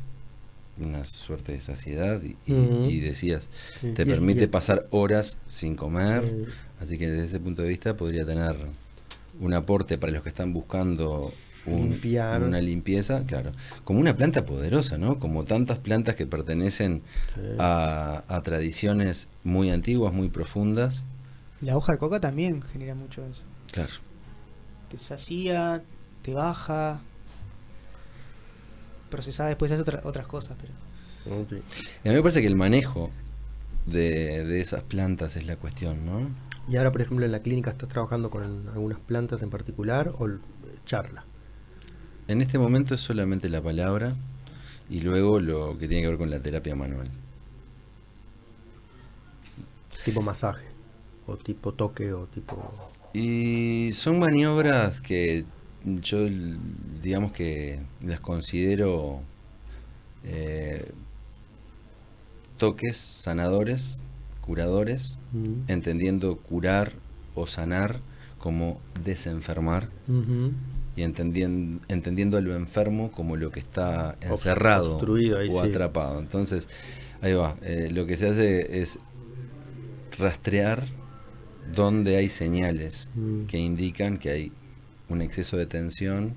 una 0.78 1.04
suerte 1.06 1.52
de 1.52 1.60
saciedad 1.60 2.20
y, 2.22 2.36
y- 2.52 3.00
decías, 3.00 3.48
Sí. 3.80 3.92
te 3.92 4.02
Y 4.02 4.06
permite 4.06 4.44
es- 4.44 4.48
pasar 4.48 4.86
horas 4.90 5.36
sin 5.46 5.76
comer, 5.76 6.24
Sí. 6.24 6.52
así 6.80 6.98
que 6.98 7.08
desde 7.08 7.26
ese 7.26 7.40
punto 7.40 7.62
de 7.62 7.68
vista 7.68 7.96
podría 7.96 8.24
tener 8.24 8.56
un 9.40 9.54
aporte 9.54 9.98
para 9.98 10.12
los 10.12 10.22
que 10.22 10.30
están 10.30 10.52
buscando 10.52 11.32
un- 11.66 11.90
Limpiar. 11.90 12.42
una 12.42 12.60
limpieza, 12.60 13.24
claro, 13.26 13.52
como 13.84 14.00
una 14.00 14.16
planta 14.16 14.44
poderosa, 14.44 14.96
¿no? 14.98 15.18
Como 15.18 15.44
tantas 15.44 15.78
plantas 15.78 16.16
que 16.16 16.26
pertenecen 16.26 17.02
Sí. 17.34 17.40
a, 17.58 18.24
a 18.28 18.42
tradiciones 18.42 19.28
muy 19.44 19.70
antiguas, 19.70 20.12
muy 20.12 20.28
profundas, 20.30 21.04
La 21.60 21.76
hoja 21.76 21.92
de 21.92 21.98
coca 21.98 22.20
también 22.20 22.62
genera 22.62 22.94
mucho 22.94 23.24
eso. 23.26 23.44
claro. 23.72 23.92
Te 24.90 24.98
sacía, 24.98 25.82
te 26.22 26.34
baja. 26.34 27.00
Procesada 29.10 29.48
después 29.48 29.70
hace 29.72 29.82
otra- 29.82 30.00
otras 30.04 30.26
cosas, 30.26 30.56
pero... 30.60 30.72
Sí. 31.48 31.56
Y 32.04 32.08
a 32.08 32.12
mí 32.12 32.16
me 32.16 32.22
parece 32.22 32.40
que 32.40 32.46
el 32.46 32.56
manejo 32.56 33.10
de, 33.86 34.44
de 34.44 34.60
esas 34.60 34.82
plantas 34.82 35.36
es 35.36 35.44
la 35.46 35.56
cuestión, 35.56 36.06
¿no? 36.06 36.28
Y 36.68 36.76
ahora, 36.76 36.92
por 36.92 37.02
ejemplo, 37.02 37.26
en 37.26 37.32
la 37.32 37.40
clínica 37.40 37.70
estás 37.70 37.88
trabajando 37.88 38.30
con 38.30 38.68
algunas 38.68 38.98
plantas 39.00 39.42
en 39.42 39.50
particular 39.50 40.12
o 40.18 40.28
charla. 40.86 41.24
En 42.28 42.40
este 42.40 42.58
momento 42.58 42.94
es 42.94 43.00
solamente 43.00 43.48
la 43.48 43.60
palabra 43.60 44.14
y 44.88 45.00
luego 45.00 45.40
lo 45.40 45.78
que 45.78 45.88
tiene 45.88 46.02
que 46.02 46.08
ver 46.08 46.18
con 46.18 46.30
la 46.30 46.40
terapia 46.40 46.74
manual. 46.74 47.10
Tipo 50.04 50.22
masaje. 50.22 50.66
O 51.26 51.36
tipo 51.36 51.72
toque 51.72 52.12
o 52.12 52.26
tipo. 52.26 52.72
Y 53.12 53.90
son 53.92 54.18
maniobras 54.18 55.00
que 55.00 55.44
yo, 55.84 56.18
digamos 57.02 57.32
que 57.32 57.80
las 58.02 58.20
considero 58.20 59.20
eh, 60.24 60.92
toques 62.58 62.96
sanadores 62.96 64.02
curadores, 64.40 65.16
entendiendo 65.68 66.36
curar 66.36 66.94
o 67.36 67.46
sanar 67.46 68.00
como 68.38 68.80
desenfermar. 69.04 69.88
Y 71.00 71.02
entendien- 71.02 71.80
entendiendo 71.88 72.36
a 72.36 72.40
lo 72.42 72.54
enfermo 72.54 73.10
como 73.10 73.36
lo 73.36 73.50
que 73.50 73.60
está 73.60 74.16
encerrado 74.20 75.00
ahí, 75.16 75.48
o 75.50 75.62
sí. 75.62 75.68
atrapado. 75.70 76.18
Entonces, 76.18 76.68
ahí 77.22 77.32
va, 77.32 77.56
eh, 77.62 77.88
lo 77.90 78.04
que 78.06 78.16
se 78.16 78.28
hace 78.28 78.80
es 78.82 78.98
rastrear 80.18 80.84
dónde 81.74 82.16
hay 82.16 82.28
señales 82.28 83.10
Mm. 83.14 83.44
que 83.46 83.58
indican 83.58 84.18
que 84.18 84.30
hay 84.30 84.52
un 85.08 85.22
exceso 85.22 85.56
de 85.56 85.66
tensión, 85.66 86.34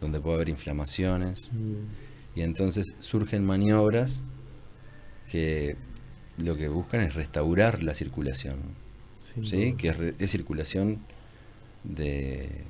donde 0.00 0.20
puede 0.20 0.36
haber 0.36 0.48
inflamaciones, 0.48 1.50
Mm. 1.52 2.38
y 2.38 2.42
entonces 2.42 2.94
surgen 2.98 3.44
maniobras 3.44 4.22
que 5.30 5.76
lo 6.38 6.56
que 6.56 6.68
buscan 6.68 7.02
es 7.02 7.14
restaurar 7.14 7.82
la 7.82 7.94
circulación. 7.94 8.56
¿sí? 9.44 9.74
que 9.76 9.88
es, 9.88 9.96
es 10.18 10.30
circulación 10.30 11.00
de 11.84 12.64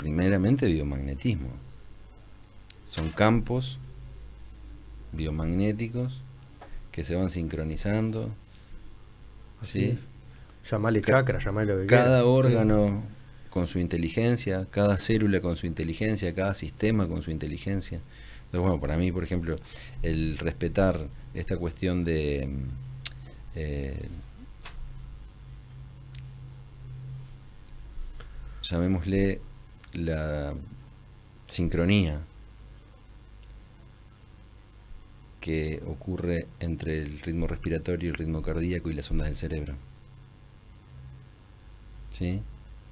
primeramente 0.00 0.66
biomagnetismo. 0.66 1.50
Son 2.84 3.10
campos 3.10 3.78
biomagnéticos 5.12 6.22
que 6.90 7.04
se 7.04 7.14
van 7.14 7.28
sincronizando. 7.28 8.30
Así 9.60 9.96
¿sí? 9.96 9.98
Llamale 10.70 11.02
chakra, 11.02 11.38
llamale 11.38 11.74
lo 11.74 11.80
que 11.82 11.86
Cada 11.86 12.24
órgano 12.24 13.02
con 13.50 13.66
su 13.66 13.78
inteligencia, 13.78 14.66
cada 14.70 14.96
célula 14.96 15.40
con 15.42 15.56
su 15.56 15.66
inteligencia, 15.66 16.34
cada 16.34 16.54
sistema 16.54 17.06
con 17.06 17.22
su 17.22 17.30
inteligencia. 17.30 18.00
Entonces, 18.46 18.60
bueno, 18.60 18.80
para 18.80 18.96
mí, 18.96 19.12
por 19.12 19.22
ejemplo, 19.22 19.56
el 20.02 20.38
respetar 20.38 21.08
esta 21.34 21.58
cuestión 21.58 22.04
de 22.04 22.48
mm, 22.48 22.68
eh, 23.56 24.08
llamémosle 28.62 29.40
la 29.92 30.54
sincronía 31.46 32.20
que 35.40 35.82
ocurre 35.86 36.46
entre 36.60 37.02
el 37.02 37.20
ritmo 37.20 37.46
respiratorio, 37.46 38.10
el 38.10 38.16
ritmo 38.16 38.42
cardíaco 38.42 38.90
y 38.90 38.94
las 38.94 39.10
ondas 39.10 39.26
del 39.26 39.36
cerebro. 39.36 39.74
¿Sí? 42.10 42.42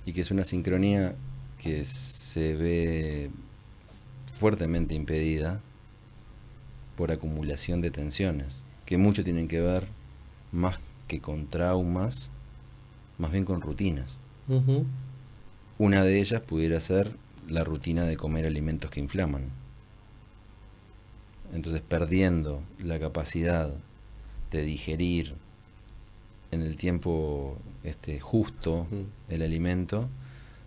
Y 0.06 0.12
que 0.12 0.22
es 0.22 0.30
una 0.30 0.44
sincronía 0.44 1.14
que 1.58 1.84
se 1.84 2.54
ve 2.54 3.30
fuertemente 4.32 4.94
impedida 4.94 5.60
por 6.96 7.12
acumulación 7.12 7.80
de 7.80 7.90
tensiones, 7.90 8.62
que 8.86 8.96
mucho 8.96 9.24
tienen 9.24 9.48
que 9.48 9.60
ver 9.60 9.86
más 10.52 10.80
que 11.06 11.20
con 11.20 11.46
traumas, 11.48 12.30
más 13.18 13.32
bien 13.32 13.44
con 13.44 13.60
rutinas. 13.60 14.20
Una 15.78 16.02
de 16.02 16.18
ellas 16.20 16.40
pudiera 16.40 16.80
ser 16.80 17.12
la 17.48 17.64
rutina 17.64 18.04
de 18.04 18.16
comer 18.16 18.46
alimentos 18.46 18.90
que 18.90 19.00
inflaman. 19.00 19.50
Entonces, 21.54 21.80
perdiendo 21.80 22.62
la 22.78 22.98
capacidad 22.98 23.70
de 24.50 24.62
digerir 24.62 25.34
en 26.50 26.62
el 26.62 26.76
tiempo 26.76 27.58
este, 27.84 28.20
justo 28.20 28.86
Mm. 28.90 29.32
el 29.32 29.42
alimento, 29.42 30.08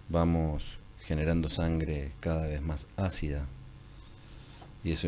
vamos 0.09 0.77
generando 1.03 1.49
sangre 1.49 2.11
cada 2.19 2.47
vez 2.47 2.61
más 2.61 2.87
ácida. 2.97 3.45
Y 4.83 4.91
eso 4.91 5.07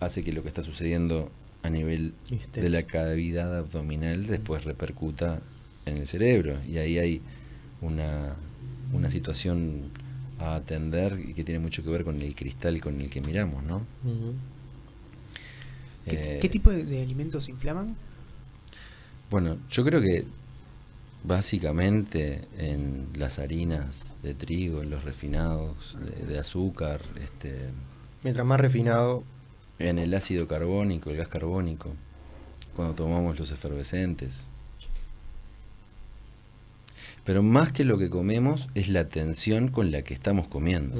hace 0.00 0.22
que 0.24 0.32
lo 0.32 0.42
que 0.42 0.48
está 0.48 0.62
sucediendo 0.62 1.30
a 1.62 1.68
nivel 1.70 2.14
Viste. 2.30 2.60
de 2.62 2.70
la 2.70 2.84
cavidad 2.84 3.56
abdominal 3.56 4.26
después 4.26 4.64
repercuta 4.64 5.40
en 5.86 5.98
el 5.98 6.06
cerebro. 6.06 6.58
Y 6.66 6.78
ahí 6.78 6.98
hay 6.98 7.22
una, 7.82 8.36
una 8.92 9.10
situación 9.10 9.90
a 10.38 10.54
atender 10.56 11.20
y 11.20 11.34
que 11.34 11.44
tiene 11.44 11.60
mucho 11.60 11.82
que 11.84 11.90
ver 11.90 12.04
con 12.04 12.20
el 12.20 12.34
cristal 12.34 12.80
con 12.80 13.00
el 13.00 13.10
que 13.10 13.20
miramos, 13.20 13.62
¿no? 13.64 13.86
Ujú. 14.02 14.42
¿Qué, 16.06 16.18
Eh, 16.18 16.38
qué 16.38 16.48
tipo 16.50 16.70
de, 16.70 16.84
de 16.84 17.02
alimentos 17.02 17.48
inflaman? 17.48 17.96
Bueno, 19.30 19.58
yo 19.70 19.84
creo 19.84 20.00
que 20.00 20.26
básicamente 21.24 22.48
en 22.58 23.08
las 23.16 23.38
harinas 23.38 24.14
de 24.22 24.34
trigo, 24.34 24.82
en 24.82 24.90
los 24.90 25.04
refinados 25.04 25.96
de, 26.00 26.26
de 26.26 26.38
azúcar, 26.38 27.00
este, 27.22 27.70
Mientras 28.22 28.46
más 28.46 28.60
refinado, 28.60 29.24
en 29.80 29.98
el 29.98 30.14
ácido 30.14 30.46
carbónico, 30.46 31.10
el 31.10 31.16
gas 31.16 31.26
carbónico, 31.28 31.96
cuando 32.76 32.94
tomamos 32.94 33.38
los 33.38 33.52
efervescentes. 33.52 34.49
Pero 37.30 37.44
más 37.44 37.70
que 37.70 37.84
lo 37.84 37.96
que 37.96 38.10
comemos 38.10 38.68
es 38.74 38.88
la 38.88 39.08
tensión 39.08 39.68
con 39.68 39.92
la 39.92 40.02
que 40.02 40.14
estamos 40.14 40.48
comiendo. 40.48 40.96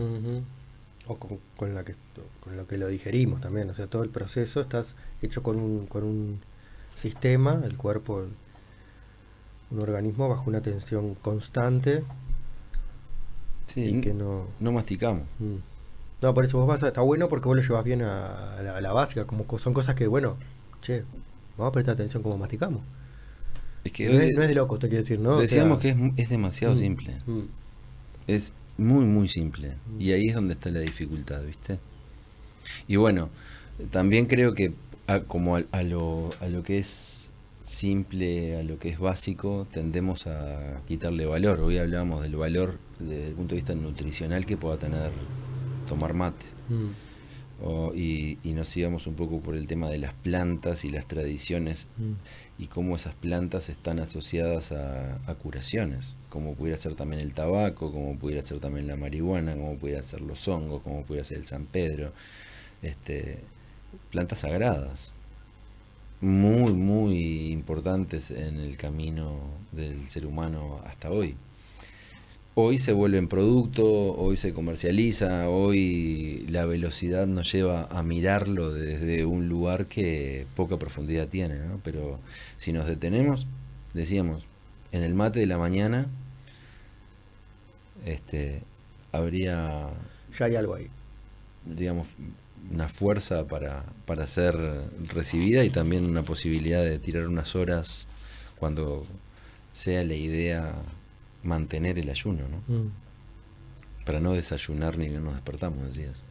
o 1.09 1.17
con, 1.17 1.41
con 1.57 1.75
la 1.75 1.83
que, 1.85 1.97
con 2.39 2.57
lo 2.57 2.69
que 2.69 2.79
lo 2.79 2.87
digerimos 2.87 3.41
también. 3.41 3.69
O 3.69 3.75
sea, 3.75 3.89
todo 3.89 4.05
el 4.05 4.11
proceso 4.11 4.61
estás 4.61 4.95
hecho 5.23 5.43
con 5.43 5.57
un, 5.59 5.87
con 5.89 6.05
un 6.05 6.39
sistema, 6.95 7.61
el 7.65 7.77
cuerpo, 7.77 8.27
un 9.73 9.81
organismo 9.81 10.29
bajo 10.29 10.45
una 10.49 10.61
tensión 10.61 11.17
constante 11.17 12.05
Sí, 13.67 13.97
y 13.97 14.01
que 14.01 14.15
no... 14.15 14.45
no 14.61 14.71
masticamos. 14.71 15.25
Mm. 15.41 15.57
No, 16.23 16.33
por 16.33 16.45
eso 16.45 16.59
vos 16.59 16.69
vas 16.69 16.85
a, 16.85 16.87
está 16.89 17.01
bueno 17.01 17.29
porque 17.29 17.49
vos 17.49 17.57
lo 17.57 17.63
llevas 17.65 17.83
bien 17.83 18.03
a, 18.03 18.57
a 18.57 18.63
la, 18.63 18.77
a 18.77 18.81
la 18.81 18.93
básica, 18.93 19.25
como 19.25 19.47
co- 19.49 19.59
son 19.59 19.75
cosas 19.75 19.97
que, 19.97 20.07
bueno, 20.07 20.37
che, 20.81 21.03
vamos 21.59 21.71
a 21.71 21.73
prestar 21.73 21.95
atención 21.95 22.23
como 22.23 22.39
masticamos. 22.39 22.83
Es 23.85 23.93
que 23.93 24.09
no, 24.09 24.19
hoy 24.19 24.27
es, 24.27 24.35
no 24.37 24.43
es 24.43 24.49
de 24.49 24.55
loco, 24.55 24.79
te 24.79 24.89
quiero 24.89 25.03
decir, 25.03 25.19
¿no? 25.21 25.31
O 25.31 25.37
sea, 25.37 25.43
decíamos 25.43 25.79
que 25.79 25.91
es, 25.91 25.97
es 26.17 26.29
demasiado 26.29 26.75
mm, 26.75 26.79
simple. 26.79 27.15
mm, 27.27 27.41
Es 28.27 28.53
muy, 28.79 29.05
muy 29.05 29.29
simple. 29.29 29.77
Mm. 29.87 30.01
Y 30.01 30.13
ahí 30.13 30.29
es 30.29 30.35
donde 30.35 30.55
está 30.55 30.71
la 30.71 30.81
dificultad, 30.81 31.45
¿viste? 31.45 31.79
Y 32.89 32.97
bueno, 32.97 33.31
también 33.91 34.27
creo 34.27 34.55
que 34.55 34.73
a- 35.07 35.21
como 35.21 35.57
a, 35.57 35.65
a 35.73 35.83
lo, 35.83 36.31
a 36.41 36.49
lo 36.49 36.63
que 36.63 36.79
es 36.79 37.31
simple, 37.63 38.57
a 38.59 38.63
lo 38.63 38.79
que 38.79 38.89
es 38.91 38.99
básico, 38.99 39.67
tendemos 39.71 40.27
a 40.27 40.81
quitarle 40.89 41.27
valor. 41.27 41.61
Hoy 41.61 41.79
hablamos 41.79 42.23
del 42.23 42.37
valor 42.37 42.79
desde 42.99 43.29
el 43.29 43.35
punto 43.35 43.55
de 43.55 43.57
vista 43.61 43.75
nutricional 43.75 44.47
que 44.47 44.57
pueda 44.57 44.79
tener 44.79 45.11
tomar 45.89 46.15
mate. 46.15 46.47
O- 47.63 47.93
y, 47.95 48.39
y 48.43 48.53
nos 48.55 48.75
íbamos 48.77 49.07
un 49.07 49.15
poco 49.15 49.41
por 49.41 49.55
el 49.55 49.67
tema 49.67 49.91
de 49.91 49.99
las 49.99 50.15
plantas 50.15 50.85
y 50.87 50.91
las 50.91 51.07
tradiciones 51.07 51.89
mm. 51.99 52.13
Y 52.61 52.67
cómo 52.67 52.95
esas 52.95 53.15
plantas 53.15 53.71
están 53.71 54.01
asociadas 54.01 54.73
a, 54.73 55.35
curaciones, 55.43 56.15
como 56.29 56.55
pudiera 56.55 56.77
ser 56.77 56.95
también 56.95 57.23
el 57.23 57.33
tabaco, 57.33 57.91
como 57.91 58.19
pudiera 58.19 58.43
ser 58.43 58.61
también 58.61 58.87
la 58.87 58.97
marihuana, 58.97 59.55
como 59.55 59.79
pudiera 59.79 60.03
ser 60.03 60.21
los 60.21 60.47
hongos, 60.47 60.83
como 60.83 61.03
pudiera 61.05 61.25
ser 61.25 61.39
el 61.39 61.47
San 61.47 61.65
Pedro, 61.65 62.13
este, 62.83 63.39
plantas 64.11 64.41
sagradas, 64.41 65.15
muy, 66.21 66.75
muy 66.75 67.51
importantes 67.51 68.31
en 68.31 68.59
el 68.61 68.77
camino 68.77 69.39
del 69.73 70.11
ser 70.11 70.27
humano 70.27 70.83
hasta 70.85 71.11
hoy. 71.11 71.37
Hoy 72.63 72.77
se 72.77 72.93
vuelven 72.93 73.27
producto, 73.27 73.87
hoy 73.87 74.37
se 74.37 74.53
comercializa, 74.53 75.49
hoy 75.49 76.45
la 76.51 76.67
velocidad 76.67 77.27
nos 77.27 77.51
lleva 77.51 77.85
a 77.91 78.03
mirarlo 78.03 78.71
desde 78.71 79.25
un 79.25 79.49
lugar 79.49 79.87
que 79.87 80.47
poca 80.57 80.77
profundidad 80.79 81.27
tiene, 81.27 81.55
¿no? 81.59 81.81
Pero 81.83 82.21
si 82.57 82.73
nos 82.73 82.87
detenemos, 82.87 83.47
decíamos, 83.95 84.45
en 84.93 85.03
el 85.03 85.15
mate 85.15 85.41
de 85.41 85.47
la 85.47 85.57
mañana, 85.57 86.07
este, 88.05 88.63
habría, 89.11 89.89
Ya 90.39 90.45
hay 90.45 90.57
algo 90.57 90.75
ahí. 90.75 90.89
digamos, 91.65 92.09
una 92.71 92.89
fuerza 92.89 93.47
para, 93.47 93.87
para 94.05 94.27
ser 94.27 94.55
recibida 95.09 95.65
y 95.65 95.71
también 95.71 96.05
una 96.05 96.25
posibilidad 96.25 96.85
de 96.85 96.99
tirar 96.99 97.27
unas 97.27 97.57
horas 97.57 98.07
cuando 98.59 99.07
sea 99.73 100.05
la 100.05 100.15
idea 100.15 100.75
mantener 101.43 101.99
el 101.99 102.11
ayuno, 102.11 102.45
¿no? 102.49 102.75
Mm. 102.75 102.91
Para 104.05 104.21
no 104.21 104.33
desayunar 104.33 104.99
ni 104.99 105.09
bien 105.09 105.25
nos 105.25 105.35
despertamos, 105.35 105.85
decías. 105.85 106.23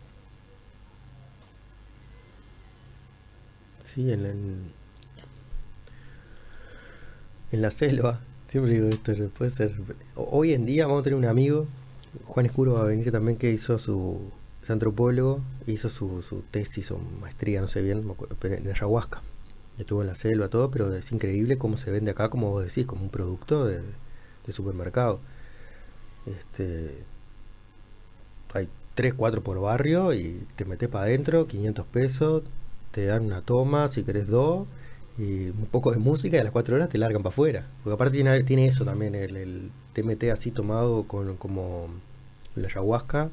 Sí, 3.83 4.11
en 4.11 4.23
la, 4.23 4.29
en, 4.29 4.71
en 7.51 7.61
la 7.61 7.71
selva. 7.71 8.21
Siempre 8.47 8.73
digo 8.73 8.87
esto, 8.87 9.13
puede 9.29 9.51
ser. 9.51 9.75
Hoy 10.15 10.53
en 10.53 10.65
día 10.65 10.87
vamos 10.87 11.01
a 11.01 11.03
tener 11.03 11.17
un 11.17 11.25
amigo, 11.25 11.67
Juan 12.25 12.45
Escuro 12.45 12.73
va 12.73 12.81
a 12.81 12.85
venir 12.85 13.11
también, 13.11 13.37
que 13.37 13.51
hizo 13.51 13.77
su. 13.77 14.31
es 14.61 14.69
antropólogo, 14.69 15.41
hizo 15.67 15.89
su, 15.89 16.21
su 16.21 16.41
tesis 16.51 16.91
o 16.91 16.97
maestría, 16.97 17.61
no 17.61 17.67
sé 17.67 17.81
bien, 17.81 18.03
en 18.41 18.67
ayahuasca. 18.69 19.21
Estuvo 19.77 20.01
en 20.01 20.07
la 20.07 20.15
selva, 20.15 20.49
todo, 20.49 20.71
pero 20.71 20.93
es 20.93 21.11
increíble 21.11 21.57
cómo 21.57 21.77
se 21.77 21.89
vende 21.91 22.11
acá, 22.11 22.29
como 22.29 22.49
vos 22.49 22.65
decís, 22.65 22.85
como 22.85 23.03
un 23.03 23.09
producto 23.09 23.65
de, 23.65 23.81
de 24.49 24.53
supermercado. 24.53 25.19
Este, 26.25 27.03
hay 28.53 28.67
3, 28.95 29.13
4 29.13 29.41
por 29.43 29.59
barrio 29.61 30.13
y 30.13 30.45
te 30.55 30.65
metes 30.65 30.89
para 30.89 31.05
adentro, 31.05 31.47
500 31.47 31.85
pesos, 31.85 32.43
te 32.91 33.05
dan 33.05 33.25
una 33.25 33.41
toma, 33.41 33.87
si 33.87 34.03
querés 34.03 34.27
dos, 34.27 34.67
y 35.17 35.49
un 35.49 35.67
poco 35.71 35.91
de 35.91 35.97
música 35.97 36.37
y 36.37 36.39
a 36.39 36.43
las 36.43 36.51
cuatro 36.53 36.75
horas 36.75 36.89
te 36.89 36.97
largan 36.97 37.21
para 37.23 37.33
afuera. 37.33 37.67
Porque 37.83 37.93
aparte 37.93 38.15
tiene, 38.15 38.43
tiene 38.43 38.67
eso 38.67 38.85
también, 38.85 39.15
el, 39.15 39.35
el 39.35 39.71
TMT 39.93 40.31
así 40.31 40.51
tomado 40.51 41.03
con 41.03 41.35
como 41.37 41.87
la 42.55 42.67
ayahuasca, 42.67 43.29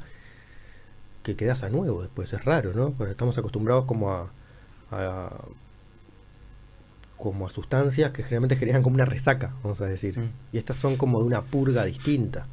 que 1.23 1.37
quedas 1.37 1.63
a 1.63 1.69
nuevo 1.71 2.03
después, 2.03 2.33
es 2.33 2.45
raro, 2.45 2.73
¿no? 2.75 2.91
Porque 2.93 3.11
estamos 3.13 3.37
acostumbrados 3.39 3.85
como 3.87 4.13
a- 4.13 4.29
como 7.19 7.47
a 7.47 7.51
sustancias 7.51 8.11
que 8.13 8.23
generalmente 8.23 8.57
generan 8.57 8.83
como 8.83 8.95
una 8.95 9.05
resaca, 9.05 9.55
vamos 9.63 9.81
a 9.81 9.87
decir. 9.87 10.19
Mm. 10.19 10.31
Y 10.53 10.59
estas 10.59 10.77
son 10.77 10.97
como 10.97 11.21
de 11.21 11.27
una 11.27 11.43
purga 11.43 11.85
distinta. 11.85 12.47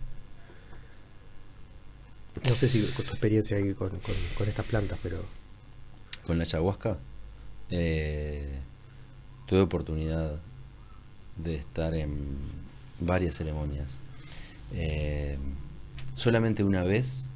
No 2.47 2.55
sé 2.55 2.67
si 2.67 2.81
con 2.93 3.05
tu 3.05 3.11
experiencia 3.11 3.57
ahí 3.57 3.73
con, 3.73 3.89
con- 3.89 4.15
con 4.37 4.47
estas 4.49 4.65
plantas, 4.65 4.97
pero... 5.03 5.17
Con 6.25 6.37
la 6.37 6.43
ayahuasca 6.43 6.97
eh, 7.69 8.59
tuve 9.45 9.61
oportunidad 9.61 10.39
de 11.37 11.55
estar 11.55 11.93
en 11.93 12.37
varias 12.99 13.35
ceremonias. 13.35 13.91
Eh, 14.71 15.37
solamente 16.15 16.63
una 16.63 16.83
vez, 16.83 17.27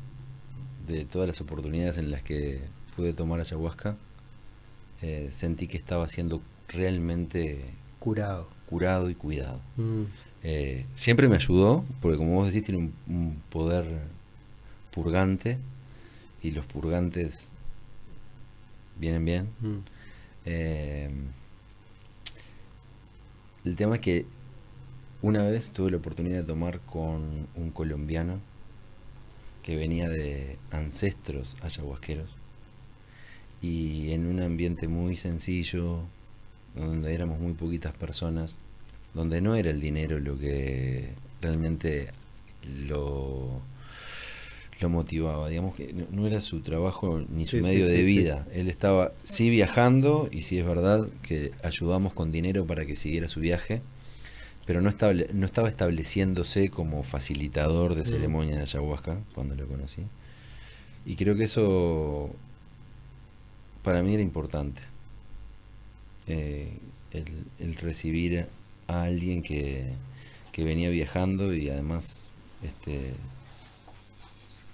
de 0.87 1.05
todas 1.05 1.27
las 1.27 1.41
oportunidades 1.41 1.97
en 1.97 2.09
las 2.11 2.23
que 2.23 2.61
pude 2.95 3.13
tomar 3.13 3.39
ayahuasca, 3.39 3.97
eh, 5.01 5.29
sentí 5.31 5.67
que 5.67 5.77
estaba 5.77 6.07
siendo 6.07 6.41
realmente 6.69 7.73
Curado. 7.99 8.47
curado 8.69 9.09
y 9.09 9.15
cuidado. 9.15 9.61
Mm, 9.77 10.03
Eh, 10.43 10.85
siempre 10.95 11.27
me 11.27 11.35
ayudó, 11.35 11.83
porque 12.01 12.17
como 12.17 12.35
vos 12.35 12.47
decís, 12.47 12.63
tiene 12.63 12.79
un, 12.79 12.93
un 13.13 13.41
poder 13.49 13.85
purgante 14.91 15.57
y 16.43 16.51
los 16.51 16.65
purgantes 16.65 17.49
vienen 18.99 19.25
bien. 19.25 19.49
mm. 19.61 19.77
Eh, 20.45 21.09
el 23.65 23.75
tema 23.75 23.95
es 23.95 24.01
que 24.01 24.25
una 25.21 25.43
vez 25.43 25.71
tuve 25.71 25.91
la 25.91 25.97
oportunidad 25.97 26.37
de 26.37 26.43
tomar 26.43 26.79
con 26.81 27.47
un 27.55 27.71
colombiano 27.71 28.39
que 29.63 29.75
venía 29.75 30.07
de 30.07 30.57
ancestros 30.71 31.57
ayahuasqueros 31.61 32.29
y 33.61 34.11
en 34.13 34.27
un 34.27 34.41
ambiente 34.41 34.87
muy 34.87 35.15
sencillo, 35.15 36.03
donde 36.85 37.13
éramos 37.13 37.39
muy 37.39 37.53
poquitas 37.53 37.93
personas, 37.93 38.57
donde 39.13 39.41
no 39.41 39.55
era 39.55 39.69
el 39.71 39.79
dinero 39.81 40.19
lo 40.19 40.37
que 40.37 41.09
realmente 41.41 42.09
lo, 42.85 43.61
lo 44.79 44.89
motivaba, 44.89 45.49
digamos 45.49 45.75
que 45.75 45.93
no, 45.93 46.27
era 46.27 46.39
su 46.41 46.61
trabajo 46.61 47.23
ni 47.29 47.45
su 47.45 47.57
Sí, 47.57 47.61
medio 47.61 47.85
sí, 47.87 47.91
de 47.91 48.05
sí. 48.05 48.05
vida, 48.05 48.47
él 48.53 48.69
estaba 48.69 49.11
sí 49.23 49.49
viajando 49.49 50.29
y 50.31 50.41
sí 50.41 50.59
es 50.59 50.65
verdad 50.65 51.07
que 51.23 51.51
ayudamos 51.63 52.13
con 52.13 52.31
dinero 52.31 52.65
para 52.67 52.85
que 52.85 52.95
siguiera 52.95 53.27
su 53.27 53.39
viaje, 53.39 53.81
pero 54.65 54.81
no, 54.81 54.89
estable, 54.89 55.29
no 55.33 55.45
estaba 55.45 55.69
estableciéndose 55.69 56.69
como 56.69 57.03
facilitador 57.03 57.95
de 57.95 58.03
ceremonia 58.05 58.55
de 58.57 58.61
ayahuasca 58.63 59.19
cuando 59.33 59.55
lo 59.55 59.67
conocí. 59.67 60.03
Y 61.05 61.15
creo 61.15 61.35
que 61.35 61.45
eso 61.45 62.31
para 63.83 64.03
mí 64.03 64.13
era 64.13 64.23
importante. 64.23 64.81
Eh, 66.27 66.69
el, 67.11 67.25
el 67.59 67.75
recibir 67.75 68.47
a 68.87 69.03
alguien 69.03 69.41
que, 69.41 69.93
que 70.51 70.63
venía 70.63 70.89
viajando 70.89 71.53
y 71.53 71.69
además 71.69 72.31
este, 72.63 73.13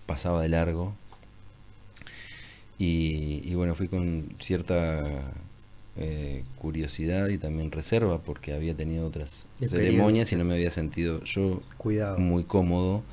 pasaba 0.05 0.41
de 0.41 0.49
largo. 0.49 0.93
Y, 2.77 3.41
y 3.45 3.53
bueno, 3.55 3.75
fui 3.75 3.87
con 3.87 4.35
cierta 4.39 5.31
eh, 5.95 6.43
curiosidad 6.57 7.29
y 7.29 7.37
también 7.37 7.71
reserva 7.71 8.17
porque 8.19 8.53
había 8.53 8.75
tenido 8.75 9.05
otras 9.05 9.45
ceremonias 9.61 10.31
y 10.31 10.35
no 10.35 10.43
me 10.43 10.55
había 10.55 10.71
sentido 10.71 11.23
yo 11.23 11.61
Cuidado. 11.77 12.17
muy 12.17 12.43
cómodo. 12.43 13.03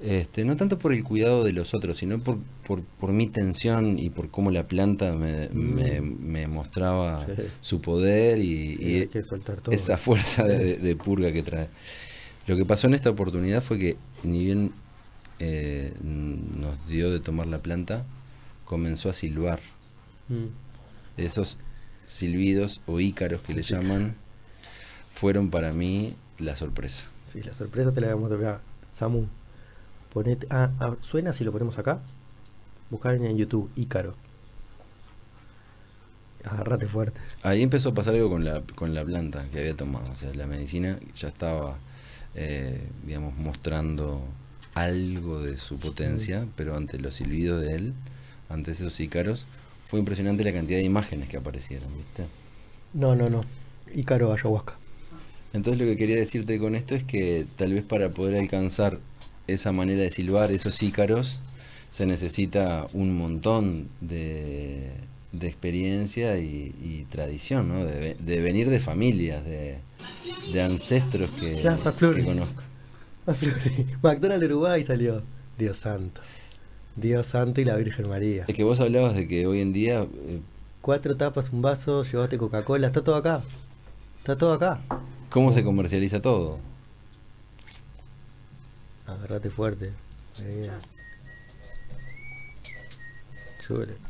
Este, 0.00 0.44
no 0.44 0.56
tanto 0.56 0.78
por 0.78 0.92
el 0.92 1.02
cuidado 1.02 1.42
de 1.42 1.52
los 1.52 1.72
otros, 1.72 1.96
sino 1.96 2.18
por, 2.22 2.38
por, 2.66 2.82
por 2.82 3.12
mi 3.12 3.28
tensión 3.28 3.98
y 3.98 4.10
por 4.10 4.30
cómo 4.30 4.50
la 4.50 4.68
planta 4.68 5.12
me, 5.14 5.48
Mm. 5.48 5.74
me, 5.74 6.00
me 6.02 6.46
mostraba 6.48 7.24
Sí. 7.24 7.32
su 7.62 7.80
poder 7.80 8.38
y, 8.38 8.74
Y 8.78 8.86
y 8.88 8.94
hay 9.00 9.06
que 9.08 9.22
soltar 9.22 9.60
todo. 9.62 9.74
esa 9.74 9.96
fuerza 9.96 10.44
de, 10.44 10.76
de 10.76 10.96
purga 10.96 11.32
que 11.32 11.42
trae. 11.42 11.68
Lo 12.46 12.56
que 12.56 12.66
pasó 12.66 12.86
en 12.88 12.94
esta 12.94 13.08
oportunidad 13.10 13.62
fue 13.62 13.78
que 13.78 13.96
ni 14.22 14.44
bien 14.44 14.72
eh, 15.38 15.92
nos 16.02 16.86
dio 16.88 17.10
de 17.10 17.20
tomar 17.20 17.46
la 17.46 17.58
planta, 17.58 18.04
comenzó 18.66 19.08
a 19.10 19.14
silbar. 19.14 19.60
Mm. 20.28 20.46
Esos 21.16 21.58
silbidos 22.04 22.82
o 22.86 23.00
ícaros 23.00 23.40
que 23.42 23.52
le 23.54 23.62
llaman 23.62 24.14
fueron 25.10 25.50
para 25.50 25.72
mí 25.72 26.14
la 26.38 26.54
sorpresa. 26.54 27.10
Sí, 27.32 27.42
la 27.42 27.54
sorpresa 27.54 27.92
te 27.92 28.00
la 28.02 28.14
de 28.14 28.34
acá. 28.36 28.60
Samu, 28.92 29.26
ponete. 30.16 30.46
Ah, 30.48 30.70
ah, 30.80 30.96
¿suena 31.02 31.34
si 31.34 31.44
lo 31.44 31.52
ponemos 31.52 31.76
acá? 31.76 32.00
Buscar 32.88 33.16
en 33.16 33.36
YouTube, 33.36 33.70
Ícaro. 33.76 34.14
Agarrate 36.42 36.86
fuerte. 36.86 37.20
Ahí 37.42 37.62
empezó 37.62 37.90
a 37.90 37.94
pasar 37.94 38.14
algo 38.14 38.30
con 38.30 38.42
la, 38.42 38.62
con 38.62 38.94
la 38.94 39.04
planta 39.04 39.44
que 39.52 39.58
había 39.58 39.76
tomado. 39.76 40.10
O 40.10 40.16
sea, 40.16 40.32
la 40.32 40.46
medicina 40.46 40.98
ya 41.14 41.28
estaba, 41.28 41.76
eh, 42.34 42.80
digamos, 43.04 43.36
mostrando 43.36 44.22
algo 44.72 45.42
de 45.42 45.58
su 45.58 45.78
potencia, 45.78 46.46
pero 46.56 46.78
ante 46.78 46.98
los 46.98 47.12
silbidos 47.12 47.60
de 47.60 47.74
él, 47.74 47.92
ante 48.48 48.70
esos 48.70 48.98
ícaros, 48.98 49.44
fue 49.84 49.98
impresionante 49.98 50.44
la 50.44 50.52
cantidad 50.54 50.78
de 50.78 50.84
imágenes 50.84 51.28
que 51.28 51.36
aparecieron, 51.36 51.94
¿viste? 51.94 52.24
No, 52.94 53.14
no, 53.14 53.26
no. 53.26 53.44
Ícaro 53.94 54.32
ayahuasca. 54.32 54.76
Entonces 55.52 55.78
lo 55.78 55.86
que 55.86 55.98
quería 55.98 56.16
decirte 56.16 56.58
con 56.58 56.74
esto 56.74 56.94
es 56.94 57.04
que 57.04 57.46
tal 57.56 57.74
vez 57.74 57.84
para 57.84 58.08
poder 58.08 58.40
alcanzar 58.40 58.98
esa 59.46 59.72
manera 59.72 60.00
de 60.02 60.10
silbar 60.10 60.50
esos 60.52 60.82
ícaros 60.82 61.40
se 61.90 62.06
necesita 62.06 62.86
un 62.92 63.16
montón 63.16 63.88
de, 64.00 64.90
de 65.32 65.46
experiencia 65.46 66.38
y, 66.38 66.74
y 66.82 67.06
tradición, 67.10 67.68
¿no? 67.68 67.84
De, 67.84 67.98
ve- 67.98 68.16
de 68.18 68.40
venir 68.42 68.68
de 68.70 68.80
familias, 68.80 69.44
de, 69.44 69.76
de 70.52 70.62
ancestros 70.62 71.30
que, 71.30 71.62
Flor. 71.96 72.16
que 72.16 72.24
conozco. 72.24 72.62
McDonald's 74.02 74.44
Uruguay 74.46 74.84
salió. 74.84 75.22
Dios 75.58 75.78
santo. 75.78 76.20
Dios 76.96 77.26
santo 77.26 77.60
y 77.60 77.64
la 77.64 77.76
Virgen 77.76 78.08
María. 78.08 78.44
Es 78.46 78.54
que 78.54 78.62
vos 78.64 78.78
hablabas 78.80 79.14
de 79.14 79.26
que 79.26 79.46
hoy 79.46 79.60
en 79.60 79.72
día 79.72 80.02
eh, 80.02 80.40
Cuatro 80.82 81.16
tapas, 81.16 81.50
un 81.52 81.62
vaso, 81.62 82.04
llevaste 82.04 82.38
Coca-Cola, 82.38 82.86
está 82.86 83.02
todo 83.02 83.16
acá. 83.16 83.42
Está 84.18 84.36
todo 84.36 84.52
acá. 84.52 84.80
cómo 85.30 85.52
se 85.52 85.64
comercializa 85.64 86.20
todo. 86.22 86.58
Agarrate 89.06 89.50
fuerte. 89.50 89.92
Ahí. 90.38 90.70
Súbele. 93.60 94.05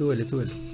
Súbele, 0.00 0.24
súbele. 0.24 0.69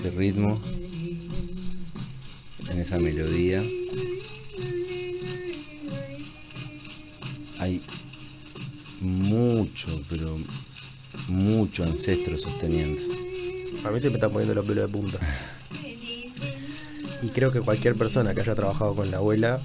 Ese 0.00 0.10
ritmo, 0.16 0.58
en 2.70 2.78
esa 2.80 2.98
melodía, 2.98 3.62
hay 7.58 7.82
mucho, 9.02 10.02
pero 10.08 10.38
mucho 11.28 11.84
ancestro 11.84 12.38
sosteniendo. 12.38 13.02
A 13.84 13.90
mí 13.90 14.00
se 14.00 14.08
me 14.08 14.14
están 14.14 14.30
poniendo 14.30 14.54
los 14.54 14.64
pelos 14.64 14.86
de 14.86 14.92
punta. 14.92 15.18
Y 17.22 17.28
creo 17.28 17.52
que 17.52 17.60
cualquier 17.60 17.94
persona 17.94 18.34
que 18.34 18.40
haya 18.40 18.54
trabajado 18.54 18.94
con 18.94 19.10
la 19.10 19.18
abuela, 19.18 19.60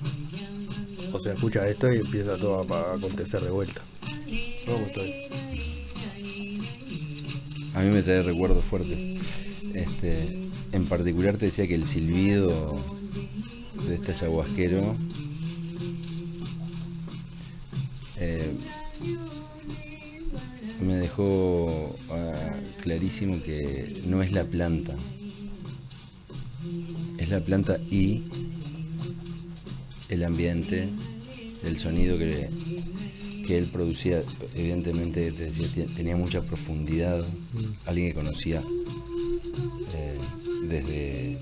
o 1.13 1.19
sea, 1.19 1.31
escucha 1.31 1.65
esto 1.65 1.93
y 1.93 1.99
empieza 1.99 2.35
todo 2.35 2.67
a, 2.69 2.91
a 2.91 2.95
acontecer 2.95 3.39
de 3.39 3.51
vuelta. 3.51 3.81
Me 4.27 4.73
gustó. 4.73 5.01
A 7.73 7.81
mí 7.81 7.89
me 7.89 8.03
trae 8.03 8.21
recuerdos 8.21 8.65
fuertes. 8.65 9.44
Este, 9.75 10.47
en 10.71 10.85
particular 10.85 11.37
te 11.37 11.47
decía 11.47 11.67
que 11.67 11.75
el 11.75 11.85
silbido 11.85 12.79
de 13.87 13.95
este 13.95 14.13
ayahuasquero 14.13 14.95
eh, 18.17 18.53
me 20.81 20.95
dejó 20.95 21.95
ah, 22.09 22.55
clarísimo 22.81 23.41
que 23.43 24.01
no 24.05 24.21
es 24.23 24.31
la 24.31 24.45
planta, 24.45 24.93
es 27.17 27.29
la 27.29 27.41
planta 27.41 27.77
y 27.91 28.23
el 30.07 30.23
ambiente, 30.23 30.87
el 31.63 31.77
sonido 31.77 32.17
que, 32.17 32.49
que 33.45 33.57
él 33.57 33.65
producía, 33.65 34.21
evidentemente 34.55 35.31
te 35.33 35.45
decía, 35.45 35.67
te- 35.73 35.83
tenía 35.93 36.15
mucha 36.15 36.41
profundidad, 36.43 37.25
alguien 37.85 38.07
que 38.09 38.13
conocía 38.13 38.61
desde 40.81 41.37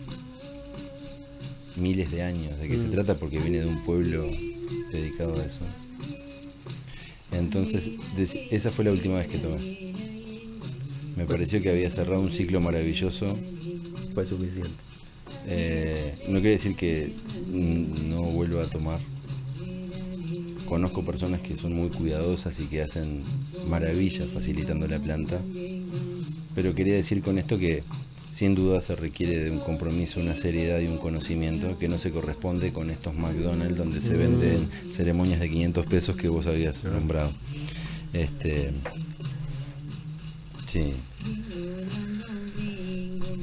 miles 1.76 2.12
de 2.12 2.22
años 2.24 2.60
de 2.60 2.68
qué 2.68 2.78
se 2.78 2.88
Mm. 2.88 2.92
trata 2.92 3.16
porque 3.18 3.40
viene 3.40 3.60
de 3.62 3.66
un 3.68 3.84
pueblo 3.84 4.30
dedicado 4.92 5.40
a 5.42 5.46
eso. 5.46 5.62
Entonces, 7.32 7.90
esa 8.52 8.72
fue 8.72 8.86
la 8.86 8.92
última 8.92 9.16
vez 9.16 9.28
que 9.28 9.40
tomé. 9.40 9.94
Me 11.16 11.26
pareció 11.26 11.62
que 11.62 11.70
había 11.70 11.90
cerrado 11.90 12.22
un 12.22 12.32
ciclo 12.32 12.60
maravilloso. 12.62 13.38
Fue 14.14 14.26
suficiente. 14.28 14.72
Eh, 15.48 16.14
no 16.28 16.34
quiere 16.40 16.52
decir 16.52 16.76
que 16.76 17.12
no 17.52 18.24
vuelva 18.24 18.64
a 18.64 18.68
tomar. 18.70 19.00
Conozco 20.68 21.04
personas 21.04 21.42
que 21.42 21.56
son 21.56 21.74
muy 21.74 21.90
cuidadosas 21.90 22.60
y 22.60 22.66
que 22.66 22.82
hacen 22.82 23.22
maravillas 23.70 24.30
facilitando 24.30 24.88
la 24.88 25.00
planta. 25.00 25.40
Pero 26.56 26.74
quería 26.76 26.94
decir 26.94 27.22
con 27.22 27.38
esto 27.40 27.58
que 27.58 27.84
sin 28.34 28.56
duda 28.56 28.82
se 28.82 28.96
requiere 28.96 29.40
de 29.40 29.52
un 29.52 29.60
compromiso, 29.60 30.20
una 30.20 30.36
seriedad 30.36 30.80
y 30.80 30.88
un 30.88 30.98
conocimiento 30.98 31.78
que 31.78 31.88
no 31.88 32.00
se 32.00 32.12
corresponde 32.12 32.74
con 32.74 32.90
estos 32.90 33.14
McDonald's 33.14 33.78
donde 33.78 34.02
se 34.02 34.16
venden 34.18 34.70
ceremonias 34.92 35.40
de 35.40 35.50
500 35.50 35.86
pesos 35.86 36.18
que 36.18 36.28
vos 36.28 36.48
habías 36.48 36.84
nombrado. 36.84 37.32
Este, 38.12 38.72
sí, 40.66 40.94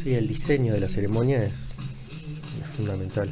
Sí, 0.02 0.14
el 0.14 0.26
diseño 0.26 0.72
de 0.72 0.80
la 0.80 0.88
ceremonia 0.88 1.44
es, 1.44 1.52
es 1.52 2.70
fundamental. 2.74 3.30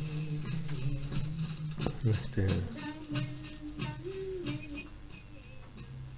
Este, 2.05 2.47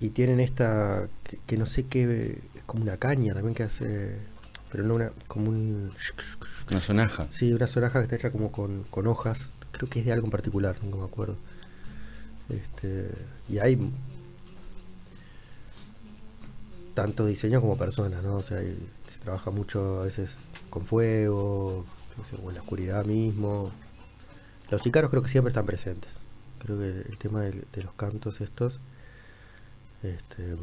y 0.01 0.09
tienen 0.11 0.41
esta, 0.41 1.09
que, 1.23 1.39
que 1.47 1.57
no 1.57 1.67
sé 1.67 1.85
qué, 1.87 2.41
es 2.57 2.63
como 2.67 2.83
una 2.83 2.97
caña 2.97 3.33
también 3.33 3.55
que 3.55 3.63
hace, 3.63 4.17
pero 4.71 4.85
no 4.85 4.95
una, 4.95 5.11
como 5.27 5.51
un... 5.51 5.93
una 6.71 6.81
sonaja. 6.81 7.27
Sí, 7.31 7.53
una 7.53 7.67
sonaja 7.67 7.99
que 7.99 8.05
está 8.05 8.17
hecha 8.17 8.31
como 8.31 8.53
con, 8.53 8.85
con 8.85 9.07
hojas, 9.07 9.51
creo 9.73 9.89
que 9.91 10.01
es 10.01 10.07
de 10.07 10.13
algo 10.13 10.27
en 10.27 10.31
particular, 10.31 10.77
nunca 10.83 10.99
me 10.99 11.05
acuerdo. 11.05 11.37
Este, 12.49 13.11
y 13.49 13.59
hay 13.59 13.79
tanto 16.95 17.27
diseño 17.27 17.61
como 17.61 17.77
personas, 17.79 18.23
¿no? 18.23 18.37
O 18.37 18.43
sea, 18.43 18.59
hay- 18.59 18.89
se 19.07 19.21
trabaja 19.21 19.51
mucho 19.51 20.01
a 20.01 20.05
veces 20.05 20.37
con 20.71 20.85
fuego, 20.85 21.85
sé, 22.25 22.37
o 22.43 22.49
en 22.51 22.57
la 22.57 22.63
oscuridad 22.63 23.05
mismo. 23.05 23.71
Los 24.71 24.85
ícaros 24.87 25.11
creo 25.11 25.23
que 25.23 25.29
siempre 25.29 25.51
están 25.51 25.67
presentes. 25.67 26.13
Creo 26.59 26.79
que 26.79 26.89
el, 26.89 27.07
el 27.09 27.19
tema 27.19 27.41
del- 27.43 27.65
de, 27.73 27.83
los 27.83 27.93
cantos 27.95 28.41
estos 28.41 28.79
este, 30.03 30.57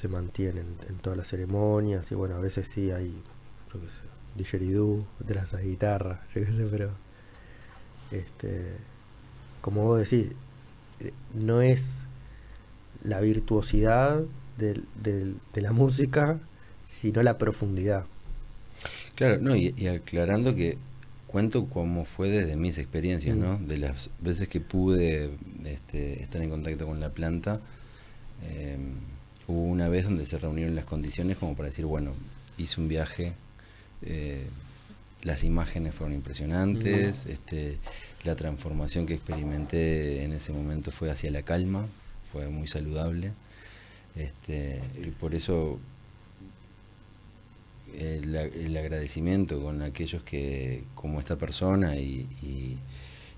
se 0.00 0.08
mantienen 0.08 0.66
en 0.88 0.98
todas 0.98 1.16
las 1.18 1.28
ceremonias 1.28 2.10
y 2.12 2.14
bueno, 2.16 2.36
a 2.36 2.40
veces 2.40 2.68
sí 2.68 2.90
hay, 2.90 3.24
yo 3.72 3.80
qué 3.80 3.88
sé, 3.88 4.00
didgeridoo 4.36 5.06
detrás 5.20 5.52
de 5.52 5.58
la 5.58 5.64
guitarra, 5.64 6.22
yo 6.34 6.44
qué 6.46 6.52
sé, 6.52 6.66
pero 6.70 6.90
este, 8.10 8.76
como 9.60 9.84
vos 9.84 9.98
decís, 10.10 10.32
no 11.34 11.62
es 11.62 12.06
la 13.02 13.20
virtuosidad 13.20 14.22
del- 14.58 14.84
del- 15.02 15.36
de 15.54 15.60
la 15.62 15.72
música, 15.72 16.38
sino 16.82 17.22
la 17.22 17.38
profundidad. 17.38 18.04
Claro, 19.14 19.38
no, 19.40 19.54
y, 19.56 19.74
y 19.76 19.86
aclarando 19.88 20.54
que 20.54 20.78
cuento 21.26 21.66
cómo 21.68 22.04
fue 22.04 22.28
desde 22.30 22.56
mis 22.56 22.78
experiencias, 22.78 23.36
Mm. 23.36 23.40
¿no? 23.40 23.58
De 23.58 23.78
las 23.78 24.10
veces 24.20 24.48
que 24.48 24.60
pude 24.60 25.32
este, 25.64 26.22
estar 26.22 26.42
en 26.42 26.50
contacto 26.50 26.86
con 26.86 27.00
la 27.00 27.10
planta, 27.10 27.60
eh, 28.42 28.78
hubo 29.50 29.62
una 29.64 29.88
vez 29.88 30.04
donde 30.04 30.24
se 30.26 30.38
reunieron 30.38 30.74
las 30.74 30.84
condiciones 30.84 31.36
como 31.36 31.54
para 31.56 31.68
decir, 31.68 31.84
bueno, 31.86 32.12
hice 32.58 32.80
un 32.80 32.88
viaje, 32.88 33.32
eh, 34.02 34.46
las 35.22 35.44
imágenes 35.44 35.94
fueron 35.94 36.14
impresionantes, 36.14 37.26
este, 37.26 37.76
la 38.24 38.36
transformación 38.36 39.06
que 39.06 39.14
experimenté 39.14 40.24
en 40.24 40.32
ese 40.32 40.52
momento 40.52 40.92
fue 40.92 41.10
hacia 41.10 41.30
la 41.30 41.42
calma, 41.42 41.86
fue 42.32 42.48
muy 42.48 42.68
saludable, 42.68 43.32
este, 44.16 44.80
y 45.02 45.10
por 45.10 45.34
eso 45.34 45.78
el, 47.98 48.34
el 48.34 48.76
agradecimiento 48.76 49.60
con 49.60 49.82
aquellos 49.82 50.22
que, 50.22 50.84
como 50.94 51.18
esta 51.18 51.36
persona 51.36 51.96
y, 51.96 52.26
y- 52.42 52.78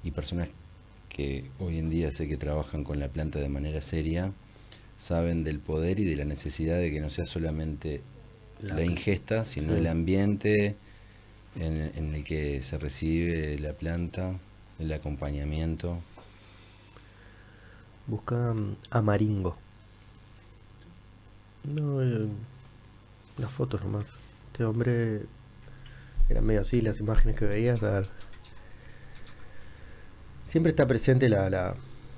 y 0.05 0.11
personas 0.11 0.49
que 1.09 1.45
hoy 1.61 1.79
en 1.79 1.89
día 1.91 2.11
sé 2.13 2.27
que 2.27 2.37
trabajan 2.37 2.83
con 2.85 2.99
la 2.99 3.09
planta 3.09 3.39
de 3.39 3.49
manera 3.49 3.81
seria, 3.81 4.33
saben 5.03 5.42
del 5.44 5.59
poder 5.59 5.98
y 6.00 6.05
de 6.05 6.16
la 6.16 6.24
necesidad 6.24 6.78
de 6.78 6.90
que 6.92 7.00
no 7.00 7.11
sea 7.11 7.24
solamente 7.24 8.00
la, 8.61 8.76
La- 8.76 8.84
ingesta, 8.84 9.44
sino 9.44 9.72
sí. 9.72 9.78
el 9.78 9.86
ambiente 9.88 10.76
en, 11.57 11.92
en 11.96 12.14
el 12.14 12.24
que 12.24 12.62
se 12.62 12.78
recibe 12.78 13.59
la 13.59 13.72
planta, 13.72 14.38
el 14.78 14.92
acompañamiento. 14.92 15.98
Busca 18.07 18.55
mm, 18.55 18.76
Amaringo. 18.90 19.57
No, 21.64 22.03
eh, 22.03 22.26
las 23.38 23.50
fotos 23.50 23.82
nomás. 23.82 24.07
Este 24.53 24.64
hombre 24.64 25.22
era 26.28 26.40
medio 26.40 26.61
así, 26.61 26.80
las 26.80 27.00
imágenes 27.00 27.36
que 27.36 27.46
veías. 27.46 27.82
a 27.82 27.90
ver. 27.90 28.09
Siempre 30.46 30.70
está 30.70 30.86
presente 30.86 31.28
la, 31.28 31.48
la, 31.48 31.74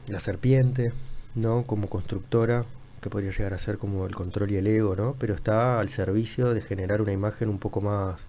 la 0.09 0.21
serpiente, 0.21 0.93
¿no? 1.35 1.65
Como 1.65 1.89
constructora, 1.89 2.65
que 3.01 3.11
podría 3.11 3.31
llegar 3.31 3.55
a 3.55 3.59
ser 3.59 3.79
como 3.79 4.07
el 4.07 4.15
control 4.15 4.51
y 4.53 4.57
el 4.57 4.67
ego, 4.67 4.97
¿no? 4.97 5.17
Pero 5.19 5.35
está 5.35 5.81
al 5.81 5.89
servicio 5.89 6.55
de 6.55 6.61
generar 6.61 7.03
una 7.03 7.13
imagen 7.13 7.49
un 7.49 7.59
poco 7.59 7.81
más 7.81 8.21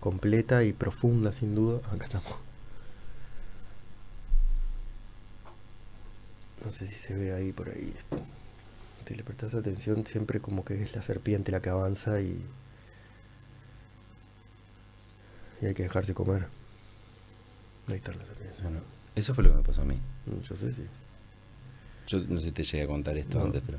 completa 0.00 0.64
y 0.64 0.72
profunda, 0.72 1.32
sin 1.32 1.54
duda. 1.54 1.80
Acá 1.92 2.06
estamos. 2.06 2.34
No 6.64 6.70
sé 6.70 6.86
si 6.86 6.94
se 6.94 7.14
ve 7.14 7.32
ahí 7.32 7.52
por 7.52 7.68
ahí. 7.68 7.94
Si 9.06 9.14
le 9.14 9.24
prestas 9.24 9.54
atención, 9.54 10.06
siempre 10.06 10.40
como 10.40 10.64
que 10.64 10.82
es 10.82 10.94
la 10.94 11.02
serpiente 11.02 11.52
la 11.52 11.60
que 11.60 11.70
avanza 11.70 12.20
y. 12.20 12.44
Y 15.60 15.66
hay 15.66 15.74
que 15.74 15.84
dejarse 15.84 16.14
comer. 16.14 16.46
Ahí 17.88 17.96
están 17.96 18.18
las 18.18 18.26
serpientes. 18.26 18.62
Bueno, 18.62 18.80
eso 19.16 19.34
fue 19.34 19.44
lo 19.44 19.50
que 19.50 19.56
me 19.56 19.62
pasó 19.62 19.82
a 19.82 19.84
mí. 19.84 19.94
Mm, 20.26 20.40
Yo 20.42 20.56
sé, 20.56 20.72
sí. 20.72 20.82
Yo 22.08 22.18
no 22.28 22.40
sé 22.40 22.46
si 22.46 22.52
te 22.52 22.62
llegué 22.62 22.84
a 22.84 22.86
contar 22.86 23.16
esto 23.16 23.38
No. 23.38 23.44
antes, 23.46 23.62
pero 23.64 23.78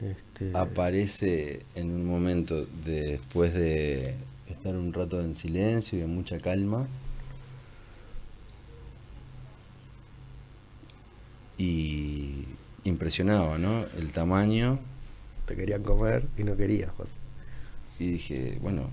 Este, 0.00 0.56
aparece 0.56 1.64
en 1.76 1.90
un 1.92 2.06
momento 2.06 2.64
de- 2.84 3.12
después 3.12 3.54
de 3.54 4.16
estar 4.48 4.74
un 4.76 4.92
rato 4.92 5.20
en 5.20 5.34
silencio 5.36 5.98
y 5.98 6.02
en 6.02 6.14
mucha 6.14 6.38
calma. 6.38 6.86
Y 11.58 12.46
impresionaba, 12.84 13.58
¿no? 13.58 13.84
El 13.96 14.12
tamaño. 14.12 14.78
Te 15.46 15.54
querían 15.56 15.82
comer 15.82 16.26
y 16.36 16.44
no 16.44 16.56
querías. 16.56 16.90
pues. 16.96 17.12
Y 17.98 18.06
dije, 18.12 18.58
bueno, 18.60 18.88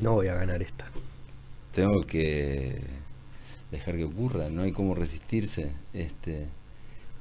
No 0.00 0.12
voy 0.12 0.26
a 0.28 0.34
ganar 0.34 0.60
esta. 0.62 0.84
Tengo 1.76 2.06
que 2.06 2.80
dejar 3.70 3.96
que 3.96 4.04
ocurra, 4.04 4.48
no 4.48 4.62
hay 4.62 4.72
cómo 4.72 4.94
resistirse. 4.94 5.72
Este, 5.92 6.46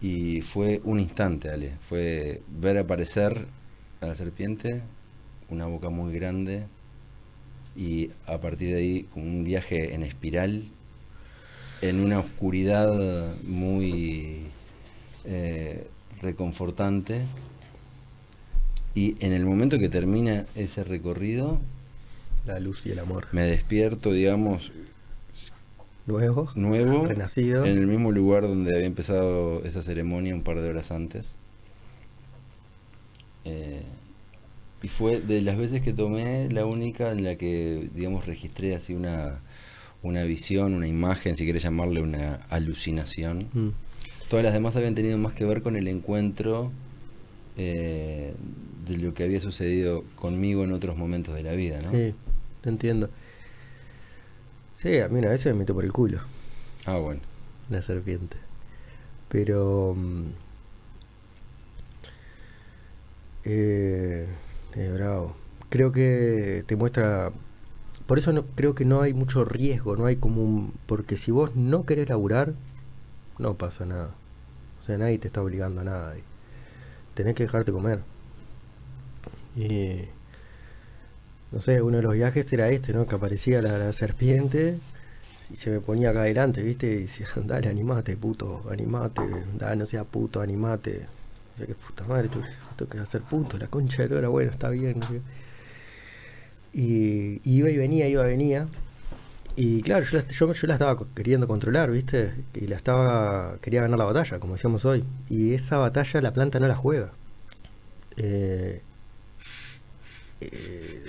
Y 0.02 0.42
fue 0.42 0.82
un 0.86 1.00
instante, 1.00 1.50
Ale. 1.50 1.74
Fue 1.90 2.42
ver 2.48 2.78
aparecer 2.78 3.48
a 4.00 4.06
la 4.08 4.16
serpiente, 4.16 4.82
una 5.50 5.66
boca 5.66 5.90
muy 5.90 6.14
grande, 6.14 6.68
y 7.76 8.12
a 8.28 8.40
partir 8.40 8.70
de 8.70 8.78
ahí 8.78 9.08
un 9.16 9.44
viaje 9.44 9.94
en 9.94 10.04
espiral, 10.04 10.64
en 11.82 12.00
una 12.00 12.20
oscuridad 12.20 12.94
muy 13.44 14.48
eh, 15.26 15.86
reconfortante. 16.22 17.24
Y 18.94 19.16
en 19.20 19.34
el 19.34 19.46
momento 19.46 19.78
que 19.80 19.90
termina 19.90 20.46
ese 20.56 20.86
recorrido, 20.86 21.60
La 22.46 22.60
luz 22.60 22.86
y 22.86 22.92
el 22.92 23.00
amor. 23.00 23.28
me 23.32 23.44
despierto, 23.44 24.12
digamos, 24.12 24.72
Nuevo. 26.08 26.52
nuevo, 26.54 27.08
Renacido. 27.08 27.66
en 27.66 27.78
el 27.80 27.88
mismo 27.88 28.12
lugar 28.12 28.44
donde 28.44 28.76
había 28.76 28.86
empezado 28.86 29.64
esa 29.64 29.82
ceremonia 29.82 30.36
un 30.36 30.44
par 30.44 30.62
de 30.62 30.70
horas 30.70 30.92
antes. 30.92 31.36
Eh, 33.44 33.82
y 34.84 34.88
fue 34.88 35.20
de 35.20 35.42
las 35.42 35.58
veces 35.58 35.82
que 35.82 35.94
tomé 35.94 36.48
la 36.52 36.66
única 36.66 37.12
en 37.12 37.24
la 37.24 37.36
que, 37.38 37.90
digamos, 37.96 38.28
registré 38.28 38.76
así 38.76 38.94
una, 38.94 39.40
una 40.04 40.24
visión, 40.24 40.76
una 40.76 40.88
imagen, 40.88 41.36
si 41.36 41.44
querés 41.46 41.64
llamarle 41.64 42.02
una 42.02 42.36
alucinación. 42.50 43.48
Mm. 43.54 43.70
Todas 44.30 44.46
las 44.46 44.54
demás 44.54 44.76
habían 44.76 44.94
tenido 44.94 45.18
más 45.18 45.34
que 45.34 45.46
ver 45.46 45.64
con 45.64 45.76
el 45.76 45.88
encuentro 45.88 46.72
eh, 47.58 48.34
de 48.88 48.98
lo 48.98 49.16
que 49.16 49.24
había 49.24 49.40
sucedido 49.40 50.04
conmigo 50.16 50.64
en 50.64 50.72
otros 50.72 50.98
momentos 50.98 51.34
de 51.34 51.42
la 51.44 51.54
vida, 51.54 51.80
¿no? 51.82 51.90
Sí, 51.90 52.14
te 52.66 52.70
entiendo. 52.70 53.10
Sí, 54.82 55.00
a 55.00 55.08
mí 55.08 55.20
una 55.20 55.30
vez 55.30 55.46
me 55.46 55.54
metió 55.54 55.74
por 55.74 55.86
el 55.86 55.94
culo 55.94 56.20
Ah, 56.86 56.98
bueno. 56.98 57.22
la 57.70 57.82
serpiente. 57.82 58.36
Pero. 59.30 59.94
mm, 59.96 60.26
Eh, 63.44 64.26
eh, 64.76 64.92
bravo. 64.94 65.36
Creo 65.70 65.92
que 65.92 66.64
te 66.68 66.76
muestra. 66.76 67.32
Por 68.08 68.18
eso 68.20 68.34
no, 68.34 68.46
creo 68.56 68.76
que 68.76 68.86
no 68.86 69.02
hay 69.02 69.14
mucho 69.14 69.46
riesgo, 69.46 69.96
no 69.96 70.06
hay 70.06 70.16
como 70.18 70.44
un. 70.44 70.74
Porque 70.88 71.18
si 71.18 71.32
vos 71.32 71.56
no 71.56 71.86
querés 71.86 72.10
laburar, 72.10 72.54
no 73.40 73.56
pasa 73.56 73.86
nada. 73.86 74.10
O 74.82 74.84
sea, 74.86 74.98
nadie 74.98 75.18
te 75.20 75.28
está 75.28 75.42
obligando 75.42 75.82
a 75.82 75.84
nada. 75.84 76.16
tenés 77.14 77.36
que 77.36 77.44
dejarte 77.44 77.72
comer. 77.72 78.00
Y. 79.56 80.06
No 81.56 81.62
sé, 81.62 81.82
uno 81.82 81.98
de 81.98 82.04
los 82.04 82.14
viajes 82.14 82.52
era 82.52 82.70
este, 82.70 82.92
¿no? 82.92 83.08
Que 83.08 83.16
aparecía 83.16 83.62
la, 83.62 83.94
serpiente 83.94 84.78
y 85.50 85.56
se 85.56 85.70
me 85.70 85.80
ponía 85.80 86.10
acá 86.10 86.24
adelante, 86.24 86.62
¿viste? 86.62 86.88
Y 86.88 87.04
decía, 87.04 87.28
dale, 87.46 87.70
animate, 87.70 88.18
puto, 88.18 88.64
animate, 88.70 89.22
dale, 89.58 89.78
no 89.78 89.86
sea 89.86 90.04
puto, 90.04 90.42
animate. 90.42 91.06
Yo, 91.58 91.66
que 91.66 91.74
puta 91.74 92.04
madre, 92.04 92.28
tú 92.28 92.42
tengo 92.76 92.92
que 92.92 93.00
hacer 93.00 93.22
puto, 93.22 93.58
la 93.58 93.68
concha 93.68 94.04
de 94.04 94.10
lora, 94.10 94.28
bueno, 94.28 94.52
está 94.52 94.70
bien. 94.70 95.00
no. 95.00 95.08
Y, 96.74 97.40
y 97.46 97.56
iba 97.56 97.70
y 97.70 97.78
venía, 97.78 98.10
iba 98.10 98.26
y 98.26 98.28
venía. 98.28 98.68
Y 99.56 99.82
claro, 99.82 100.06
yo, 100.06 100.52
yo, 100.52 100.68
la 100.68 100.74
estaba 100.74 100.98
queriendo 101.16 101.48
controlar, 101.48 101.90
¿viste? 101.90 102.34
Y 102.54 102.68
la 102.68 102.76
estaba, 102.76 103.60
quería 103.62 103.82
ganar 103.82 103.98
la 103.98 104.04
batalla, 104.04 104.40
como 104.40 104.56
decíamos 104.56 104.84
hoy. 104.84 105.06
Y 105.30 105.54
esa 105.54 105.78
batalla 105.78 106.20
la 106.20 106.34
planta 106.34 106.60
no 106.60 106.68
la 106.68 106.76
juega. 106.76 107.12
Eh, 108.18 108.82
eh, 110.52 111.04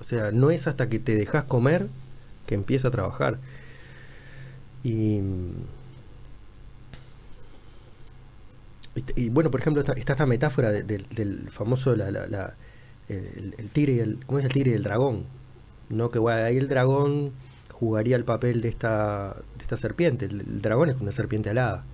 o 0.00 0.04
sea, 0.04 0.30
no 0.32 0.50
es 0.50 0.66
hasta 0.66 0.88
que 0.88 0.98
te 0.98 1.14
dejas 1.14 1.44
comer 1.44 1.88
que 2.46 2.54
empieza 2.54 2.88
a 2.88 2.90
trabajar. 2.90 3.38
Y, 9.16 9.30
bueno, 9.30 9.50
por 9.50 9.60
ejemplo, 9.60 9.82
está, 9.82 9.92
esta 9.94 10.26
metáfora 10.26 10.72
de- 10.72 10.82
del- 10.82 11.50
famoso 11.50 11.94
la, 11.96 12.10
la- 12.10 12.54
el, 13.08 13.70
tigre 13.72 13.94
y 13.94 13.98
el, 14.00 14.18
¿cómo 14.26 14.38
es 14.38 14.44
el 14.44 14.52
tigre 14.52 14.72
y 14.72 14.74
el 14.74 14.82
dragón? 14.82 15.24
¿No? 15.88 16.10
Que 16.10 16.18
ahí 16.30 16.56
el 16.58 16.68
dragón 16.68 17.32
jugaría 17.72 18.16
el 18.16 18.24
papel 18.24 18.60
de 18.60 18.68
esta, 18.68 19.36
de 19.56 19.62
esta 19.62 19.76
serpiente. 19.76 20.26
El, 20.26 20.40
el 20.40 20.60
dragón 20.62 20.90
es 20.90 20.96
una 21.00 21.12
serpiente 21.12 21.50
alada. 21.50 21.84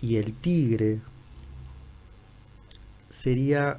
Y 0.00 0.16
el 0.16 0.34
tigre 0.34 0.98
sería 3.10 3.78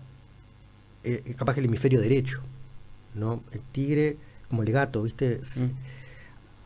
eh, 1.04 1.34
capaz 1.38 1.54
que 1.56 1.60
el 1.62 1.66
hemisferio 1.68 2.00
derecho. 2.02 2.42
¿no? 3.16 3.44
El 3.52 3.62
tigre, 3.62 4.18
como 4.50 4.64
el 4.64 4.72
gato, 4.72 5.04
¿viste? 5.04 5.40
Mm. 5.56 5.70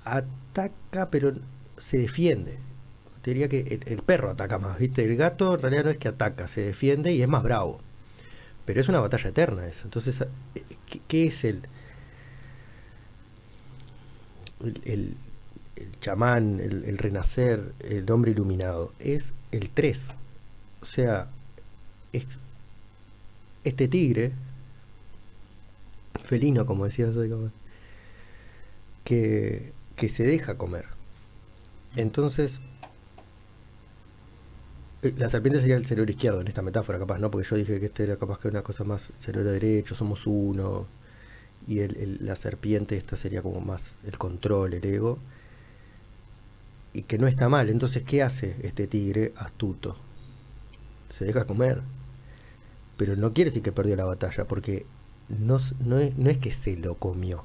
Ataca, 0.06 1.10
pero 1.10 1.34
se 1.78 1.98
defiende. 1.98 2.58
Te 3.22 3.32
diría 3.32 3.50
que 3.50 3.60
el, 3.60 3.82
el 3.92 4.02
perro 4.02 4.30
ataca 4.30 4.58
más, 4.58 4.80
¿viste? 4.80 5.04
El 5.04 5.18
gato 5.18 5.56
en 5.56 5.60
realidad 5.62 5.84
no 5.86 5.90
es 5.90 5.98
que 5.98 6.08
ataca, 6.08 6.48
se 6.48 6.62
defiende 6.62 7.12
y 7.14 7.22
es 7.22 7.28
más 7.28 7.44
bravo. 7.44 7.80
Pero 8.66 8.80
es 8.80 8.88
una 8.90 9.00
batalla 9.02 9.30
eterna 9.30 9.68
eso. 9.68 9.82
Entonces, 9.86 10.22
eh, 10.56 10.64
¿qué, 10.86 11.02
qué 11.08 11.28
es 11.28 11.44
el, 11.44 11.64
el, 14.64 14.82
el- 14.86 15.18
el 15.76 15.92
chamán, 16.00 16.60
el, 16.60 16.86
el 16.86 16.98
renacer, 16.98 17.74
el 17.80 18.10
hombre 18.10 18.32
iluminado? 18.32 18.94
Es 19.00 19.34
el 19.52 19.70
3. 19.70 20.10
O 20.82 20.86
sea, 20.86 21.28
es 22.14 22.26
este 23.68 23.88
tigre, 23.88 24.32
felino, 26.24 26.66
como 26.66 26.86
decías 26.86 27.16
que, 29.04 29.74
se 30.10 30.24
deja 30.24 30.58
comer. 30.58 30.86
Entonces, 31.96 32.60
eh, 35.02 35.14
la 35.18 35.30
serpiente 35.30 35.60
sería 35.60 35.78
el 35.78 35.86
cerebro 35.86 36.12
izquierdo 36.12 36.42
en 36.42 36.48
esta 36.48 36.62
metáfora, 36.62 37.00
capaz, 37.00 37.20
¿no? 37.20 37.32
Porque 37.32 37.48
yo 37.48 37.56
dije 37.56 37.80
que 37.80 37.88
este 37.88 38.04
era 38.04 38.18
capaz 38.18 38.40
que 38.40 38.50
una 38.50 38.62
cosa 38.62 38.84
más 38.84 39.10
cerebro 39.20 39.52
derecho, 39.52 39.96
somos 39.96 40.28
uno. 40.28 40.88
Y 41.68 41.86
la 41.88 42.36
serpiente, 42.36 42.96
esta 42.98 43.18
sería 43.18 43.42
como 43.42 43.60
más 43.60 43.96
el 44.06 44.18
control, 44.18 44.74
el 44.74 44.86
ego. 44.86 45.20
Y 46.94 47.04
que 47.04 47.18
no 47.18 47.28
está 47.28 47.50
mal. 47.50 47.70
Entonces, 47.70 48.04
¿qué 48.04 48.24
hace 48.24 48.56
este 48.64 48.88
tigre 48.88 49.34
astuto? 49.38 49.96
Se 51.12 51.26
deja 51.26 51.46
comer. 51.46 51.82
Pero 52.98 53.16
no 53.16 53.32
quiere 53.32 53.50
decir 53.52 53.64
que 53.64 53.72
perdió 53.72 53.96
la 53.96 54.06
batalla, 54.06 54.46
porque 54.46 54.86
no, 55.30 55.58
no 55.86 56.00
es, 56.00 56.18
no 56.18 56.30
es 56.30 56.38
que 56.38 56.52
se 56.52 56.76
lo 56.76 56.96
comió. 56.96 57.44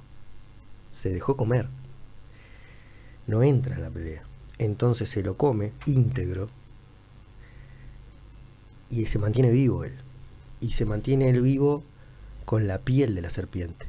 Se 0.93 1.11
dejó 1.11 1.37
comer. 1.37 1.69
No 3.27 3.43
entra 3.43 3.77
en 3.77 3.83
la 3.83 3.91
pelea. 3.91 4.23
Entonces 4.59 5.09
se 5.09 5.23
lo 5.23 5.37
come 5.37 5.73
íntegro 5.87 6.49
y 8.91 9.07
se 9.07 9.19
mantiene 9.19 9.51
vivo 9.51 9.85
él. 9.85 9.95
Y 10.61 10.73
se 10.73 10.85
mantiene 10.85 11.29
él 11.31 11.41
vivo 11.43 11.83
con 12.45 12.67
la 12.67 12.79
piel 12.79 13.15
de 13.15 13.23
la 13.23 13.31
serpiente. 13.31 13.87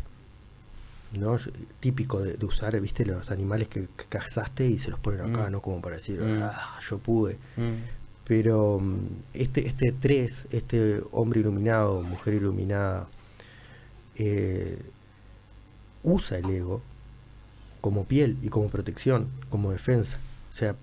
¿no? 1.13 1.37
Típico 1.79 2.21
de, 2.21 2.33
de 2.37 2.45
usar, 2.45 2.79
viste, 2.81 3.05
los 3.05 3.29
animales 3.29 3.67
que, 3.67 3.81
que 3.95 4.05
cazaste 4.09 4.65
y 4.67 4.79
se 4.79 4.89
los 4.89 4.99
ponen 4.99 5.21
acá, 5.21 5.47
Mm. 5.47 5.51
¿no? 5.51 5.61
Como 5.61 5.79
para 5.81 5.97
decir, 5.97 6.19
Mm. 6.19 6.39
ah, 6.41 6.79
yo 6.89 6.97
pude. 6.97 7.37
Mm. 7.57 8.02
Pero 8.25 8.79
mm, 8.79 8.97
este, 9.33 9.67
este 9.67 9.91
3, 9.91 10.47
este 10.51 11.01
hombre 11.11 11.41
iluminado, 11.41 12.01
mujer 12.03 12.35
iluminada, 12.35 13.07
eh, 14.15 14.79
usa 16.03 16.37
el 16.37 16.49
ego 16.49 16.81
como 17.81 18.05
piel 18.05 18.37
y 18.41 18.49
como 18.49 18.69
protección, 18.69 19.27
como 19.49 19.71
defensa. 19.71 20.19
O 20.51 20.55
sea, 20.55 20.75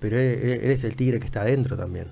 pero 0.00 0.18
él, 0.18 0.70
es 0.70 0.84
el 0.84 0.96
tigre 0.96 1.20
que 1.20 1.26
está 1.26 1.42
adentro 1.42 1.76
también. 1.76 2.08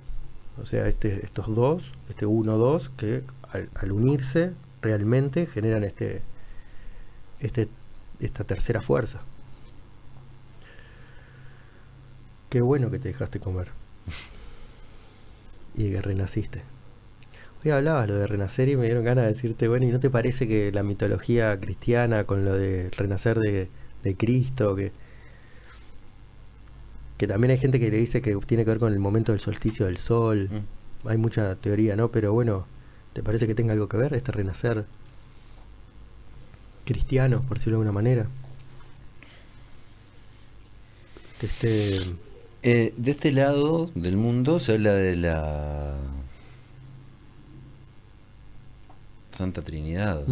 O 0.61 0.67
sea, 0.67 0.89
este, 0.89 1.25
estos 1.25 1.55
dos, 1.55 1.93
este 2.09 2.27
1-2, 2.27 2.91
que 2.97 3.23
al, 3.53 3.69
al 3.75 3.93
unirse 3.93 4.53
realmente 4.83 5.47
generan 5.47 5.85
este, 5.85 6.23
este, 7.41 7.69
esta 8.21 8.45
tercera 8.45 8.81
fuerza. 8.81 9.21
Qué 12.51 12.61
bueno 12.61 12.91
que 12.91 12.99
te 12.99 13.09
dejaste 13.09 13.41
comer. 13.41 13.78
Y 15.77 15.91
que 15.91 16.01
renaciste. 16.01 16.63
Hoy 17.65 17.73
hablabas 17.73 18.09
lo 18.09 18.17
de 18.17 18.27
renacer 18.27 18.69
y 18.69 18.77
me 18.77 18.85
dieron 18.85 19.05
ganas 19.05 19.25
de 19.25 19.33
decirte, 19.33 19.67
bueno, 19.67 19.87
¿y 19.87 19.91
no 19.91 19.99
te 19.99 20.11
parece 20.11 20.47
que 20.47 20.71
la 20.71 20.83
mitología 20.83 21.59
cristiana 21.59 22.25
con 22.25 22.45
lo 22.45 22.55
de 22.55 22.91
renacer 22.97 23.39
de, 23.39 23.69
de 24.05 24.17
Cristo, 24.17 24.77
que, 24.77 24.93
que 27.17 27.27
también 27.27 27.51
hay 27.51 27.59
gente 27.59 27.81
que 27.81 27.91
le 27.91 27.97
dice 27.97 28.23
que 28.23 28.37
tiene 28.47 28.65
que 28.65 28.71
ver 28.71 28.79
con 28.79 28.93
el 28.93 29.01
momento 29.01 29.33
del 29.33 29.41
solsticio 29.41 29.87
del 29.87 29.99
sol? 29.99 30.49
Mm. 30.51 31.09
Hay 31.09 31.17
mucha 31.17 31.57
teoría, 31.57 31.97
¿no? 31.97 32.11
Pero 32.11 32.33
bueno, 32.33 32.67
¿te 33.13 33.23
parece 33.23 33.47
que 33.49 33.55
tenga 33.55 33.73
algo 33.73 33.89
que 33.89 33.97
ver 33.97 34.15
este 34.15 34.31
renacer 34.31 34.85
cristiano, 36.85 37.43
por 37.43 37.59
decirlo 37.59 37.79
de 37.79 37.83
alguna 37.83 37.93
manera? 37.93 38.27
Este, 41.43 42.15
Eh, 42.71 42.93
de 42.99 43.12
este 43.12 43.33
lado 43.33 43.91
del 43.95 44.19
mundo 44.19 44.61
se 44.61 44.73
habla 44.75 44.93
de 44.93 45.16
la 45.16 45.97
Santa 49.33 49.62
Trinidad. 49.62 50.23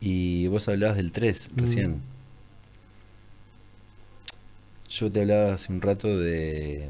Y 0.00 0.48
vos 0.48 0.68
hablabas 0.68 0.96
del 0.96 1.12
3 1.12 1.50
Mm. 1.54 1.58
recién. 1.60 2.00
yo 4.88 5.12
te 5.12 5.20
hablaba 5.20 5.52
hace 5.54 5.72
un 5.72 5.80
rato 5.82 6.18
de 6.18 6.88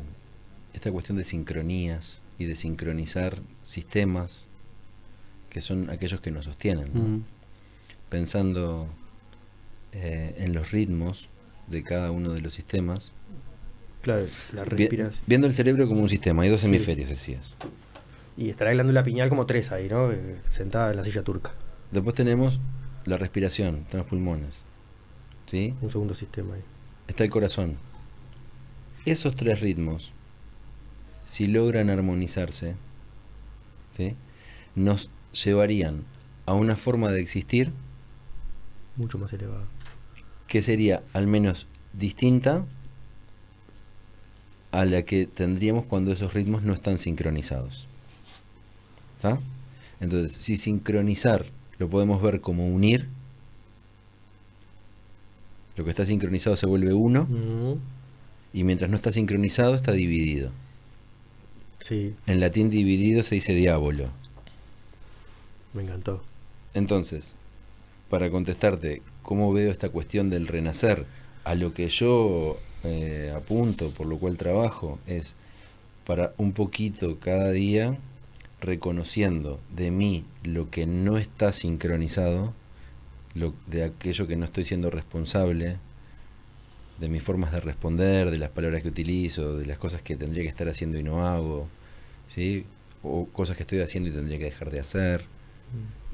esta 0.72 0.90
cuestión 0.92 1.18
de 1.18 1.24
sincronías 1.24 2.22
y 2.38 2.44
de 2.46 2.54
sincronizar 2.54 3.42
sistemas 3.62 4.46
que 5.50 5.60
son 5.60 5.90
aquellos 5.90 6.20
que 6.22 6.30
nos 6.30 6.46
sostienen. 6.46 6.90
¿no? 6.94 7.00
Mm. 7.02 7.24
Pensando 8.08 8.86
eh, 9.92 10.36
en 10.38 10.54
los 10.54 10.70
ritmos 10.70 11.28
de 11.68 11.82
cada 11.82 12.10
uno 12.10 12.32
de 12.32 12.40
los 12.40 12.54
sistemas, 12.54 13.12
Claro, 14.02 14.24
la 14.52 14.64
respiración. 14.64 15.24
viendo 15.26 15.46
el 15.48 15.54
cerebro 15.54 15.88
como 15.88 16.00
un 16.02 16.08
sistema, 16.08 16.42
hay 16.44 16.48
dos 16.48 16.62
hemisferios, 16.64 17.08
decías. 17.08 17.56
Y 18.36 18.50
estará 18.50 18.70
la 18.70 18.74
glándula 18.74 19.02
pineal 19.02 19.28
como 19.28 19.46
tres 19.46 19.72
ahí, 19.72 19.88
¿no? 19.88 20.12
Eh, 20.12 20.36
Sentada 20.48 20.90
en 20.90 20.96
la 20.98 21.04
silla 21.04 21.22
turca. 21.24 21.52
Después 21.90 22.14
tenemos 22.14 22.60
la 23.04 23.16
respiración, 23.16 23.78
están 23.78 23.98
los 23.98 24.06
pulmones. 24.08 24.64
¿Sí? 25.46 25.74
Un 25.80 25.90
segundo 25.90 26.14
sistema 26.14 26.54
ahí. 26.54 26.62
está 27.08 27.24
el 27.24 27.30
corazón. 27.30 27.76
Esos 29.06 29.34
tres 29.36 29.60
ritmos, 29.60 30.12
si 31.24 31.46
logran 31.46 31.90
armonizarse, 31.90 32.74
¿sí? 33.96 34.14
nos 34.74 35.10
llevarían 35.32 36.04
a 36.46 36.54
una 36.54 36.76
forma 36.76 37.10
de 37.10 37.20
existir 37.20 37.72
Mucho 38.96 39.18
más 39.18 39.32
elevado. 39.32 39.64
Que 40.46 40.62
sería 40.62 41.02
al 41.12 41.26
menos 41.26 41.66
distinta 41.92 42.64
a 44.72 44.84
la 44.84 45.02
que 45.02 45.26
tendríamos 45.26 45.86
cuando 45.86 46.12
esos 46.12 46.34
ritmos 46.34 46.62
no 46.62 46.72
están 46.74 46.98
sincronizados. 46.98 47.86
¿Está? 49.16 49.40
Entonces, 50.00 50.32
si 50.32 50.56
sincronizar 50.56 51.46
lo 51.78 51.88
podemos 51.88 52.20
ver 52.20 52.40
como 52.40 52.68
unir, 52.68 53.08
lo 55.76 55.84
que 55.84 55.90
está 55.90 56.04
sincronizado 56.04 56.56
se 56.56 56.66
vuelve 56.66 56.92
uno, 56.94 57.26
y 58.52 58.64
mientras 58.64 58.90
no 58.90 58.96
está 58.96 59.12
sincronizado 59.12 59.74
está 59.74 59.92
dividido. 59.92 60.50
Sí, 61.80 62.14
En 62.26 62.40
latín 62.40 62.70
dividido 62.70 63.22
se 63.22 63.36
dice 63.36 63.54
diablo. 63.54 64.10
me 65.72 65.82
encantó. 65.82 66.22
Entonces, 66.74 67.34
para 68.10 68.30
contestarte 68.30 69.02
cómo 69.26 69.52
veo 69.52 69.72
esta 69.72 69.88
cuestión 69.88 70.30
del 70.30 70.46
renacer, 70.46 71.04
a 71.42 71.56
lo 71.56 71.74
que 71.74 71.88
yo 71.88 72.60
eh, 72.84 73.32
apunto, 73.36 73.90
por 73.90 74.06
lo 74.06 74.18
cual 74.18 74.36
trabajo, 74.36 75.00
es 75.04 75.34
para 76.06 76.32
un 76.36 76.52
poquito 76.52 77.18
cada 77.18 77.50
día 77.50 77.98
reconociendo 78.60 79.58
de 79.74 79.90
mí 79.90 80.24
lo 80.44 80.70
que 80.70 80.86
no 80.86 81.18
está 81.18 81.50
sincronizado, 81.50 82.54
lo, 83.34 83.52
de 83.66 83.82
aquello 83.82 84.28
que 84.28 84.36
no 84.36 84.44
estoy 84.44 84.64
siendo 84.64 84.90
responsable, 84.90 85.78
de 87.00 87.08
mis 87.08 87.24
formas 87.24 87.50
de 87.50 87.58
responder, 87.58 88.30
de 88.30 88.38
las 88.38 88.50
palabras 88.50 88.80
que 88.80 88.88
utilizo, 88.88 89.56
de 89.56 89.66
las 89.66 89.78
cosas 89.78 90.02
que 90.02 90.14
tendría 90.14 90.44
que 90.44 90.50
estar 90.50 90.68
haciendo 90.68 90.98
y 90.98 91.02
no 91.02 91.26
hago, 91.26 91.66
¿sí? 92.28 92.64
o 93.02 93.26
cosas 93.26 93.56
que 93.56 93.64
estoy 93.64 93.80
haciendo 93.80 94.08
y 94.08 94.12
tendría 94.12 94.38
que 94.38 94.44
dejar 94.44 94.70
de 94.70 94.78
hacer. 94.78 95.24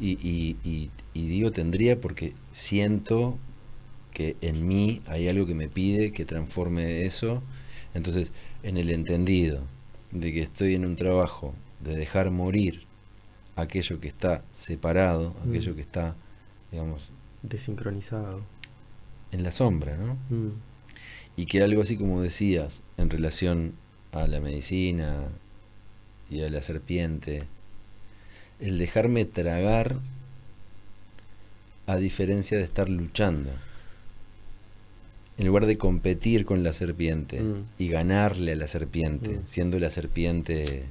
Y, 0.02 0.18
y- 0.20 0.56
y- 0.64 0.90
y 1.14 1.28
digo 1.28 1.52
tendría 1.52 2.00
porque 2.00 2.32
siento 2.50 3.38
que 4.12 4.36
en 4.40 4.66
mí 4.66 5.00
hay 5.06 5.28
algo 5.28 5.46
que 5.46 5.54
me 5.54 5.68
pide 5.68 6.10
que 6.12 6.24
transforme 6.24 7.04
eso. 7.06 7.42
Entonces, 7.94 8.32
en 8.62 8.76
el 8.78 8.90
entendido 8.90 9.60
de 10.10 10.32
que 10.32 10.40
estoy 10.42 10.74
en 10.74 10.84
un 10.84 10.96
trabajo 10.96 11.54
de 11.80 11.94
dejar 11.96 12.30
morir 12.30 12.82
aquello 13.56 14.00
que 14.00 14.08
está 14.08 14.42
separado, 14.50 15.34
Mm. 15.44 15.48
aquello 15.50 15.74
que 15.76 15.80
está, 15.82 16.16
digamos, 16.70 17.10
Desincronizado. 17.42 18.42
en 19.30 19.42
la 19.42 19.50
sombra, 19.50 19.96
¿no? 19.96 20.14
Mm. 20.30 20.52
Y 21.36 21.46
que 21.46 21.62
algo 21.62 21.80
así 21.82 21.96
como 21.96 22.20
decías 22.22 22.82
en 22.98 23.08
relación 23.08 23.74
a 24.12 24.26
la 24.26 24.40
medicina 24.40 25.28
y 26.30 26.42
a 26.42 26.50
la 26.50 26.60
serpiente, 26.60 27.44
el 28.62 28.78
dejarme 28.78 29.24
tragar 29.24 29.96
a 31.86 31.96
diferencia 31.96 32.56
de 32.58 32.64
estar 32.64 32.88
luchando. 32.88 33.50
En 35.38 35.46
lugar 35.46 35.66
de 35.66 35.78
competir 35.78 36.44
con 36.44 36.62
la 36.62 36.72
serpiente 36.72 37.40
Mm. 37.40 37.64
y 37.78 37.88
ganarle 37.88 38.52
a 38.52 38.56
la 38.56 38.68
serpiente, 38.68 39.38
Mm. 39.38 39.46
siendo 39.46 39.78
la 39.80 39.90
serpiente, 39.90 40.84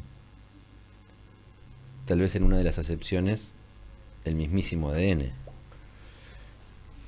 tal 2.05 2.19
vez 2.19 2.35
en 2.35 2.43
una 2.43 2.57
de 2.57 2.63
las 2.65 2.77
acepciones, 2.77 3.53
el 4.25 4.35
mismísimo 4.35 4.89
ADN. 4.89 5.31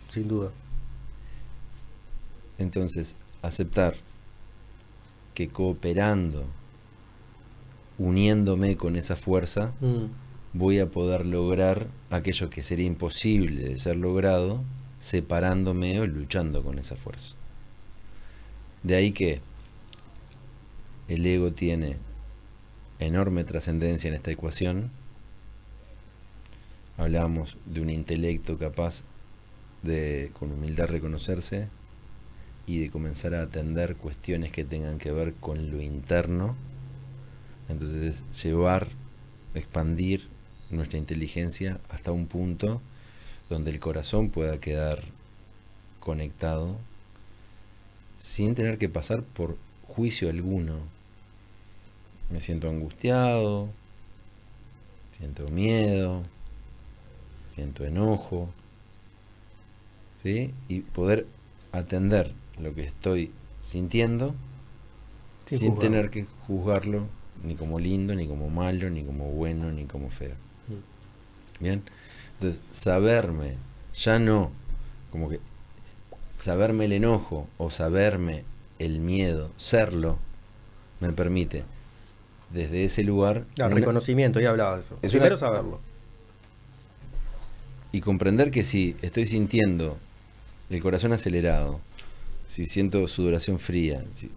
Sin 0.09 0.27
duda. 0.27 0.51
Entonces, 2.57 3.15
aceptar 3.41 3.95
que 5.33 5.49
cooperando, 5.49 6.45
uniéndome 7.97 8.77
con 8.77 8.95
esa 8.95 9.15
fuerza, 9.15 9.73
Mm. 9.81 10.05
Voy 10.53 10.79
a 10.79 10.89
poder 10.89 11.25
lograr 11.25 11.87
aquello 12.11 12.49
que 12.49 12.61
sería 12.61 12.85
imposible 12.85 13.69
de 13.69 13.77
ser 13.77 13.95
logrado 13.95 14.63
separándome 14.99 15.99
o 15.99 16.05
luchando 16.05 16.63
con 16.63 16.79
esa 16.79 16.95
fuerza. 16.95 17.35
De 18.83 18.95
ahí 18.95 19.11
que 19.11 19.41
el 21.07 21.25
ego 21.25 21.51
tiene 21.51 21.97
enorme 22.99 23.43
trascendencia 23.43 24.07
en 24.07 24.13
esta 24.13 24.31
ecuación. 24.31 24.91
Hablamos 26.97 27.57
de 27.65 27.81
un 27.81 27.89
intelecto 27.89 28.57
capaz 28.57 29.03
de 29.81 30.31
con 30.37 30.51
humildad 30.51 30.87
reconocerse 30.87 31.67
y 32.65 32.79
de 32.79 32.89
comenzar 32.89 33.35
a 33.35 33.41
atender 33.41 33.95
cuestiones 33.97 34.51
que 34.51 34.63
tengan 34.63 34.99
que 34.99 35.11
ver 35.11 35.33
con 35.33 35.71
lo 35.71 35.81
interno. 35.81 36.55
Entonces 37.67 38.23
es 38.31 38.43
llevar, 38.43 38.87
expandir 39.53 40.29
nuestra 40.73 40.97
inteligencia 40.97 41.79
hasta 41.89 42.11
un 42.11 42.27
punto 42.27 42.81
donde 43.49 43.71
el 43.71 43.79
corazón 43.79 44.29
pueda 44.29 44.59
quedar 44.59 45.03
conectado 45.99 46.77
sin 48.15 48.55
tener 48.55 48.77
que 48.77 48.89
pasar 48.89 49.23
por 49.23 49.57
juicio 49.87 50.29
alguno. 50.29 50.75
Me 52.29 52.41
siento 52.41 52.69
angustiado, 52.69 53.69
siento 55.11 55.47
miedo, 55.49 56.23
siento 57.49 57.85
enojo, 57.85 58.49
¿sí? 60.21 60.53
Y 60.67 60.81
poder 60.81 61.27
atender 61.71 62.33
lo 62.59 62.73
que 62.73 62.83
estoy 62.83 63.31
sintiendo 63.61 64.35
Sin 65.45 65.77
tener 65.77 66.09
que 66.09 66.25
juzgarlo 66.47 67.07
ni 67.43 67.55
como 67.55 67.79
lindo, 67.79 68.15
ni 68.15 68.27
como 68.27 68.49
malo, 68.49 68.89
ni 68.89 69.03
como 69.03 69.31
bueno, 69.31 69.71
ni 69.71 69.85
como 69.85 70.09
feo. 70.09 70.35
Bien, 71.59 71.81
entonces 72.35 72.59
saberme, 72.71 73.55
ya 73.95 74.19
no, 74.19 74.51
como 75.11 75.29
que 75.29 75.39
saberme 76.35 76.85
el 76.85 76.93
enojo 76.93 77.47
o 77.57 77.69
saberme 77.69 78.43
el 78.79 78.99
miedo, 78.99 79.51
serlo, 79.57 80.17
me 80.99 81.11
permite 81.11 81.63
desde 82.51 82.85
ese 82.85 83.03
lugar 83.03 83.45
una- 83.57 83.69
reconocimiento, 83.69 84.39
ya 84.39 84.49
hablaba 84.49 84.75
de 84.75 84.81
eso. 84.81 84.97
Es 85.01 85.11
Primero 85.11 85.35
una- 85.35 85.39
saberlo. 85.39 85.79
y 87.91 88.01
comprender 88.01 88.49
que 88.51 88.63
si 88.63 88.95
estoy 89.01 89.27
sintiendo 89.27 89.97
el 90.69 90.81
corazón 90.81 91.13
acelerado, 91.13 91.79
si 92.47 92.65
siento 92.65 93.07
sudoración 93.07 93.59
fría, 93.59 94.03
si- 94.15 94.31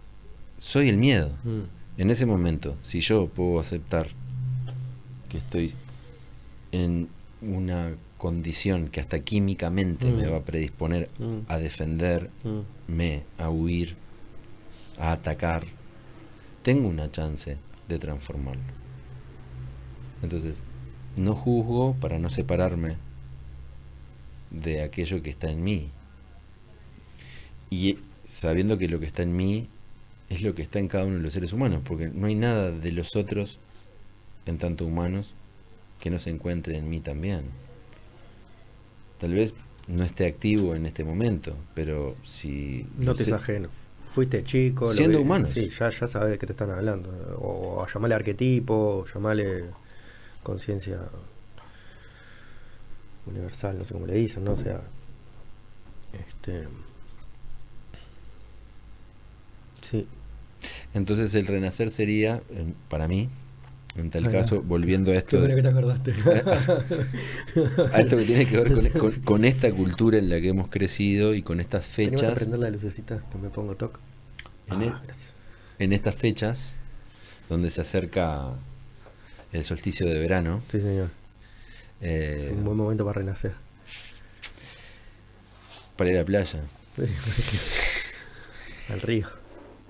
soy 0.57 0.89
el 0.89 0.97
miedo. 0.97 1.31
Mm. 1.43 1.61
En 1.99 2.09
ese 2.11 2.25
momento, 2.27 2.77
si 2.83 2.99
yo 2.99 3.27
puedo 3.27 3.59
aceptar 3.59 4.07
que 5.29 5.39
estoy 5.39 5.73
en 6.71 7.09
una 7.41 7.95
condición 8.17 8.87
que 8.87 8.99
hasta 8.99 9.19
químicamente 9.19 10.07
me 10.11 10.27
Mm. 10.27 10.31
va 10.31 10.37
a 10.37 10.43
predisponer 10.43 11.09
Mm. 11.19 11.39
a 11.47 11.57
defenderme, 11.57 13.23
a 13.37 13.49
huir, 13.49 13.95
a 14.97 15.11
atacar, 15.11 15.63
tengo 16.63 16.87
una 16.89 17.11
chance 17.11 17.57
de 17.87 17.99
transformarlo. 17.99 18.61
Entonces, 20.23 20.63
no 21.15 21.35
juzgo 21.35 21.95
para 21.99 22.17
no 22.19 22.29
separarme 22.29 22.95
de 24.49 24.81
aquello 24.81 25.21
que 25.21 25.29
está 25.29 25.49
en 25.51 25.63
mí. 25.63 25.89
Y 27.69 27.99
sabiendo 28.23 28.77
que 28.77 28.87
lo 28.87 28.99
que 28.99 29.05
está 29.05 29.21
en 29.23 29.35
mí 29.35 29.67
es 30.29 30.41
lo 30.41 30.55
que 30.55 30.61
está 30.63 30.79
en 30.79 30.87
cada 30.87 31.05
uno 31.05 31.17
de 31.17 31.21
los 31.23 31.33
seres 31.33 31.53
humanos, 31.53 31.81
porque 31.85 32.07
no 32.09 32.27
hay 32.27 32.35
nada 32.35 32.71
de 32.71 32.91
los 32.91 33.15
otros, 33.15 33.59
en 34.45 34.57
tanto 34.57 34.85
humanos, 34.85 35.33
que 35.99 36.09
no 36.09 36.19
se 36.19 36.29
encuentre 36.29 36.77
en 36.77 36.89
mí 36.89 36.99
también. 36.99 37.45
Tal 39.19 39.33
vez 39.33 39.53
no 39.87 40.03
esté 40.03 40.27
activo 40.27 40.75
en 40.75 40.85
este 40.85 41.03
momento, 41.03 41.55
pero 41.73 42.15
si... 42.23 42.85
No 42.97 43.15
te 43.15 43.23
es 43.23 43.31
ajeno. 43.31 43.69
Fuiste 44.11 44.43
chico. 44.43 44.91
Siendo 44.93 45.21
humanos. 45.21 45.51
Sí, 45.53 45.69
ya, 45.69 45.89
ya 45.89 46.07
sabes 46.07 46.31
de 46.31 46.37
qué 46.37 46.45
te 46.45 46.53
están 46.53 46.71
hablando. 46.71 47.09
O, 47.39 47.83
a 47.83 47.87
llamarle 47.87 48.15
arquetipo, 48.15 49.03
o 49.03 49.05
llamarle 49.05 49.65
conciencia 50.43 50.99
universal, 53.25 53.77
no 53.77 53.85
sé 53.85 53.93
cómo 53.93 54.07
le 54.07 54.13
dicen, 54.13 54.43
¿no? 54.43 54.53
O 54.53 54.55
sea, 54.55 54.81
este, 56.13 56.67
Sí. 59.81 60.07
Entonces 60.93 61.33
el 61.35 61.47
renacer 61.47 61.91
sería, 61.91 62.41
para 62.89 63.07
mí, 63.07 63.29
en 63.97 64.09
tal 64.11 64.29
caso, 64.29 64.61
volviendo 64.61 65.11
a 65.11 65.13
Qué 65.13 65.17
esto, 65.19 65.39
bueno 65.39 65.55
que 65.55 65.61
te 65.63 65.67
acordaste. 65.69 66.11
a 67.93 67.99
esto 67.99 68.17
que 68.17 68.23
tiene 68.25 68.45
que 68.45 68.57
ver 68.57 68.73
con, 68.73 68.87
con- 69.11 69.21
con 69.21 69.45
esta 69.45 69.71
cultura 69.71 70.17
en 70.17 70.29
la 70.29 70.39
que 70.39 70.49
hemos 70.49 70.67
crecido 70.69 71.33
y 71.33 71.41
con 71.41 71.59
estas 71.59 71.85
fechas, 71.87 72.33
prender 72.39 72.59
la 72.59 72.69
lucecita 72.69 73.21
que 73.31 73.37
me 73.37 73.49
pongo 73.49 73.75
toc. 73.75 73.99
En 74.67 74.83
Ah, 74.83 75.01
gracias. 75.05 75.27
en 75.79 75.93
estas 75.93 76.15
fechas 76.15 76.79
donde 77.49 77.69
se 77.69 77.81
acerca 77.81 78.49
el 79.53 79.63
solsticio 79.63 80.05
de 80.07 80.19
verano, 80.19 80.61
Sí, 80.71 80.79
señor. 80.81 81.09
eh, 82.01 82.49
Es 82.51 82.57
un 82.57 82.65
buen 82.65 82.77
momento 82.77 83.05
para 83.05 83.19
renacer. 83.19 83.53
para 85.95 86.09
ir 86.11 86.15
a 86.17 86.19
la 86.19 86.25
playa. 86.25 86.59
Al 88.89 89.01
río. 89.01 89.27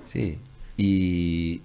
Sí, 0.06 0.40
y, 0.78 1.62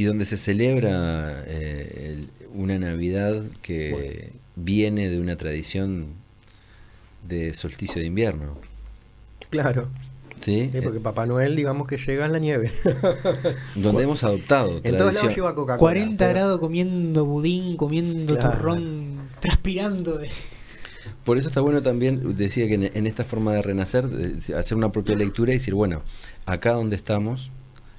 y 0.00 0.04
donde 0.04 0.24
se 0.24 0.38
celebra 0.38 1.44
eh, 1.46 2.06
el- 2.16 2.30
una 2.54 2.78
Navidad 2.78 3.42
que 3.60 4.32
viene 4.56 5.10
de 5.10 5.20
una 5.20 5.36
tradición 5.36 6.06
de 7.28 7.52
solsticio 7.52 8.00
de 8.00 8.06
invierno. 8.06 8.56
Claro. 9.50 9.88
¿sí? 10.40 10.70
Sí, 10.72 10.80
porque 10.82 10.98
Eh, 10.98 11.02
Papá 11.02 11.26
Noel, 11.26 11.54
digamos 11.54 11.86
que 11.86 11.98
llega 11.98 12.24
en 12.24 12.32
la 12.32 12.38
nieve. 12.38 12.72
donde 13.74 14.04
hemos 14.04 14.24
adoptado 14.24 14.80
en 14.82 14.96
todos 14.96 15.14
lados 15.14 15.34
lleva 15.34 15.54
Coca-Cola. 15.54 15.78
40 15.78 16.16
pero- 16.24 16.30
grados 16.30 16.60
comiendo 16.60 17.26
budín, 17.26 17.76
comiendo 17.76 18.36
Claro. 18.38 18.56
turrón, 18.56 19.28
transpirando. 19.40 20.16
De... 20.16 20.30
Por 21.24 21.36
eso 21.36 21.48
está 21.48 21.60
bueno 21.60 21.82
también, 21.82 22.36
decía 22.38 22.66
que 22.68 22.74
en, 22.74 22.84
en 22.94 23.06
esta 23.06 23.24
forma 23.24 23.52
de 23.52 23.60
renacer, 23.62 24.08
de 24.08 24.54
hacer 24.54 24.78
una 24.78 24.90
propia 24.92 25.14
lectura 25.14 25.52
y 25.52 25.58
decir, 25.58 25.74
bueno, 25.74 26.00
acá 26.46 26.72
donde 26.72 26.96
estamos, 26.96 27.50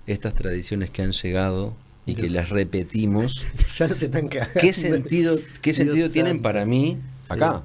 estas 0.07 0.33
tradiciones 0.33 0.89
que 0.89 1.03
han 1.03 1.11
llegado 1.11 1.75
y 2.05 2.15
que 2.15 2.29
las 2.29 2.49
repetimos, 2.49 3.45
Ya 3.77 3.87
no 3.87 3.95
se 3.95 4.05
están 4.05 4.27
cagando. 4.27 4.59
¿qué 4.59 4.73
sentido, 4.73 5.37
qué 5.61 5.71
Dios 5.71 5.77
sentido 5.77 6.09
tienen 6.11 6.33
santo. 6.33 6.43
para 6.43 6.65
mí 6.65 6.97
acá? 7.29 7.63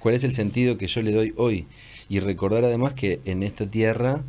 ¿Cuál 0.00 0.14
es 0.14 0.24
el 0.24 0.34
sentido 0.34 0.78
que 0.78 0.86
yo 0.86 1.00
le 1.02 1.12
doy 1.12 1.34
hoy? 1.36 1.66
Y 2.08 2.20
recordar 2.20 2.64
además 2.64 2.94
que 2.94 3.20
en 3.24 3.42
esta 3.42 3.66
tierra 3.70 4.22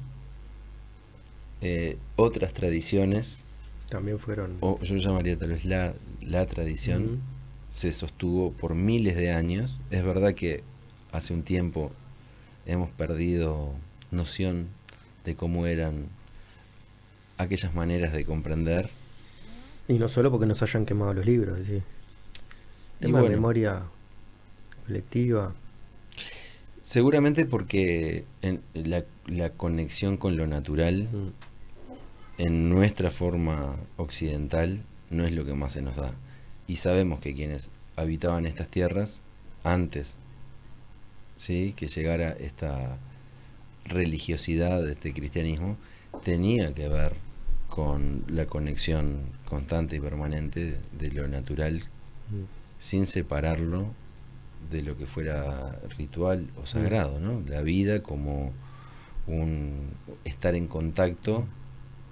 eh, 1.62 1.98
otras 2.16 2.54
tradiciones, 2.54 3.44
También 3.90 4.20
fueron. 4.20 4.58
o 4.62 4.80
yo 4.82 4.96
llamaría 4.98 5.38
tal 5.38 5.50
vez 5.50 5.66
la, 5.66 5.94
la 6.22 6.46
tradición, 6.46 7.20
se 7.70 7.92
sostuvo 7.92 8.52
por 8.54 8.76
miles 8.76 9.16
de 9.16 9.32
años. 9.32 9.80
Es 9.92 10.04
verdad 10.04 10.34
que 10.34 10.64
hace 11.12 11.34
un 11.34 11.44
tiempo 11.44 11.92
hemos 12.66 12.90
perdido 12.92 13.74
noción 14.12 14.68
de 15.26 15.36
cómo 15.36 15.66
eran 15.68 16.08
aquellas 17.38 17.74
maneras 17.76 18.14
de 18.14 18.26
comprender. 18.26 18.90
Y 19.90 20.00
no 20.00 20.08
solo 20.08 20.32
porque 20.32 20.46
nos 20.46 20.62
hayan 20.62 20.86
quemado 20.86 21.14
los 21.14 21.26
libros, 21.26 21.60
sí. 21.66 21.82
Tema 23.02 23.22
de 23.22 23.30
memoria 23.30 23.82
colectiva. 24.86 25.54
Seguramente 26.82 27.46
porque 27.46 28.26
en 28.42 28.62
la, 28.74 29.04
la 29.26 29.50
conexión 29.50 30.16
con 30.18 30.38
lo 30.38 30.48
natural 30.48 31.10
Mm. 31.12 31.30
en 32.38 32.70
nuestra 32.70 33.12
forma 33.12 33.76
occidental 33.98 34.82
no 35.10 35.26
es 35.26 35.34
lo 35.34 35.44
que 35.44 35.54
más 35.54 35.74
se 35.74 35.82
nos 35.82 35.96
da. 35.96 36.14
Y 36.68 36.78
sabemos 36.78 37.20
que 37.20 37.36
quienes 37.36 37.70
habitaban 37.96 38.46
estas 38.46 38.70
tierras 38.70 39.22
antes 39.64 40.20
¿sí? 41.36 41.74
que 41.76 41.88
llegara 41.88 42.32
esta 42.32 42.98
religiosidad 43.86 44.84
de 44.84 44.92
este 44.92 45.14
cristianismo, 45.14 45.78
tenía 46.24 46.74
que 46.74 46.88
ver 46.88 47.14
con 47.70 48.24
la 48.28 48.46
conexión 48.46 49.22
constante 49.50 49.96
y 49.96 50.00
permanente 50.00 50.78
de 50.98 51.12
lo 51.12 51.28
natural 51.28 51.84
Mm. 52.32 52.44
sin 52.78 53.08
separarlo 53.08 53.88
de 54.70 54.84
lo 54.84 54.96
que 54.96 55.08
fuera 55.08 55.80
ritual 55.98 56.48
o 56.62 56.68
sagrado, 56.68 57.20
¿no? 57.20 57.42
La 57.48 57.62
vida 57.64 58.04
como 58.04 58.54
un 59.26 59.90
estar 60.26 60.54
en 60.54 60.68
contacto, 60.68 61.46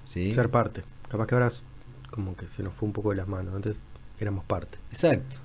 ¿sí? 0.06 0.32
Ser 0.32 0.50
parte. 0.50 0.82
Capaz 1.08 1.28
que 1.28 1.36
ahora 1.36 1.48
es 1.48 1.62
como 2.10 2.36
que 2.36 2.48
se 2.48 2.64
nos 2.64 2.74
fue 2.74 2.88
un 2.88 2.94
poco 2.94 3.12
de 3.12 3.18
las 3.18 3.28
manos. 3.28 3.54
Antes 3.54 3.78
éramos 4.20 4.44
parte. 4.46 4.80
Exacto. 4.92 5.36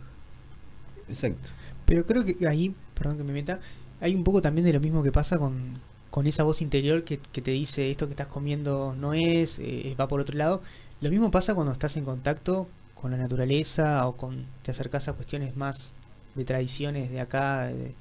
Exacto. 1.09 1.49
Pero 1.85 2.07
creo 2.07 2.25
que 2.25 2.47
ahí, 2.49 2.75
perdón 2.95 3.19
que 3.19 3.25
me 3.25 3.33
meta, 3.33 3.61
hay 4.01 4.15
un 4.15 4.25
poco 4.25 4.41
también 4.41 4.65
de 4.67 4.73
lo 4.73 4.81
mismo 4.81 5.03
que 5.03 5.13
pasa 5.13 5.39
con, 5.39 5.81
con 6.11 6.27
esa 6.27 6.45
voz 6.45 6.63
interior 6.63 7.05
que, 7.05 7.19
que 7.19 7.43
te 7.43 7.51
dice 7.51 7.91
esto 7.91 8.07
que 8.07 8.13
estás 8.13 8.29
comiendo 8.29 8.95
no 8.99 9.13
es, 9.13 9.59
eh, 9.59 9.95
va 10.01 10.09
por 10.09 10.21
otro 10.21 10.37
lado. 10.39 10.63
Lo 11.03 11.11
mismo 11.11 11.31
pasa 11.31 11.55
cuando 11.55 11.73
estás 11.73 11.97
en 11.97 12.05
contacto 12.05 12.69
con 12.95 13.11
la 13.11 13.17
naturaleza 13.17 14.07
o 14.07 14.17
con 14.17 14.47
te 14.63 14.71
acercas 14.71 15.09
a 15.09 15.13
cuestiones 15.15 15.57
más 15.57 15.95
de 16.35 16.45
tradiciones 16.45 17.11
de 17.11 17.21
acá, 17.21 17.67
de- 17.67 17.95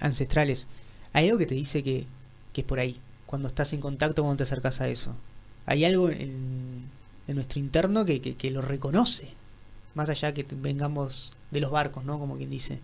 ancestrales. 0.00 0.66
Hay 1.12 1.26
algo 1.26 1.38
que 1.38 1.46
te 1.46 1.54
dice 1.54 1.82
que, 1.82 2.06
que 2.52 2.62
es 2.62 2.66
por 2.66 2.78
ahí, 2.78 2.98
cuando 3.26 3.48
estás 3.48 3.72
en 3.74 3.80
contacto, 3.80 4.22
cuando 4.22 4.38
te 4.38 4.42
acercas 4.44 4.80
a 4.80 4.88
eso. 4.88 5.14
Hay 5.66 5.84
algo 5.84 6.08
en, 6.10 6.84
en 7.28 7.34
nuestro 7.34 7.60
interno 7.60 8.04
que, 8.04 8.20
que, 8.22 8.34
que 8.36 8.50
lo 8.50 8.62
reconoce, 8.62 9.28
más 9.94 10.08
allá 10.08 10.32
que 10.32 10.46
vengamos 10.50 11.32
de 11.50 11.60
los 11.60 11.70
barcos, 11.70 12.04
¿no? 12.04 12.18
Como 12.18 12.36
quien 12.36 12.50
dice. 12.50 12.80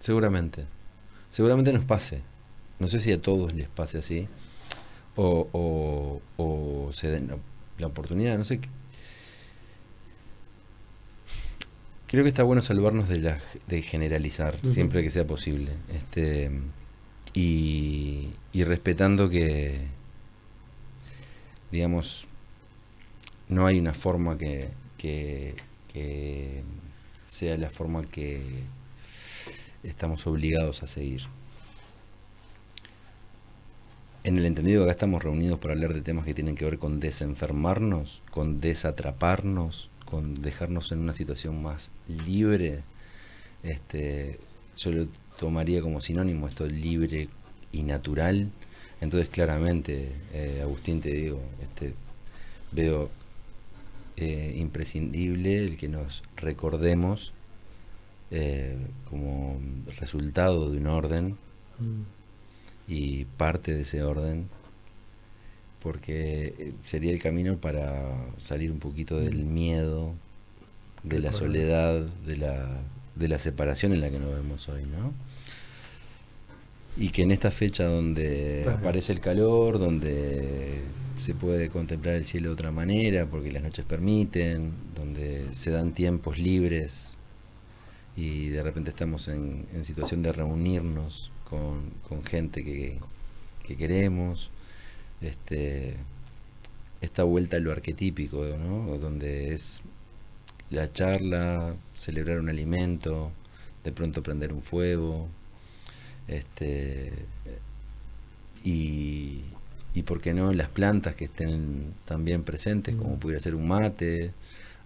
Seguramente. 0.00 0.64
Seguramente 1.30 1.72
nos 1.72 1.84
pase. 1.84 2.22
No 2.78 2.88
sé 2.88 3.00
si 3.00 3.12
a 3.12 3.20
todos 3.20 3.52
les 3.54 3.68
pase 3.68 3.98
así. 3.98 4.28
O, 5.16 5.48
o, 5.52 6.20
o 6.36 6.92
se 6.92 7.08
den 7.08 7.28
la, 7.28 7.38
la 7.78 7.86
oportunidad, 7.86 8.36
no 8.38 8.44
sé. 8.44 8.60
Creo 12.06 12.22
que 12.22 12.28
está 12.28 12.44
bueno 12.44 12.62
salvarnos 12.62 13.08
de, 13.08 13.18
la, 13.18 13.40
de 13.66 13.82
generalizar 13.82 14.56
siempre 14.64 15.02
que 15.02 15.10
sea 15.10 15.26
posible. 15.26 15.72
Este, 15.92 16.50
y, 17.34 18.28
y 18.52 18.64
respetando 18.64 19.28
que, 19.28 19.80
digamos, 21.72 22.26
no 23.48 23.66
hay 23.66 23.78
una 23.78 23.94
forma 23.94 24.38
que, 24.38 24.68
que, 24.98 25.54
que 25.92 26.62
sea 27.26 27.56
la 27.56 27.70
forma 27.70 28.02
que 28.04 28.42
estamos 29.82 30.26
obligados 30.26 30.82
a 30.82 30.86
seguir. 30.86 31.22
En 34.26 34.36
el 34.38 34.44
entendido 34.44 34.80
que 34.80 34.86
acá 34.86 34.96
estamos 34.96 35.22
reunidos 35.22 35.60
para 35.60 35.74
hablar 35.74 35.94
de 35.94 36.00
temas 36.00 36.24
que 36.24 36.34
tienen 36.34 36.56
que 36.56 36.64
ver 36.64 36.80
con 36.80 36.98
desenfermarnos, 36.98 38.22
con 38.32 38.58
desatraparnos, 38.58 39.88
con 40.04 40.34
dejarnos 40.34 40.90
en 40.90 40.98
una 40.98 41.12
situación 41.12 41.62
más 41.62 41.92
libre, 42.08 42.82
este, 43.62 44.40
yo 44.76 44.90
lo 44.90 45.06
tomaría 45.38 45.80
como 45.80 46.00
sinónimo 46.00 46.48
esto 46.48 46.66
libre 46.66 47.28
y 47.70 47.84
natural. 47.84 48.50
Entonces 49.00 49.28
claramente, 49.28 50.10
eh, 50.32 50.58
Agustín, 50.60 51.00
te 51.00 51.12
digo, 51.12 51.40
este, 51.62 51.94
veo 52.72 53.10
eh, 54.16 54.56
imprescindible 54.56 55.56
el 55.58 55.76
que 55.76 55.86
nos 55.86 56.24
recordemos 56.34 57.32
eh, 58.32 58.76
como 59.08 59.60
resultado 60.00 60.68
de 60.72 60.78
un 60.78 60.88
orden 60.88 61.36
Mm. 61.78 62.15
Y 62.88 63.24
parte 63.24 63.74
de 63.74 63.82
ese 63.82 64.02
orden 64.02 64.48
porque 65.86 66.54
eh, 66.58 66.72
sería 66.84 67.12
el 67.12 67.20
camino 67.20 67.58
para 67.58 68.16
salir 68.38 68.72
un 68.72 68.80
poquito 68.80 69.20
del 69.20 69.44
miedo, 69.44 70.14
de 71.04 71.20
la 71.20 71.30
soledad, 71.30 72.00
de 72.26 72.36
la, 72.36 72.80
de 73.14 73.28
la 73.28 73.38
separación 73.38 73.92
en 73.92 74.00
la 74.00 74.10
que 74.10 74.18
nos 74.18 74.34
vemos 74.34 74.68
hoy, 74.68 74.82
¿no? 74.82 75.12
Y 76.96 77.10
que 77.10 77.22
en 77.22 77.30
esta 77.30 77.52
fecha 77.52 77.84
donde 77.84 78.64
Ajá. 78.66 78.78
aparece 78.78 79.12
el 79.12 79.20
calor, 79.20 79.78
donde 79.78 80.80
se 81.16 81.34
puede 81.34 81.70
contemplar 81.70 82.16
el 82.16 82.24
cielo 82.24 82.48
de 82.48 82.54
otra 82.54 82.72
manera, 82.72 83.26
porque 83.26 83.52
las 83.52 83.62
noches 83.62 83.84
permiten, 83.84 84.72
donde 84.96 85.46
se 85.52 85.70
dan 85.70 85.92
tiempos 85.92 86.36
libres 86.36 87.16
y 88.16 88.48
de 88.48 88.62
repente 88.62 88.90
estamos 88.90 89.28
en, 89.28 89.66
en 89.72 89.84
situación 89.84 90.22
de 90.24 90.32
reunirnos 90.32 91.30
con, 91.48 91.90
con 92.08 92.24
gente 92.24 92.64
que, 92.64 92.98
que 93.66 93.76
queremos, 93.76 94.50
este, 95.20 95.96
esta 97.00 97.24
vuelta 97.24 97.56
a 97.56 97.60
lo 97.60 97.72
arquetípico, 97.72 98.44
¿no? 98.58 98.98
donde 98.98 99.52
es 99.52 99.82
la 100.70 100.92
charla, 100.92 101.74
celebrar 101.94 102.38
un 102.40 102.48
alimento, 102.48 103.30
de 103.84 103.92
pronto 103.92 104.22
prender 104.22 104.52
un 104.52 104.62
fuego, 104.62 105.28
este, 106.28 107.12
y, 108.64 109.42
y 109.94 110.02
por 110.02 110.20
qué 110.20 110.34
no 110.34 110.52
las 110.52 110.68
plantas 110.68 111.14
que 111.14 111.26
estén 111.26 111.94
también 112.04 112.42
presentes, 112.42 112.96
como 112.96 113.16
Mm. 113.16 113.18
pudiera 113.18 113.40
ser 113.40 113.54
un 113.54 113.68
mate, 113.68 114.32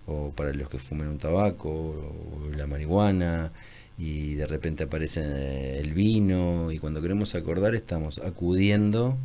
o 0.07 0.31
para 0.33 0.53
los 0.55 0.69
que 0.69 0.79
fumen 0.79 1.09
un 1.09 1.19
tabaco, 1.19 1.71
o 1.71 2.51
la 2.57 2.67
marihuana, 2.67 3.53
y 4.01 4.35
de 4.35 4.47
repente 4.47 4.85
aparece 4.85 5.21
eh, 5.23 5.81
el 5.81 5.93
vino, 5.95 6.71
y 6.73 6.79
cuando 6.79 7.03
queremos 7.03 7.35
acordar 7.35 7.75
estamos 7.75 8.19
acudiendo 8.19 9.17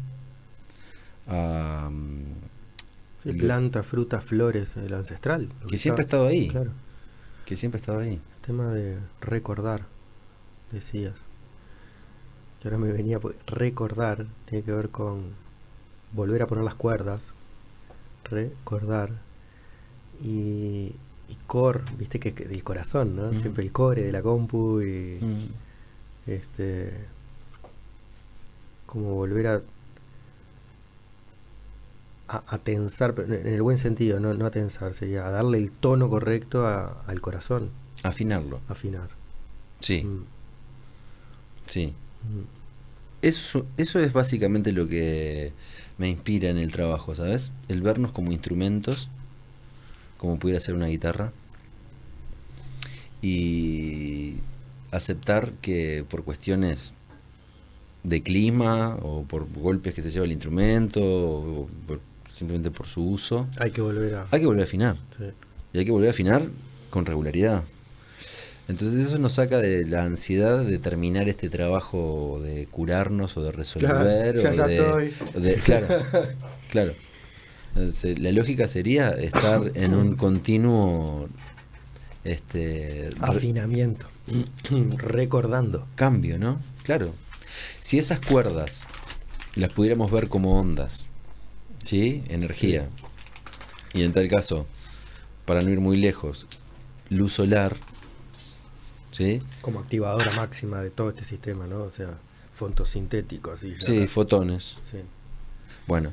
a... 1.27 1.89
mm, 1.91 2.34
Sí, 3.23 3.31
planta, 3.39 3.81
fruta, 3.81 4.22
flores, 4.22 4.77
el 4.77 4.93
ancestral. 4.93 5.49
que 5.68 5.77
siempre 5.80 6.03
ha 6.03 6.06
estado 6.06 6.27
ahí, 6.27 6.47
Claro. 6.49 6.72
que 7.45 7.56
siempre 7.56 7.80
ha 7.80 7.81
estado 7.81 7.99
ahí. 7.99 8.19
Tema 8.45 8.72
de 8.73 8.99
recordar, 9.22 9.81
decías. 10.72 11.15
Que 12.61 12.68
ahora 12.68 12.77
me 12.77 12.91
venía, 12.91 13.19
recordar 13.47 14.27
tiene 14.45 14.64
que 14.64 14.72
ver 14.72 14.89
con 14.89 15.34
volver 16.14 16.43
a 16.43 16.47
poner 16.47 16.64
las 16.64 16.76
cuerdas, 16.76 17.22
recordar. 18.30 19.10
Y 20.23 20.91
core, 21.48 21.82
viste 21.98 22.20
que, 22.20 22.32
del 22.32 22.64
corazón, 22.64 23.16
¿no? 23.16 23.32
Siempre 23.34 23.64
el 23.64 23.72
core 23.72 24.04
de 24.04 24.12
la 24.12 24.22
compu 24.22 24.82
y 24.82 25.18
Mm. 25.22 25.46
este 26.28 26.94
como 28.86 29.16
volver 29.16 29.48
a 29.48 29.62
a, 32.28 32.44
a 32.48 32.58
tensar, 32.58 33.14
pero 33.14 33.32
en 33.34 33.46
el 33.48 33.62
buen 33.62 33.78
sentido, 33.78 34.20
no, 34.20 34.34
no 34.34 34.48
a 34.48 34.52
tensar, 34.52 34.94
sería 34.96 35.28
a 35.28 35.32
darle 35.32 35.60
el 35.60 35.70
tono 35.72 36.10
correcto 36.10 36.66
a- 36.66 37.04
al 37.06 37.22
corazón, 37.22 37.70
Afinarlo. 38.04 38.62
afinar. 38.68 39.10
Sí, 39.80 40.04
Mm, 40.04 40.24
sí. 41.68 41.94
mm. 42.24 42.44
Eso, 43.22 43.64
eso 43.78 44.00
es 44.00 44.12
básicamente 44.14 44.72
lo 44.72 44.88
que 44.88 45.52
me 45.98 46.10
inspira 46.10 46.50
en 46.50 46.58
el 46.58 46.72
trabajo, 46.72 47.16
¿sabes? 47.16 47.52
El 47.68 47.82
vernos 47.82 48.12
como 48.12 48.32
instrumentos, 48.32 49.10
como 50.18 50.38
pudiera 50.40 50.60
ser 50.60 50.76
una 50.76 50.88
guitarra, 50.88 51.32
y 53.22 54.36
aceptar 54.92 55.52
que 55.62 56.06
por 56.10 56.24
cuestiones 56.24 56.94
de 58.04 58.22
clima 58.22 58.98
o 59.02 59.24
por 59.24 59.48
golpes 59.52 59.94
que 59.96 60.02
se 60.02 60.12
lleva 60.12 60.26
el 60.26 60.32
instrumento 60.32 61.02
o 61.02 61.70
por- 61.88 62.00
simplemente 62.34 62.70
por 62.70 62.88
su 62.88 63.02
uso, 63.04 63.48
Hay 63.58 63.72
que 63.72 63.82
volver 63.82 64.14
a... 64.16 64.28
hay 64.30 64.42
que 64.42 64.46
volver 64.46 64.62
a 64.62 64.66
afinar. 64.66 64.98
sí. 65.18 65.24
Y 65.74 65.80
hay 65.80 65.86
que 65.86 65.92
volver 65.92 66.10
a 66.10 66.12
afinar 66.12 66.44
con 66.90 67.06
regularidad. 67.06 67.64
Entonces 68.68 69.08
eso 69.08 69.18
nos 69.20 69.34
saca 69.34 69.58
de 69.60 69.86
la 69.86 70.04
ansiedad 70.04 70.64
de 70.64 70.80
terminar 70.80 71.28
este 71.30 71.50
trabajo 71.50 72.40
de 72.44 72.68
curarnos 72.68 73.36
o 73.38 73.44
de 73.44 73.52
resolver. 73.52 73.90
Claro, 73.90 74.42
ya, 74.42 74.50
o 74.50 74.54
ya 74.54 74.68
de, 74.68 74.76
estoy. 74.78 75.14
o 75.36 75.40
de- 75.40 75.56
claro, 75.56 75.88
claro. 76.72 76.94
La 77.76 78.31
lógica 78.31 78.68
sería 78.68 79.10
estar 79.10 79.72
en 79.76 79.93
un 79.93 80.15
continuo 80.15 81.27
este, 82.23 83.10
Afinamiento. 83.19 84.07
Recordando. 84.97 85.88
cambio, 85.95 86.39
¿no? 86.39 86.61
Claro. 86.84 87.14
Si 87.80 87.99
esas 87.99 88.19
cuerdas 88.19 88.84
las 89.56 89.72
pudiéramos 89.72 90.11
ver 90.11 90.30
como 90.30 90.60
ondas, 90.60 91.07
¿sí? 91.84 92.23
Energía. 92.30 92.89
Y 93.93 94.03
en 94.03 94.14
tal 94.14 94.27
caso, 94.27 94.65
para 95.45 95.61
no 95.61 95.69
ir 95.69 95.80
muy 95.80 95.97
lejos, 95.97 96.47
luz 97.10 97.34
solar, 97.34 97.76
¿sí? 99.11 99.41
Como 99.61 99.80
activadora 99.80 100.31
máxima 100.35 100.81
de 100.81 100.89
todo 100.89 101.10
este 101.10 101.23
sistema, 101.23 101.68
¿no? 101.68 101.84
O 101.84 101.91
sea, 101.91 102.18
fotosintético, 102.53 103.52
así. 103.52 103.76
Sí, 103.80 104.07
fotones. 104.07 104.77
Sí. 104.91 104.97
Bueno, 105.88 106.11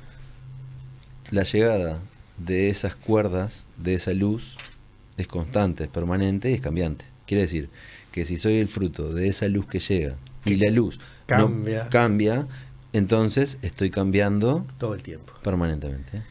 la 1.32 1.42
llegada 1.42 1.98
de 2.38 2.68
esas 2.70 2.94
cuerdas, 2.94 3.66
de 3.76 3.94
esa 3.94 4.12
luz, 4.12 4.56
es 5.16 5.26
constante, 5.26 5.84
es 5.84 5.90
permanente 5.90 6.50
y 6.50 6.54
es 6.54 6.60
cambiante. 6.60 7.04
Quiere 7.26 7.42
decir 7.42 7.68
que 8.12 8.24
si 8.24 8.36
soy 8.36 8.58
el 8.58 8.68
fruto 8.68 9.12
de 9.12 9.26
esa 9.28 9.48
luz 9.48 9.66
que 9.66 9.78
llega 9.80 10.14
y 10.44 10.56
la 10.56 10.70
luz 10.70 10.98
no 11.28 11.50
Cambia. 11.90 12.46
entonces 12.92 13.58
estoy 13.62 13.90
cambiando 13.90 14.66
Todo 14.78 14.94
el 14.94 15.02
tiempo. 15.02 15.32
permanentemente. 15.42 16.22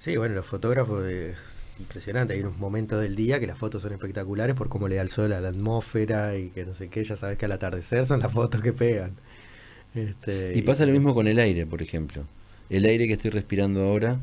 Sí, 0.00 0.16
bueno, 0.16 0.34
los 0.34 0.44
fotógrafos 0.46 1.06
es 1.06 1.36
impresionante. 1.78 2.34
Hay 2.34 2.40
unos 2.40 2.58
momentos 2.58 3.00
del 3.00 3.14
día 3.16 3.40
que 3.40 3.46
las 3.46 3.58
fotos 3.58 3.82
son 3.82 3.92
espectaculares 3.92 4.54
por 4.56 4.68
cómo 4.68 4.88
le 4.88 4.96
da 4.96 5.02
el 5.02 5.08
sol 5.08 5.32
a 5.32 5.40
la 5.40 5.48
atmósfera 5.48 6.36
y 6.36 6.50
que 6.50 6.64
no 6.66 6.74
sé 6.74 6.88
qué. 6.88 7.04
Ya 7.04 7.16
sabes 7.16 7.38
que 7.38 7.44
al 7.46 7.52
atardecer 7.52 8.06
son 8.06 8.20
las 8.20 8.32
fotos 8.32 8.60
que 8.60 8.72
pegan. 8.72 9.12
Este, 9.94 10.52
Y 10.56 10.62
pasa 10.62 10.84
lo 10.86 10.92
mismo 10.92 11.14
con 11.14 11.28
el 11.28 11.38
aire, 11.38 11.66
por 11.66 11.80
ejemplo. 11.80 12.24
El 12.70 12.84
aire 12.86 13.06
que 13.06 13.12
estoy 13.14 13.30
respirando 13.30 13.82
ahora, 13.84 14.18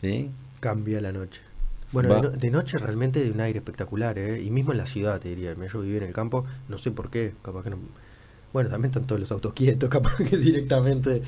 ¿sí? 0.00 0.30
Cambia 0.60 1.00
la 1.00 1.12
noche. 1.12 1.40
Bueno, 1.92 2.08
Va- 2.08 2.16
de, 2.16 2.22
no- 2.22 2.30
de 2.30 2.50
noche 2.50 2.78
realmente 2.78 3.20
hay 3.20 3.30
un 3.30 3.40
aire 3.40 3.58
espectacular, 3.58 4.18
¿eh? 4.18 4.42
Y 4.42 4.50
mismo 4.50 4.72
en 4.72 4.78
la 4.78 4.86
ciudad, 4.86 5.20
te 5.20 5.28
diría. 5.28 5.54
Yo 5.54 5.80
viví 5.80 5.96
en 5.96 6.02
el 6.02 6.12
campo, 6.12 6.44
no 6.68 6.78
sé 6.78 6.90
por 6.90 7.10
qué, 7.10 7.32
capaz 7.42 7.62
que 7.62 7.70
no... 7.70 7.78
Bueno, 8.52 8.70
también 8.70 8.90
están 8.90 9.06
todos 9.06 9.20
los 9.20 9.32
autos 9.32 9.52
quietos, 9.52 9.88
capaz 9.90 10.16
que 10.16 10.36
directamente... 10.36 11.22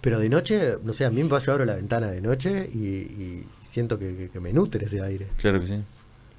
Pero 0.00 0.18
de 0.18 0.28
noche, 0.28 0.74
no 0.82 0.92
sé, 0.92 1.04
a 1.04 1.10
mí 1.10 1.22
me 1.22 1.28
pasa, 1.28 1.46
yo 1.46 1.52
abro 1.52 1.64
la 1.64 1.76
ventana 1.76 2.08
de 2.10 2.20
noche 2.20 2.68
y, 2.72 2.78
y 2.86 3.46
siento 3.64 3.98
que, 3.98 4.14
que- 4.16 4.28
que 4.30 4.40
me 4.40 4.52
nutre 4.52 4.86
ese 4.86 5.00
aire. 5.02 5.28
Claro 5.38 5.60
que 5.60 5.66
sí. 5.68 5.78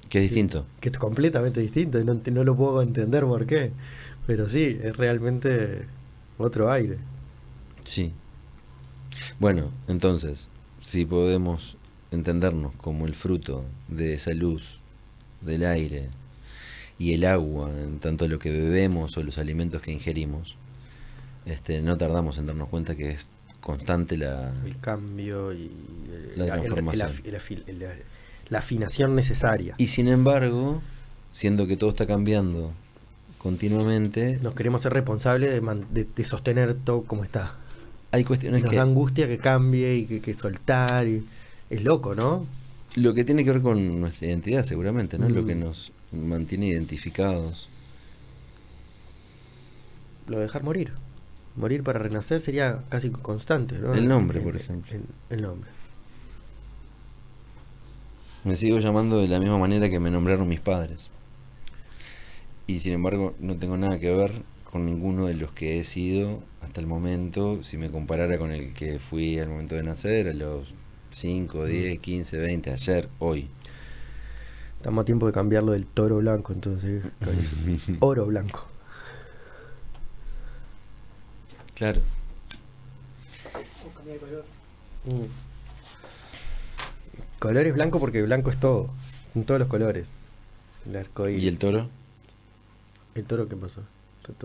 Que 0.08 0.18
es 0.18 0.24
distinto. 0.24 0.66
Que 0.80 0.90
es 0.90 0.98
completamente 0.98 1.60
distinto 1.60 1.98
y 1.98 2.04
no, 2.04 2.20
no 2.30 2.44
lo 2.44 2.54
puedo 2.56 2.80
entender 2.82 3.24
por 3.24 3.46
qué. 3.46 3.72
Pero 4.26 4.48
sí, 4.48 4.78
es 4.82 4.96
realmente 4.96 5.82
otro 6.38 6.70
aire. 6.70 6.98
Sí. 7.84 8.12
Bueno, 9.38 9.70
entonces, 9.88 10.48
si 10.80 11.04
podemos 11.04 11.76
entendernos 12.10 12.74
como 12.76 13.06
el 13.06 13.14
fruto 13.14 13.64
de 13.88 14.14
esa 14.14 14.32
luz, 14.32 14.78
del 15.40 15.64
aire 15.64 16.08
y 16.98 17.12
el 17.12 17.24
agua, 17.26 17.70
en 17.70 17.98
tanto 17.98 18.26
lo 18.28 18.38
que 18.38 18.50
bebemos 18.50 19.16
o 19.18 19.22
los 19.22 19.38
alimentos 19.38 19.82
que 19.82 19.92
ingerimos, 19.92 20.56
este, 21.44 21.80
no 21.82 21.96
tardamos 21.98 22.38
en 22.38 22.46
darnos 22.46 22.68
cuenta 22.68 22.94
que 22.96 23.10
es 23.10 23.26
constante 23.60 24.16
la... 24.16 24.52
El 24.64 24.78
cambio 24.80 25.52
y 25.52 25.64
eh, 26.08 26.32
La 26.36 26.44
el 26.44 26.50
transformación. 26.52 27.10
el 27.24 27.34
el- 27.34 27.86
la, 28.48 28.58
afinación 28.58 29.14
necesaria. 29.16 29.74
Y 29.76 29.88
sin 29.88 30.08
embargo, 30.08 30.80
siendo 31.32 31.66
que 31.66 31.76
todo 31.76 31.90
está 31.90 32.06
cambiando 32.06 32.72
continuamente, 33.38 34.38
Nos 34.42 34.54
queremos 34.54 34.82
ser 34.82 34.92
responsables 34.92 35.50
de- 35.90 36.04
de 36.04 36.24
sostener 36.24 36.74
todo 36.74 37.02
como 37.02 37.24
está. 37.24 37.54
Hay 38.16 38.24
cuestiones 38.24 38.62
nos 38.62 38.70
que... 38.70 38.76
da 38.76 38.82
angustia 38.82 39.26
que 39.28 39.38
cambie 39.38 39.94
y 39.96 40.04
que, 40.06 40.20
que 40.20 40.34
soltar. 40.34 41.06
y- 41.06 41.24
es 41.70 41.82
loco, 41.82 42.14
¿no? 42.14 42.46
Lo 42.94 43.12
que 43.14 43.24
tiene 43.24 43.44
que 43.44 43.52
ver 43.52 43.60
con 43.62 44.00
nuestra 44.00 44.28
identidad, 44.28 44.64
seguramente, 44.64 45.18
¿no? 45.18 45.28
Lo 45.28 45.42
Mm. 45.42 45.46
que 45.46 45.54
nos 45.54 45.92
mantiene 46.12 46.66
identificados. 46.68 47.68
Lo 50.28 50.36
de 50.38 50.44
dejar 50.44 50.62
morir. 50.62 50.92
Morir 51.56 51.82
para 51.82 51.98
renacer 51.98 52.40
sería 52.40 52.80
casi 52.88 53.10
constante, 53.10 53.76
¿no? 53.78 53.94
El 53.94 54.06
nombre, 54.08 54.40
por 54.40 54.56
ejemplo. 54.56 54.92
el 55.30 55.42
nombre. 55.42 55.70
Me 58.44 58.54
sigo 58.56 58.78
llamando 58.78 59.18
de 59.18 59.28
la 59.28 59.40
misma 59.40 59.58
manera 59.58 59.88
que 59.90 59.98
me 59.98 60.10
nombraron 60.10 60.46
mis 60.48 60.60
padres. 60.60 61.10
Y 62.68 62.78
sin 62.80 62.92
embargo, 62.92 63.34
no 63.40 63.56
tengo 63.56 63.76
nada 63.76 63.98
que 63.98 64.12
ver 64.14 64.42
con 64.70 64.84
ninguno 64.84 65.26
de 65.26 65.34
los 65.34 65.52
que 65.52 65.78
he 65.78 65.84
sido 65.84 66.42
hasta 66.60 66.80
el 66.80 66.86
momento, 66.86 67.62
si 67.62 67.76
me 67.76 67.90
comparara 67.90 68.38
con 68.38 68.50
el 68.50 68.74
que 68.74 68.98
fui 68.98 69.38
al 69.38 69.48
momento 69.48 69.74
de 69.74 69.82
nacer, 69.82 70.28
a 70.28 70.32
los 70.32 70.74
5, 71.10 71.64
10, 71.64 71.98
15, 72.00 72.38
20, 72.38 72.72
ayer, 72.72 73.08
hoy. 73.18 73.48
Estamos 74.76 75.02
a 75.02 75.04
tiempo 75.04 75.26
de 75.26 75.32
cambiarlo 75.32 75.72
del 75.72 75.86
toro 75.86 76.18
blanco, 76.18 76.52
entonces. 76.52 77.04
Oro 78.00 78.26
blanco. 78.26 78.66
Claro. 81.74 82.00
Mm. 85.04 85.24
Colores 87.38 87.74
blanco 87.74 88.00
porque 88.00 88.22
blanco 88.22 88.50
es 88.50 88.58
todo. 88.58 88.90
En 89.34 89.44
todos 89.44 89.60
los 89.60 89.68
colores. 89.68 90.06
El. 90.86 91.42
¿Y 91.42 91.48
el 91.48 91.58
toro? 91.58 91.88
¿El 93.14 93.24
toro 93.24 93.48
qué 93.48 93.56
pasó? 93.56 93.82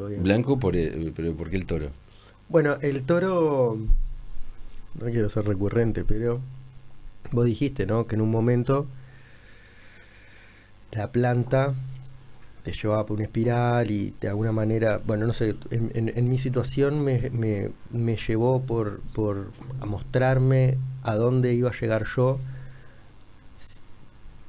Bien. 0.07 0.23
Blanco, 0.23 0.59
por 0.59 0.75
el- 0.75 1.11
pero 1.15 1.33
¿por 1.35 1.49
qué 1.49 1.57
el 1.57 1.65
toro? 1.65 1.89
Bueno, 2.49 2.77
el 2.81 3.03
toro. 3.03 3.77
No 4.99 5.05
quiero 5.05 5.29
ser 5.29 5.45
recurrente, 5.45 6.03
pero. 6.03 6.39
Vos 7.31 7.45
dijiste, 7.45 7.85
¿no? 7.85 8.05
Que 8.05 8.15
en 8.15 8.21
un 8.21 8.29
momento. 8.31 8.87
La 10.91 11.11
planta 11.11 11.73
te 12.63 12.73
llevaba 12.73 13.05
por 13.05 13.15
una 13.15 13.23
espiral 13.25 13.89
y 13.89 14.13
de 14.19 14.27
alguna 14.27 14.51
manera. 14.51 14.99
Bueno, 15.05 15.25
no 15.25 15.33
sé. 15.33 15.55
En, 15.71 15.91
en- 15.95 16.09
en 16.15 16.29
mi 16.29 16.37
situación 16.37 17.03
me, 17.03 17.29
me- 17.31 17.71
me 17.91 18.17
llevó 18.17 18.61
por, 18.61 18.99
por. 19.13 19.49
a 19.79 19.85
mostrarme 19.85 20.77
a 21.03 21.15
dónde 21.15 21.53
iba 21.53 21.69
a 21.69 21.73
llegar 21.79 22.05
yo. 22.15 22.39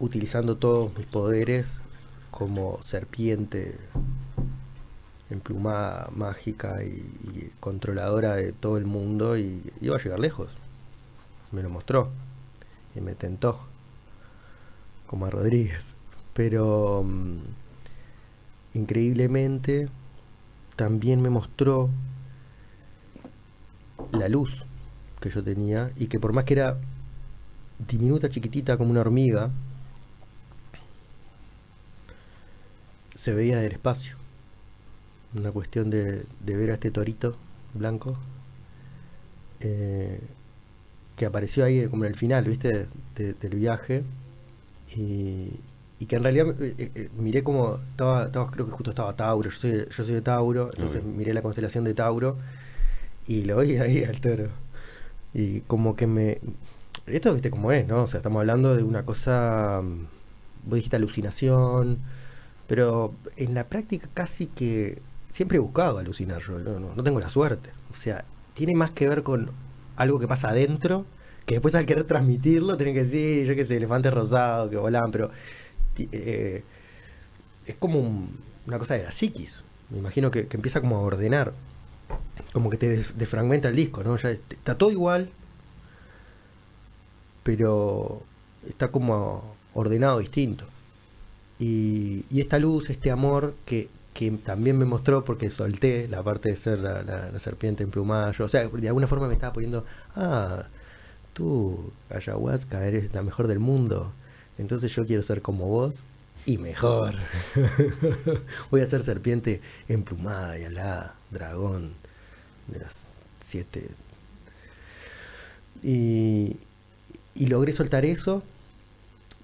Utilizando 0.00 0.56
todos 0.56 0.96
mis 0.98 1.06
poderes 1.06 1.78
como 2.32 2.80
serpiente 2.82 3.76
emplumada, 5.32 6.08
mágica 6.14 6.82
y, 6.84 6.88
y 6.88 7.52
controladora 7.60 8.36
de 8.36 8.52
todo 8.52 8.76
el 8.76 8.86
mundo 8.86 9.36
y 9.36 9.62
iba 9.80 9.96
a 9.96 10.00
llegar 10.02 10.20
lejos. 10.20 10.52
Me 11.50 11.62
lo 11.62 11.70
mostró 11.70 12.10
y 12.94 13.00
me 13.00 13.14
tentó, 13.14 13.58
como 15.06 15.26
a 15.26 15.30
Rodríguez. 15.30 15.86
Pero 16.34 17.04
mm, 17.04 17.38
increíblemente 18.74 19.88
también 20.76 21.20
me 21.20 21.30
mostró 21.30 21.90
la 24.12 24.28
luz 24.28 24.66
que 25.20 25.30
yo 25.30 25.42
tenía 25.42 25.90
y 25.96 26.06
que 26.06 26.18
por 26.18 26.32
más 26.32 26.44
que 26.44 26.54
era 26.54 26.76
diminuta, 27.78 28.28
chiquitita 28.28 28.76
como 28.76 28.90
una 28.90 29.00
hormiga, 29.00 29.50
se 33.14 33.32
veía 33.32 33.58
del 33.58 33.72
espacio. 33.72 34.21
Una 35.34 35.50
cuestión 35.50 35.90
de, 35.90 36.24
de 36.44 36.56
ver 36.56 36.70
a 36.70 36.74
este 36.74 36.90
torito 36.90 37.36
blanco 37.74 38.18
eh, 39.60 40.20
que 41.16 41.26
apareció 41.26 41.64
ahí 41.64 41.86
como 41.86 42.04
en 42.04 42.10
el 42.10 42.16
final, 42.16 42.44
¿viste? 42.44 42.86
De- 43.16 43.34
del 43.34 43.54
viaje. 43.56 44.02
Y, 44.96 45.48
y 46.00 46.06
que 46.06 46.16
en 46.16 46.22
realidad 46.24 46.54
eh, 46.60 46.90
eh, 46.94 47.10
miré 47.18 47.42
como 47.42 47.76
estaba, 47.92 48.24
estaba, 48.26 48.50
creo 48.50 48.66
que 48.66 48.72
justo 48.72 48.90
estaba 48.90 49.14
Tauro, 49.16 49.50
yo 49.50 49.56
soy, 49.56 49.86
yo 49.90 50.04
soy 50.04 50.14
de 50.14 50.22
Tauro, 50.22 50.70
entonces 50.72 51.02
Ok. 51.02 51.06
miré 51.16 51.34
la 51.34 51.42
constelación 51.42 51.84
de 51.84 51.94
Tauro 51.94 52.36
y 53.26 53.44
lo 53.44 53.58
vi 53.60 53.76
ahí 53.78 54.04
al 54.04 54.20
toro. 54.20 54.48
Y 55.34 55.60
como 55.62 55.96
que 55.96 56.06
me... 56.06 56.38
Esto, 57.06 57.32
viste 57.34 57.50
cómo 57.50 57.72
es, 57.72 57.86
¿no? 57.86 58.02
O 58.04 58.06
sea, 58.06 58.18
estamos 58.18 58.40
hablando 58.40 58.76
de 58.76 58.82
una 58.82 59.04
cosa... 59.04 59.80
mm, 59.82 60.06
Vos 60.66 60.76
dijiste 60.76 60.96
alucinación, 60.96 61.98
pero 62.68 63.14
en 63.36 63.54
la 63.54 63.64
práctica 63.68 64.08
casi 64.14 64.46
que 64.46 65.00
siempre 65.32 65.56
he 65.56 65.60
buscado 65.60 65.98
alucinar 65.98 66.40
yo, 66.40 66.60
no, 66.60 67.02
tengo 67.02 67.18
la 67.18 67.28
suerte. 67.28 67.70
O 67.90 67.94
sea, 67.94 68.24
tiene 68.54 68.76
más 68.76 68.92
que 68.92 69.08
ver 69.08 69.24
con 69.24 69.50
algo 69.96 70.20
que 70.20 70.28
pasa 70.28 70.50
adentro, 70.50 71.04
que 71.46 71.54
después 71.56 71.74
al 71.74 71.86
querer 71.86 72.04
transmitirlo 72.04 72.76
tienen 72.76 72.94
que 72.94 73.02
decir, 73.02 73.46
yo 73.48 73.56
qué 73.56 73.64
sé, 73.64 73.76
elefantes 73.78 74.14
rosados 74.14 74.70
que 74.70 74.76
volan, 74.76 75.10
pero 75.10 75.30
eh, 75.98 76.62
es 77.66 77.74
como 77.76 77.98
un- 77.98 78.38
una 78.68 78.78
cosa 78.78 78.94
de 78.94 79.02
la 79.02 79.10
psiquis. 79.10 79.64
Me 79.90 79.98
imagino 79.98 80.30
que, 80.30 80.46
empieza 80.52 80.80
como 80.80 80.96
a 80.96 81.00
ordenar, 81.00 81.52
como 82.52 82.70
que 82.70 82.76
te 82.76 82.88
des- 82.88 83.18
desfragmenta 83.18 83.68
el 83.68 83.76
disco, 83.76 84.04
¿no? 84.04 84.16
Ya 84.16 84.30
est- 84.30 84.52
está 84.52 84.76
todo 84.78 84.90
igual, 84.92 85.30
pero 87.42 88.22
está 88.68 88.88
como 88.88 89.54
ordenado 89.74 90.18
distinto. 90.18 90.64
Y, 91.58 92.24
y 92.30 92.40
esta 92.40 92.58
luz, 92.58 92.90
este 92.90 93.10
amor 93.10 93.54
que, 93.66 93.88
que 94.14 94.30
también 94.30 94.78
me 94.78 94.84
mostró 94.84 95.24
porque 95.24 95.50
solté 95.50 96.06
la 96.08 96.22
parte 96.22 96.50
de 96.50 96.56
ser 96.56 96.80
la, 96.80 97.38
serpiente 97.38 97.82
emplumada. 97.82 98.32
Yo, 98.32 98.44
o 98.44 98.48
sea, 98.48 98.66
de 98.66 98.88
alguna 98.88 99.06
forma 99.06 99.28
me 99.28 99.34
estaba 99.34 99.52
poniendo, 99.52 99.84
ah, 100.14 100.64
tú, 101.32 101.92
ayahuasca, 102.10 102.86
eres 102.86 103.12
la 103.14 103.22
mejor 103.22 103.46
del 103.48 103.58
mundo. 103.58 104.12
Entonces 104.58 104.94
yo 104.94 105.06
quiero 105.06 105.22
ser 105.22 105.40
como 105.40 105.66
vos 105.66 106.02
y 106.44 106.58
mejor. 106.58 107.14
Voy 108.70 108.82
a 108.82 108.86
ser 108.86 109.02
serpiente 109.02 109.60
emplumada 109.88 110.58
y 110.58 110.64
alada, 110.64 111.14
dragón 111.30 111.94
de 112.68 112.80
las 112.80 113.06
siete. 113.40 113.88
Y, 115.82 116.58
y 117.34 117.46
logré 117.46 117.72
soltar 117.72 118.04
eso 118.04 118.42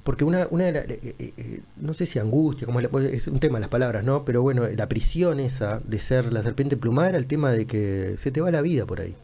porque 0.09 0.25
una, 0.25 0.47
una 0.51 0.65
de 0.65 0.73
las, 0.73 0.89
eh, 0.89 1.15
eh, 1.19 1.33
eh, 1.37 1.61
no 1.77 1.93
sé 1.93 2.07
si 2.07 2.19
angustia, 2.19 2.65
como 2.65 2.81
es, 2.81 2.91
la- 2.91 3.01
es 3.11 3.27
un 3.27 3.41
tema 3.41 3.61
las 3.61 3.69
palabras, 3.69 4.03
¿no? 4.05 4.25
Pero 4.25 4.41
bueno, 4.41 4.67
la 4.67 4.89
prisión 4.89 5.39
esa 5.39 5.83
de 5.85 6.01
ser 6.01 6.33
la 6.33 6.43
serpiente 6.43 6.79
plumada 6.79 7.11
era 7.11 7.19
el 7.19 7.27
tema 7.27 7.51
de 7.53 7.67
que 7.67 8.15
se 8.17 8.31
te 8.31 8.41
va 8.41 8.51
la 8.51 8.63
vida 8.63 8.87
por 8.87 9.03
ahí. 9.03 9.15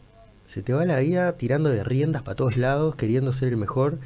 Se 0.45 0.61
te 0.61 0.73
va 0.73 0.85
la 0.85 0.99
vida 0.99 1.37
tirando 1.37 1.71
de 1.71 1.83
riendas 1.83 2.21
para 2.21 2.35
todos 2.35 2.55
lados, 2.55 2.95
queriendo 2.95 3.33
ser 3.33 3.47
el 3.47 3.57
mejor 3.57 3.97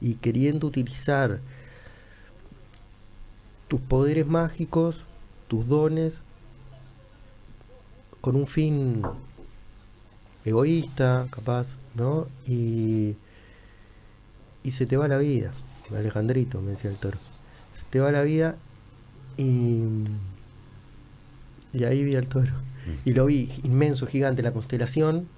y 0.00 0.14
queriendo 0.14 0.68
utilizar 0.68 1.40
tus 3.66 3.80
poderes 3.80 4.28
mágicos, 4.28 5.00
tus 5.48 5.66
dones, 5.66 6.18
con 8.20 8.36
un 8.36 8.46
fin 8.46 9.02
egoísta, 10.44 11.26
capaz, 11.32 11.66
¿no? 11.96 12.28
Y, 12.46 13.16
y 14.62 14.70
se 14.70 14.86
te 14.86 14.96
va 14.96 15.08
la 15.08 15.18
vida. 15.18 15.52
Alejandrito, 15.96 16.60
me 16.60 16.72
decía 16.72 16.90
el 16.90 16.96
toro. 16.96 17.18
Se 17.74 17.84
te 17.90 18.00
va 18.00 18.12
la 18.12 18.22
vida 18.22 18.56
y, 19.36 19.82
y 21.72 21.84
ahí 21.84 22.04
vi 22.04 22.16
al 22.16 22.28
toro. 22.28 22.52
Y 23.04 23.12
lo 23.12 23.26
vi 23.26 23.50
inmenso, 23.64 24.06
gigante 24.06 24.42
la 24.42 24.52
constelación, 24.52 25.28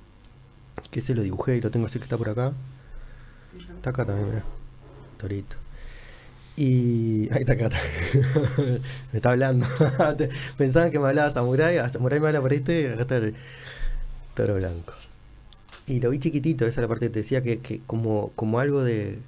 que 0.91 1.01
se 1.01 1.15
lo 1.15 1.23
dibujé 1.23 1.57
y 1.57 1.61
lo 1.61 1.71
tengo 1.71 1.87
así 1.87 1.99
que 1.99 2.05
está 2.05 2.17
por 2.17 2.29
acá. 2.29 2.53
Está 3.77 3.91
acá 3.91 4.05
también, 4.05 4.29
mirá. 4.29 4.45
Torito. 5.19 5.57
Y. 6.57 7.29
Ahí 7.33 7.41
está 7.41 7.55
acá. 7.55 7.71
me 9.13 9.17
está 9.19 9.31
hablando. 9.31 9.67
Pensaban 10.57 10.91
que 10.91 10.99
me 10.99 11.09
hablaba 11.09 11.33
Samurai. 11.33 11.79
ah, 11.79 11.89
Samurai 11.89 12.21
me 12.21 12.29
habla 12.29 12.41
por 12.41 12.53
este. 12.53 12.97
toro 14.35 14.55
blanco. 14.55 14.95
Y 15.87 16.01
lo 16.01 16.11
vi 16.11 16.21
chiquitito, 16.21 16.67
esa 16.67 16.81
es 16.81 16.83
la 16.83 16.89
parte 16.89 17.07
que 17.07 17.11
te 17.11 17.19
decía 17.21 17.43
que, 17.43 17.59
que 17.59 17.81
como, 17.87 18.31
como 18.37 18.61
algo 18.61 18.85
de, 18.85 19.19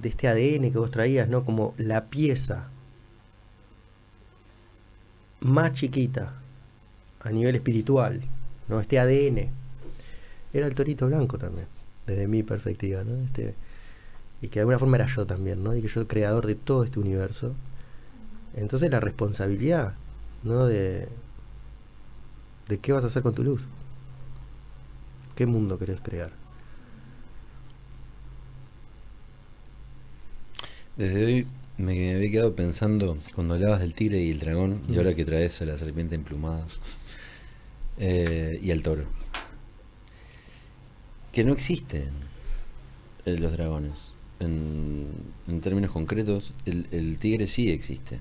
de 0.00 0.08
este 0.08 0.28
ADN 0.28 0.72
que 0.72 0.78
vos 0.78 0.90
traías, 0.90 1.28
¿no? 1.28 1.44
Como 1.44 1.74
la 1.76 2.06
pieza 2.06 2.68
más 5.40 5.72
chiquita 5.74 6.34
a 7.20 7.30
nivel 7.30 7.54
espiritual, 7.54 8.22
¿no? 8.68 8.80
Este 8.80 8.98
ADN. 8.98 9.50
Era 10.52 10.66
el 10.66 10.74
torito 10.74 11.06
blanco 11.06 11.38
también, 11.38 11.66
desde 12.06 12.26
mi 12.26 12.42
perspectiva, 12.42 13.04
¿no? 13.04 13.22
Este, 13.24 13.54
y 14.40 14.48
que 14.48 14.54
de 14.54 14.60
alguna 14.60 14.78
forma 14.78 14.96
era 14.96 15.06
yo 15.06 15.26
también, 15.26 15.62
¿no? 15.62 15.74
Y 15.74 15.82
que 15.82 15.88
yo 15.88 16.00
el 16.00 16.06
creador 16.06 16.46
de 16.46 16.54
todo 16.54 16.84
este 16.84 17.00
universo. 17.00 17.54
Entonces 18.54 18.90
la 18.90 19.00
responsabilidad, 19.00 19.94
¿no? 20.42 20.66
De, 20.66 21.08
de 22.68 22.78
qué 22.78 22.92
vas 22.92 23.04
a 23.04 23.08
hacer 23.08 23.22
con 23.22 23.34
tu 23.34 23.42
luz. 23.42 23.66
¿Qué 25.34 25.46
mundo 25.46 25.78
querés 25.78 26.00
crear? 26.00 26.37
Desde 30.98 31.24
hoy 31.24 31.46
me 31.78 32.14
había 32.14 32.30
quedado 32.30 32.54
pensando 32.54 33.16
cuando 33.34 33.54
hablabas 33.54 33.80
del 33.80 33.94
tigre 33.94 34.18
y 34.20 34.30
el 34.32 34.40
dragón, 34.40 34.82
y 34.88 34.96
ahora 34.96 35.14
que 35.14 35.24
traes 35.24 35.62
a 35.62 35.64
la 35.64 35.76
serpiente 35.76 36.14
emplumada 36.16 36.66
eh, 37.98 38.58
y 38.62 38.70
al 38.72 38.82
toro, 38.82 39.04
que 41.32 41.44
no 41.44 41.52
existen 41.52 42.10
eh, 43.24 43.38
los 43.38 43.52
dragones. 43.52 44.12
En, 44.40 45.08
en 45.48 45.60
términos 45.60 45.90
concretos, 45.90 46.52
el, 46.64 46.86
el 46.92 47.18
tigre 47.18 47.46
sí 47.48 47.70
existe. 47.70 48.18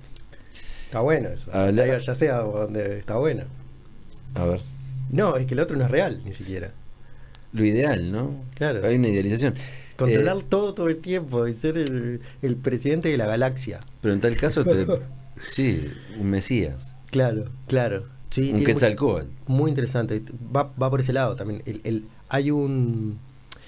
Está 0.85 1.01
bueno 1.01 1.29
eso. 1.29 1.51
Habla- 1.53 1.99
Ya 1.99 2.15
sé 2.15 2.29
a 2.31 2.37
dónde 2.39 2.99
está 2.99 3.17
bueno. 3.17 3.43
A 4.35 4.45
ver, 4.45 4.61
No, 5.11 5.35
es 5.37 5.45
que 5.47 5.53
el 5.55 5.59
otro 5.59 5.77
no 5.77 5.85
es 5.85 5.91
real, 5.91 6.21
ni 6.25 6.33
siquiera. 6.33 6.71
lo 7.53 7.63
ideal, 7.65 8.11
¿no? 8.11 8.43
Claro. 8.55 8.85
Hay 8.85 8.95
una 8.95 9.07
idealización. 9.09 9.53
Controlar 9.97 10.37
Eh, 10.37 10.45
todo 10.47 10.73
todo 10.73 10.87
el 10.89 10.97
tiempo 10.97 11.47
y 11.47 11.53
ser 11.53 11.77
el, 11.77 12.21
el 12.41 12.55
presidente 12.55 13.09
de 13.09 13.17
la 13.17 13.25
galaxia. 13.25 13.79
pero 14.01 14.13
en 14.13 14.21
tal 14.21 14.35
caso, 14.37 14.63
te, 14.63 14.85
sí, 15.49 15.91
un 16.19 16.29
mesías, 16.29 16.95
Claro, 17.11 17.45
claro. 17.67 18.05
Sí, 18.29 18.51
un 18.53 18.63
quetzalcóatl, 18.63 19.29
Muy 19.47 19.69
interesante. 19.69 20.21
Va, 20.55 20.63
va 20.81 20.89
por 20.89 20.99
ese 20.99 21.13
lado 21.13 21.35
también. 21.35 21.63
El, 21.65 21.81
el- 21.85 22.05
hay 22.29 22.51
un... 22.51 23.17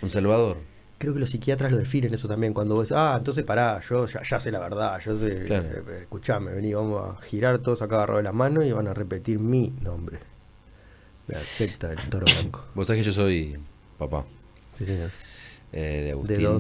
un 0.01 0.09
salvador. 0.09 0.57
Creo 0.97 1.13
que 1.13 1.19
los 1.21 1.29
psiquiatras 1.29 1.71
lo 1.71 1.77
definen 1.77 2.13
eso 2.13 2.27
también. 2.27 2.53
Cuando 2.53 2.75
vos, 2.75 2.91
ah, 2.91 3.15
entonces 3.17 3.45
pará, 3.45 3.79
yo 3.89 4.05
ya, 4.05 4.21
ya 4.21 4.37
sé 4.41 4.51
la 4.51 4.59
verdad. 4.59 4.99
Yo 4.99 5.15
sé, 5.15 5.45
Claro. 5.45 5.65
eh, 5.69 5.99
escuchame, 6.01 6.51
vení, 6.51 6.73
vamos 6.73 7.17
a 7.17 7.21
girar 7.21 7.59
todos 7.59 7.81
acá 7.81 7.95
agarrados 7.95 8.19
de 8.19 8.23
las 8.23 8.33
manos 8.33 8.65
y 8.65 8.71
van 8.73 8.89
a 8.89 8.93
repetir 8.93 9.39
mi 9.39 9.69
nombre. 9.81 10.19
La 11.27 11.39
secta 11.39 11.87
del 11.87 11.99
toro 12.09 12.25
blanco. 12.25 12.65
Vos 12.75 12.85
sabés 12.87 13.01
que 13.01 13.05
yo 13.05 13.13
soy 13.13 13.57
papá 13.97 14.25
Sí, 14.73 14.85
señor. 14.85 15.11
Eh, 15.73 16.01
de 16.05 16.11
Agustín 16.11 16.37
De 16.37 16.47
va. 16.47 16.59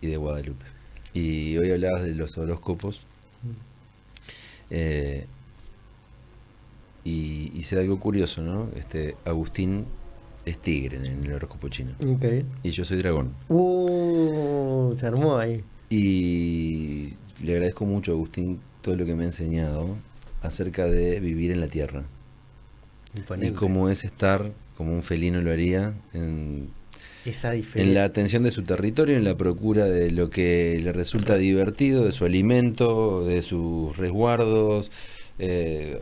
y 0.00 0.06
de 0.06 0.16
Guadalupe. 0.16 0.64
Y 1.14 1.56
hoy 1.56 1.70
hablabas 1.72 2.02
de 2.02 2.14
los 2.14 2.36
horóscopos. 2.38 3.06
eh, 4.70 5.26
y, 7.04 7.52
y 7.54 7.62
se 7.62 7.76
da 7.76 7.82
algo 7.82 7.98
curioso, 7.98 8.42
¿no? 8.42 8.68
Este 8.76 9.16
Agustín 9.24 9.86
es 10.44 10.58
tigre 10.58 10.96
en 10.98 11.24
el 11.24 11.32
horóscopo 11.32 11.68
chino. 11.68 11.92
Y 12.62 12.70
yo 12.70 12.84
soy 12.84 12.98
dragón. 12.98 13.32
Uh, 13.48 14.94
se 14.98 15.06
armó 15.06 15.36
ahí. 15.38 15.62
Y 15.90 17.14
le 17.42 17.52
agradezco 17.52 17.86
mucho 17.86 18.12
a 18.12 18.14
Agustín 18.14 18.60
todo 18.82 18.96
lo 18.96 19.04
que 19.06 19.14
me 19.14 19.22
ha 19.24 19.26
enseñado 19.26 19.96
acerca 20.42 20.84
de 20.86 21.20
vivir 21.20 21.50
en 21.50 21.60
la 21.60 21.68
tierra. 21.68 22.04
Y 23.40 23.50
cómo 23.52 23.88
es 23.88 24.04
estar, 24.04 24.52
como 24.76 24.92
un 24.92 25.02
felino 25.02 25.40
lo 25.40 25.50
haría, 25.50 25.94
en, 26.12 26.68
Esa 27.28 27.54
en 27.54 27.94
la 27.94 28.04
atención 28.04 28.42
de 28.42 28.50
su 28.50 28.62
territorio, 28.62 29.16
en 29.16 29.24
la 29.24 29.36
procura 29.36 29.84
de 29.86 30.10
lo 30.10 30.30
que 30.30 30.80
le 30.82 30.92
resulta 30.92 31.36
divertido, 31.36 32.04
de 32.04 32.12
su 32.12 32.24
alimento, 32.24 33.24
de 33.24 33.42
sus 33.42 33.96
resguardos. 33.96 34.90
Eh, 35.38 36.00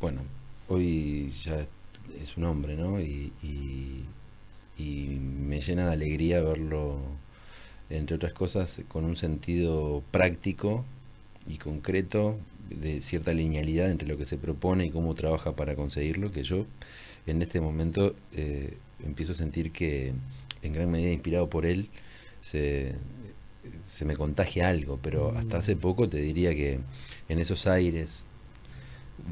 bueno, 0.00 0.22
hoy 0.68 1.30
ya 1.44 1.66
es 2.22 2.36
un 2.36 2.44
hombre, 2.44 2.76
¿no? 2.76 3.00
Y, 3.00 3.32
y- 3.42 4.04
y 4.78 5.18
me 5.20 5.60
llena 5.60 5.86
de 5.86 5.92
alegría 5.94 6.40
verlo, 6.42 6.98
entre 7.88 8.16
otras 8.16 8.32
cosas, 8.34 8.80
con 8.88 9.04
un 9.04 9.16
sentido 9.16 10.02
práctico 10.10 10.84
y 11.48 11.56
concreto 11.56 12.36
de 12.68 13.00
cierta 13.00 13.32
linealidad 13.32 13.90
entre 13.90 14.08
lo 14.08 14.16
que 14.18 14.26
se 14.26 14.36
propone 14.38 14.86
y 14.86 14.90
cómo 14.90 15.14
trabaja 15.14 15.54
para 15.56 15.76
conseguirlo, 15.76 16.30
que 16.32 16.42
yo 16.42 16.66
en 17.26 17.40
este 17.42 17.60
momento 17.60 18.14
eh, 18.34 18.76
empiezo 19.04 19.32
a 19.32 19.34
sentir 19.34 19.72
que, 19.72 20.12
en 20.62 20.72
gran 20.72 20.90
medida 20.90 21.12
inspirado 21.12 21.48
por 21.50 21.66
él, 21.66 21.88
se, 22.40 22.94
se 23.86 24.04
me 24.04 24.16
contagia 24.16 24.68
algo, 24.68 24.98
pero 25.02 25.32
Mm. 25.32 25.36
hasta 25.38 25.58
hace 25.58 25.76
poco 25.76 26.08
te 26.08 26.18
diría 26.18 26.54
que 26.54 26.80
en 27.28 27.38
esos 27.38 27.66
aires 27.66 28.24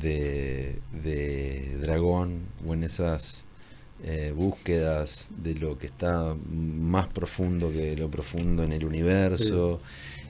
de, 0.00 0.78
de 1.02 1.76
dragón 1.80 2.40
o 2.66 2.74
en 2.74 2.84
esas 2.84 3.44
eh, 4.02 4.32
búsquedas 4.36 5.28
de 5.42 5.54
lo 5.54 5.78
que 5.78 5.86
está 5.86 6.34
más 6.50 7.08
profundo 7.08 7.70
que 7.72 7.96
lo 7.96 8.10
profundo 8.10 8.64
en 8.64 8.72
el 8.72 8.84
universo 8.84 9.80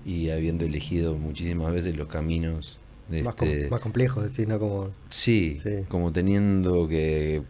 y 0.04 0.30
habiendo 0.30 0.64
elegido 0.64 1.16
muchísimas 1.16 1.72
veces 1.72 1.96
los 1.96 2.08
caminos 2.08 2.78
Más, 3.08 3.34
com- 3.34 3.48
este, 3.48 3.68
más 3.68 3.80
complejo, 3.82 4.22
decir, 4.22 4.48
¿no? 4.48 4.58
Como, 4.58 4.90
Sí, 5.10 5.60
Sí. 5.62 5.84
como 5.88 6.10
teniendo 6.12 6.88
que 6.88 7.42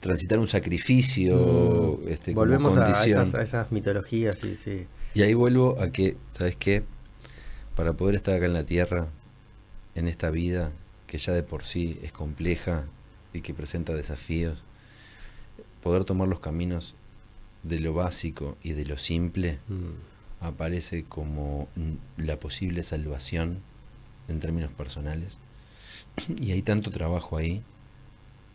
transitar 0.00 0.38
un 0.38 0.46
sacrificio 0.48 1.98
Mm, 2.02 2.08
este, 2.08 2.32
como 2.34 2.44
volvemos 2.46 2.76
a 2.76 3.04
esas, 3.04 3.34
a 3.34 3.42
esas 3.42 3.72
mitologías, 3.72 4.38
sí, 4.38 4.56
sí. 4.62 4.86
Y 5.14 5.22
ahí 5.22 5.34
vuelvo 5.34 5.80
a 5.80 5.90
que, 5.92 6.16
¿sabes 6.30 6.56
qué? 6.56 6.82
Para 7.76 7.94
poder 7.94 8.14
estar 8.16 8.34
acá 8.34 8.44
en 8.46 8.52
la 8.52 8.64
Tierra, 8.66 9.08
en 9.94 10.08
esta 10.08 10.30
vida, 10.30 10.72
que 11.06 11.18
ya 11.18 11.32
de 11.32 11.42
por 11.42 11.64
sí 11.64 11.98
es 12.02 12.12
compleja 12.12 12.84
y 13.32 13.40
que 13.40 13.54
presenta 13.54 13.94
desafíos, 13.94 14.62
poder 15.82 16.04
tomar 16.04 16.28
los 16.28 16.40
caminos 16.40 16.94
de 17.62 17.80
lo 17.80 17.92
básico 17.94 18.56
y 18.62 18.72
de 18.72 18.84
lo 18.84 18.98
simple 18.98 19.58
Mm. 19.68 20.44
aparece 20.44 21.04
como 21.04 21.68
la 22.16 22.38
posible 22.38 22.82
salvación 22.82 23.60
en 24.28 24.40
términos 24.40 24.70
personales. 24.72 25.38
Y 26.40 26.52
hay 26.52 26.62
tanto 26.62 26.90
trabajo 26.90 27.36
ahí 27.36 27.62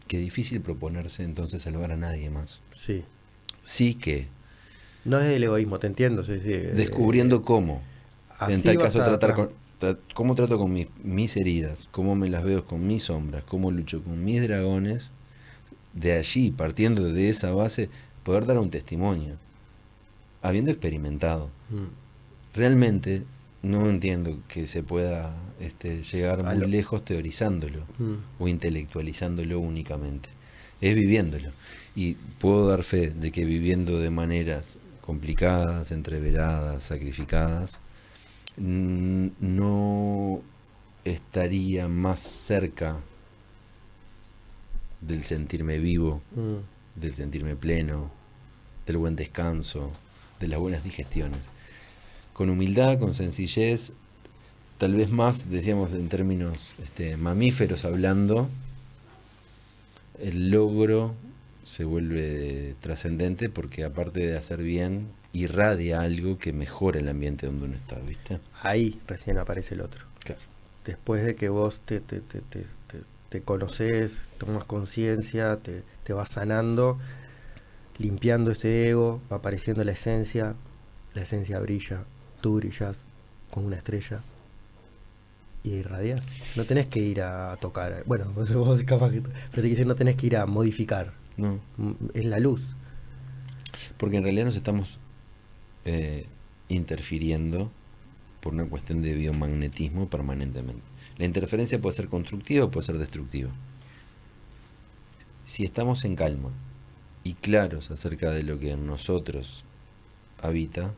que 0.08 0.18
es 0.18 0.24
difícil 0.24 0.62
proponerse 0.62 1.24
entonces 1.24 1.62
salvar 1.62 1.92
a 1.92 1.98
nadie 1.98 2.30
más. 2.30 2.62
Sí. 2.76 3.04
Sí 3.62 3.96
que 3.96 4.28
No 5.04 5.20
es 5.20 5.26
el 5.28 5.44
egoísmo, 5.44 5.80
te 5.80 5.88
entiendo, 5.88 6.24
sí, 6.24 6.40
sí. 6.42 6.52
Eh, 6.54 6.72
descubriendo 6.76 7.42
cómo, 7.44 7.82
en 8.48 8.62
tal 8.64 8.78
caso 8.78 9.04
tratar 9.04 9.34
con, 9.34 9.50
tra- 9.82 9.98
cómo 10.14 10.36
trato 10.36 10.58
con 10.58 10.72
mis, 10.72 10.88
mis 11.04 11.36
heridas, 11.38 11.88
cómo 11.92 12.16
me 12.16 12.30
las 12.30 12.44
veo 12.44 12.66
con 12.66 12.86
mis 12.86 13.04
sombras, 13.04 13.44
cómo 13.44 13.72
lucho 13.72 14.04
con 14.04 14.24
mis 14.24 14.42
dragones, 14.42 15.12
de 15.94 16.14
allí, 16.14 16.52
partiendo 16.52 17.04
de 17.12 17.30
esa 17.30 17.52
base, 17.52 17.90
poder 18.24 18.46
dar 18.46 18.60
un 18.60 18.70
testimonio, 18.70 19.36
habiendo 20.42 20.72
experimentado. 20.72 21.50
Mm. 21.70 22.56
Realmente 22.56 23.24
no 23.64 23.90
entiendo 23.90 24.40
que 24.48 24.68
se 24.68 24.84
pueda 24.84 25.36
este, 25.60 26.04
llegar 26.04 26.44
muy 26.44 26.68
lejos 26.68 27.04
teorizándolo 27.04 27.82
Mm. 27.98 28.16
o 28.40 28.48
intelectualizándolo 28.48 29.60
únicamente. 29.60 30.30
Es 30.82 30.94
viviéndolo. 30.96 31.52
Y 31.96 32.14
puedo 32.40 32.68
dar 32.68 32.84
fe 32.84 33.10
de 33.10 33.32
que 33.32 33.46
viviendo 33.46 34.00
de 34.00 34.10
maneras 34.12 34.78
complicadas, 35.02 35.92
entreveradas, 35.92 36.84
sacrificadas, 36.84 37.80
no 39.40 40.42
estaría 41.06 41.88
más 41.88 42.20
cerca 42.20 42.98
del 45.02 45.24
sentirme 45.24 45.78
vivo, 45.80 46.22
Mm. 46.36 47.00
del 47.00 47.14
sentirme 47.14 47.56
pleno, 47.56 48.12
del 48.86 48.98
buen 48.98 49.16
descanso, 49.16 49.92
de 50.40 50.48
las 50.48 50.60
buenas 50.60 50.84
digestiones. 50.84 51.40
Con 52.38 52.52
humildad, 52.52 53.00
con 53.00 53.16
sencillez, 53.16 53.94
tal 54.78 54.94
vez 54.94 55.10
más, 55.10 55.50
decíamos 55.50 55.94
en 55.94 56.08
términos 56.08 56.76
este, 56.82 57.18
mamíferos 57.18 57.84
hablando, 57.84 58.48
el 60.20 60.52
logro 60.52 61.16
se 61.64 61.84
vuelve 61.84 62.76
trascendente 62.80 63.50
porque 63.50 63.84
aparte 63.84 64.20
de 64.20 64.38
hacer 64.38 64.62
bien, 64.62 65.08
irradia 65.34 66.02
algo 66.02 66.38
que 66.38 66.54
mejora 66.54 67.00
el 67.00 67.10
ambiente 67.10 67.48
donde 67.48 67.66
uno 67.66 67.76
está, 67.76 67.96
¿viste? 68.00 68.40
Ahí 68.62 69.02
recién 69.08 69.38
aparece 69.38 69.76
el 69.76 69.82
otro. 69.82 70.06
Claro. 70.24 70.42
Después 70.86 71.26
de 71.26 71.36
que 71.36 71.50
vos 71.50 71.82
te, 71.86 72.00
te, 72.00 72.22
te, 72.22 72.42
te, 73.30 73.42
conoces, 73.42 74.22
tomas 74.38 74.64
conciencia, 74.64 75.58
te, 75.58 75.84
te 76.04 76.14
vas 76.14 76.30
sanando, 76.30 76.98
limpiando 77.98 78.52
ese 78.52 78.90
ego, 78.90 79.22
va 79.32 79.38
apareciendo 79.38 79.84
la 79.84 79.92
esencia, 79.92 80.56
la 81.14 81.24
esencia 81.24 81.60
brilla, 81.60 82.06
tú 82.48 82.56
brillas 82.56 82.98
con 83.52 83.66
una 83.66 83.76
estrella 83.76 84.22
y 85.66 85.72
irradias. 85.72 86.26
No 86.56 86.64
tenés 86.64 86.86
que 86.88 87.00
ir 87.00 87.22
a 87.22 87.58
tocar, 87.58 88.04
bueno, 88.06 88.32
vos, 88.34 88.54
vos 88.54 88.82
capaz 88.84 89.12
que, 89.12 89.20
pero 89.20 89.34
te 89.52 89.62
decir, 89.64 89.86
no 89.86 89.96
tenés 89.96 90.16
que 90.16 90.28
ir 90.28 90.38
a 90.38 90.46
modificar, 90.46 91.12
No, 91.36 91.60
es 92.14 92.24
la 92.24 92.40
luz. 92.40 92.62
porque 93.98 94.16
en 94.16 94.24
realidad 94.24 94.46
nos 94.46 94.56
estamos 94.56 94.98
eh, 95.84 96.26
interfiriendo 96.70 97.70
por 98.40 98.54
una 98.54 98.66
cuestión 98.66 99.02
de 99.02 99.14
biomagnetismo 99.14 100.08
permanentemente. 100.08 100.84
La 101.18 101.26
interferencia 101.26 101.82
puede 101.82 101.98
ser 101.98 102.08
constructiva 102.08 102.64
o 102.64 102.72
puede 102.72 102.86
ser 102.86 102.98
destructiva. 102.98 103.50
Si 105.44 105.66
estamos 105.66 106.06
en 106.06 106.16
calma 106.16 106.52
y 107.26 107.34
claros 107.34 107.92
acerca 107.92 108.32
de 108.32 108.44
lo 108.44 108.58
que 108.58 108.72
en 108.72 108.88
nosotros 108.88 109.66
habita. 110.42 110.94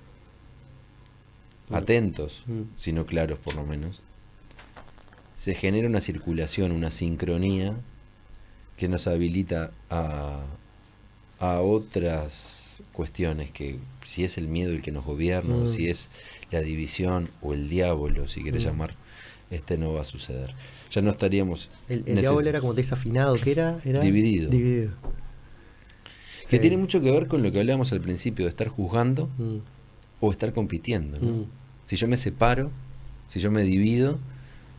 Atentos, 1.72 2.44
Mm. 2.48 2.62
sino 2.78 3.06
claros 3.06 3.40
por 3.40 3.56
lo 3.56 3.66
menos, 3.66 4.02
se 5.36 5.54
genera 5.54 5.88
una 5.88 6.02
circulación, 6.02 6.72
una 6.72 6.92
sincronía 6.92 7.78
que 8.78 8.88
nos 8.88 9.08
habilita 9.08 9.72
a, 9.90 10.42
a 11.40 11.62
otras 11.62 12.82
cuestiones 12.94 13.52
que 13.52 13.78
si 14.04 14.24
es 14.24 14.38
el 14.38 14.48
miedo 14.48 14.72
el 14.72 14.82
que 14.82 14.92
nos 14.92 15.06
gobierna, 15.06 15.56
o 15.56 15.64
Mm. 15.66 15.68
si 15.70 15.90
es 15.90 16.10
la 16.52 16.62
división 16.62 17.30
o 17.42 17.54
el 17.54 17.70
diablo, 17.70 18.28
si 18.28 18.44
querés 18.44 18.64
Mm. 18.64 18.68
llamar, 18.68 18.96
este 19.52 19.78
no 19.78 19.94
va 19.94 20.02
a 20.02 20.06
suceder. 20.06 20.54
Ya 20.92 21.02
no 21.02 21.12
estaríamos 21.12 21.70
El, 21.88 22.04
diablo 22.04 22.42
era 22.48 22.60
como 22.62 22.74
desafinado, 22.74 23.36
¿qué 23.36 23.52
era? 23.52 23.80
era 23.86 24.00
Dividido. 24.02 24.50
Dividido. 24.50 24.92
que 26.50 26.56
Sí. 26.58 26.62
tiene 26.62 26.78
mucho 26.78 27.00
que 27.00 27.12
ver 27.12 27.28
con 27.28 27.44
lo 27.44 27.52
que 27.52 27.60
hablábamos 27.60 27.92
al 27.94 28.02
principio 28.02 28.46
de 28.46 28.50
estar 28.50 28.68
juzgando 28.70 29.28
Mm, 29.38 29.58
o 30.20 30.32
estar 30.32 30.52
compitiendo. 30.52 31.20
¿no? 31.20 31.46
Si 31.90 31.96
yo 31.96 32.08
me 32.08 32.18
separo, 32.18 32.70
si 33.28 33.40
yo 33.40 33.50
me 33.50 33.64
divido, 33.64 34.20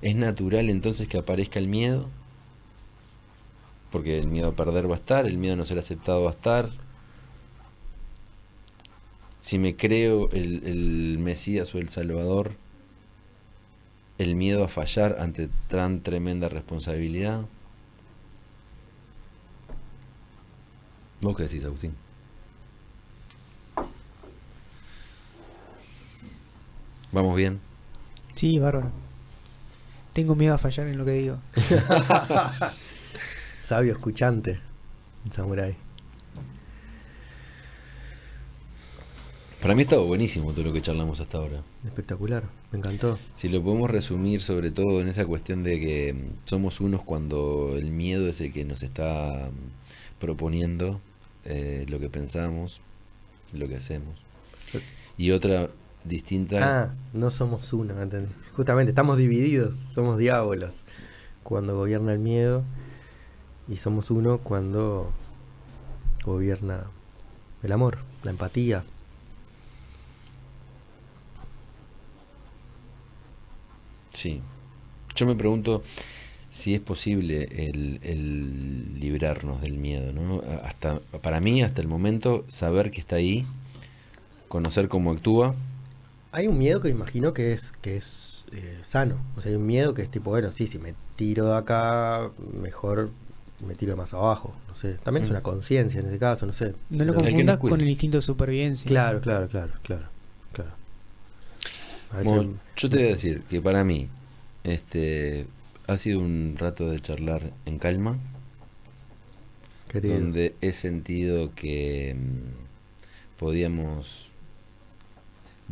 es 0.00 0.14
natural 0.14 0.70
entonces 0.70 1.08
que 1.08 1.18
aparezca 1.18 1.58
el 1.58 1.66
miedo, 1.66 2.08
porque 3.90 4.20
el 4.20 4.28
miedo 4.28 4.50
a 4.50 4.54
perder 4.54 4.88
va 4.88 4.94
a 4.94 4.98
estar, 4.98 5.26
el 5.26 5.36
miedo 5.36 5.54
a 5.54 5.56
no 5.56 5.66
ser 5.66 5.80
aceptado 5.80 6.22
va 6.22 6.28
a 6.30 6.34
estar. 6.34 6.70
Si 9.40 9.58
me 9.58 9.74
creo 9.74 10.30
el, 10.30 10.62
el 10.64 11.18
Mesías 11.18 11.74
o 11.74 11.78
el 11.78 11.88
Salvador, 11.88 12.52
el 14.18 14.36
miedo 14.36 14.62
a 14.62 14.68
fallar 14.68 15.16
ante 15.18 15.48
tan 15.66 16.02
tremenda 16.02 16.48
responsabilidad. 16.48 17.44
¿Vos 21.20 21.36
qué 21.36 21.42
decís, 21.42 21.64
Agustín? 21.64 21.92
¿Vamos 27.12 27.36
bien? 27.36 27.60
Sí, 28.34 28.58
bárbaro. 28.58 28.90
Tengo 30.12 30.36
miedo 30.36 30.54
a 30.54 30.58
fallar 30.58 30.86
en 30.86 30.98
lo 30.98 31.04
que 31.04 31.12
digo. 31.12 31.38
Sabio 33.62 33.92
escuchante, 33.92 34.60
un 35.24 35.32
samurái. 35.32 35.76
Para 39.60 39.74
mí 39.74 39.80
ha 39.80 39.82
estado 39.82 40.06
buenísimo 40.06 40.52
todo 40.52 40.64
lo 40.64 40.72
que 40.72 40.80
charlamos 40.80 41.20
hasta 41.20 41.38
ahora. 41.38 41.62
Espectacular, 41.84 42.44
me 42.72 42.78
encantó. 42.78 43.18
Si 43.34 43.48
lo 43.48 43.62
podemos 43.62 43.90
resumir 43.90 44.40
sobre 44.40 44.70
todo 44.70 45.00
en 45.00 45.08
esa 45.08 45.26
cuestión 45.26 45.62
de 45.62 45.78
que 45.78 46.16
somos 46.44 46.80
unos 46.80 47.02
cuando 47.02 47.76
el 47.76 47.90
miedo 47.90 48.28
es 48.28 48.40
el 48.40 48.52
que 48.52 48.64
nos 48.64 48.82
está 48.82 49.50
mm, 49.50 50.20
proponiendo 50.20 51.00
eh, 51.44 51.84
lo 51.88 52.00
que 52.00 52.08
pensamos, 52.08 52.80
lo 53.52 53.68
que 53.68 53.76
hacemos. 53.76 54.14
Y 55.18 55.32
otra 55.32 55.68
distinta... 56.04 56.82
Ah, 56.82 56.94
no 57.12 57.30
somos 57.30 57.72
uno. 57.72 57.94
Justamente, 58.56 58.90
estamos 58.90 59.18
divididos, 59.18 59.76
somos 59.76 60.18
diábolos 60.18 60.84
cuando 61.42 61.76
gobierna 61.76 62.12
el 62.12 62.18
miedo 62.18 62.62
y 63.68 63.76
somos 63.76 64.10
uno 64.10 64.38
cuando 64.38 65.10
gobierna 66.24 66.84
el 67.62 67.72
amor, 67.72 67.98
la 68.22 68.30
empatía. 68.30 68.84
Sí. 74.10 74.42
Yo 75.14 75.26
me 75.26 75.34
pregunto 75.34 75.82
si 76.50 76.74
es 76.74 76.80
posible 76.80 77.44
el, 77.68 78.00
el 78.02 78.98
librarnos 78.98 79.60
del 79.60 79.74
miedo, 79.74 80.12
¿no? 80.12 80.42
Hasta, 80.64 80.98
para 81.22 81.40
mí, 81.40 81.62
hasta 81.62 81.80
el 81.80 81.88
momento, 81.88 82.44
saber 82.48 82.90
que 82.90 83.00
está 83.00 83.16
ahí, 83.16 83.46
conocer 84.48 84.88
cómo 84.88 85.12
actúa, 85.12 85.54
Hay 86.32 86.46
un 86.46 86.58
miedo 86.58 86.80
que 86.80 86.88
imagino 86.88 87.32
que 87.34 87.52
es 87.52 87.72
que 87.82 87.96
es 87.96 88.44
eh, 88.52 88.78
sano. 88.84 89.16
O 89.36 89.40
sea, 89.40 89.50
hay 89.50 89.56
un 89.56 89.66
miedo 89.66 89.94
que 89.94 90.02
es 90.02 90.10
tipo, 90.10 90.30
bueno, 90.30 90.50
sí, 90.52 90.66
si 90.66 90.78
me 90.78 90.94
tiro 91.16 91.46
de 91.46 91.56
acá, 91.56 92.30
mejor 92.60 93.10
me 93.66 93.74
tiro 93.74 93.96
más 93.96 94.14
abajo, 94.14 94.54
no 94.68 94.76
sé. 94.76 94.94
También 95.02 95.24
es 95.24 95.30
Mm. 95.30 95.32
una 95.34 95.42
conciencia 95.42 96.00
en 96.00 96.06
ese 96.08 96.18
caso, 96.18 96.46
no 96.46 96.52
sé. 96.52 96.74
No 96.88 97.04
lo 97.04 97.14
confundas 97.14 97.58
con 97.58 97.80
el 97.80 97.88
instinto 97.90 98.18
de 98.18 98.22
supervivencia. 98.22 98.88
Claro, 98.88 99.20
claro, 99.20 99.48
claro, 99.48 99.72
claro, 99.82 100.06
claro. 100.52 100.70
Yo 102.76 102.88
te 102.88 102.96
voy 102.96 103.06
a 103.06 103.10
decir 103.10 103.42
que 103.48 103.60
para 103.60 103.84
mí 103.84 104.08
este 104.64 105.46
ha 105.86 105.96
sido 105.96 106.20
un 106.20 106.56
rato 106.58 106.88
de 106.90 107.00
charlar 107.00 107.52
en 107.66 107.78
calma, 107.78 108.18
querido, 109.88 110.14
donde 110.18 110.54
he 110.60 110.72
sentido 110.72 111.54
que 111.54 112.16
mm, 112.16 113.38
podíamos 113.38 114.29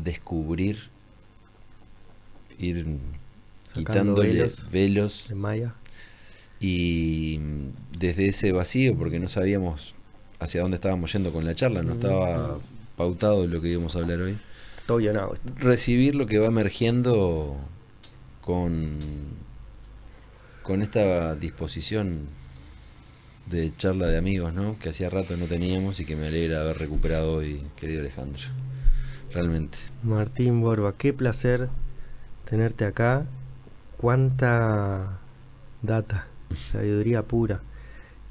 descubrir, 0.02 0.78
ir 2.58 2.86
Sacando 3.64 3.80
quitándole 4.22 4.28
velos. 4.32 4.70
velos 4.70 5.30
en 5.30 5.38
Maya. 5.38 5.74
y 6.60 7.38
desde 7.98 8.26
ese 8.26 8.52
vacío, 8.52 8.96
porque 8.96 9.18
no 9.20 9.28
sabíamos 9.28 9.94
hacia 10.40 10.62
dónde 10.62 10.76
estábamos 10.76 11.12
yendo 11.12 11.32
con 11.32 11.44
la 11.44 11.54
charla, 11.54 11.82
no 11.82 11.92
estaba 11.94 12.58
pautado 12.96 13.46
lo 13.46 13.60
que 13.60 13.68
íbamos 13.68 13.94
a 13.96 14.00
hablar 14.00 14.20
hoy, 14.20 14.38
Todo 14.86 14.98
guionado. 14.98 15.34
recibir 15.56 16.14
lo 16.14 16.26
que 16.26 16.38
va 16.38 16.46
emergiendo 16.46 17.56
con, 18.40 18.98
con 20.62 20.82
esta 20.82 21.34
disposición 21.34 22.26
de 23.46 23.72
charla 23.76 24.08
de 24.08 24.18
amigos, 24.18 24.52
¿no? 24.52 24.78
Que 24.78 24.88
hacía 24.90 25.10
rato 25.10 25.36
no 25.36 25.46
teníamos 25.46 26.00
y 26.00 26.04
que 26.04 26.16
me 26.16 26.26
alegra 26.28 26.60
haber 26.60 26.78
recuperado 26.78 27.34
hoy, 27.34 27.62
querido 27.76 28.00
Alejandro. 28.00 28.42
Realmente. 29.32 29.78
Martín 30.02 30.60
Borba, 30.60 30.94
qué 30.96 31.12
placer 31.12 31.68
tenerte 32.48 32.84
acá. 32.84 33.26
Cuánta 33.96 35.18
data, 35.82 36.26
sabiduría 36.70 37.22
pura. 37.22 37.60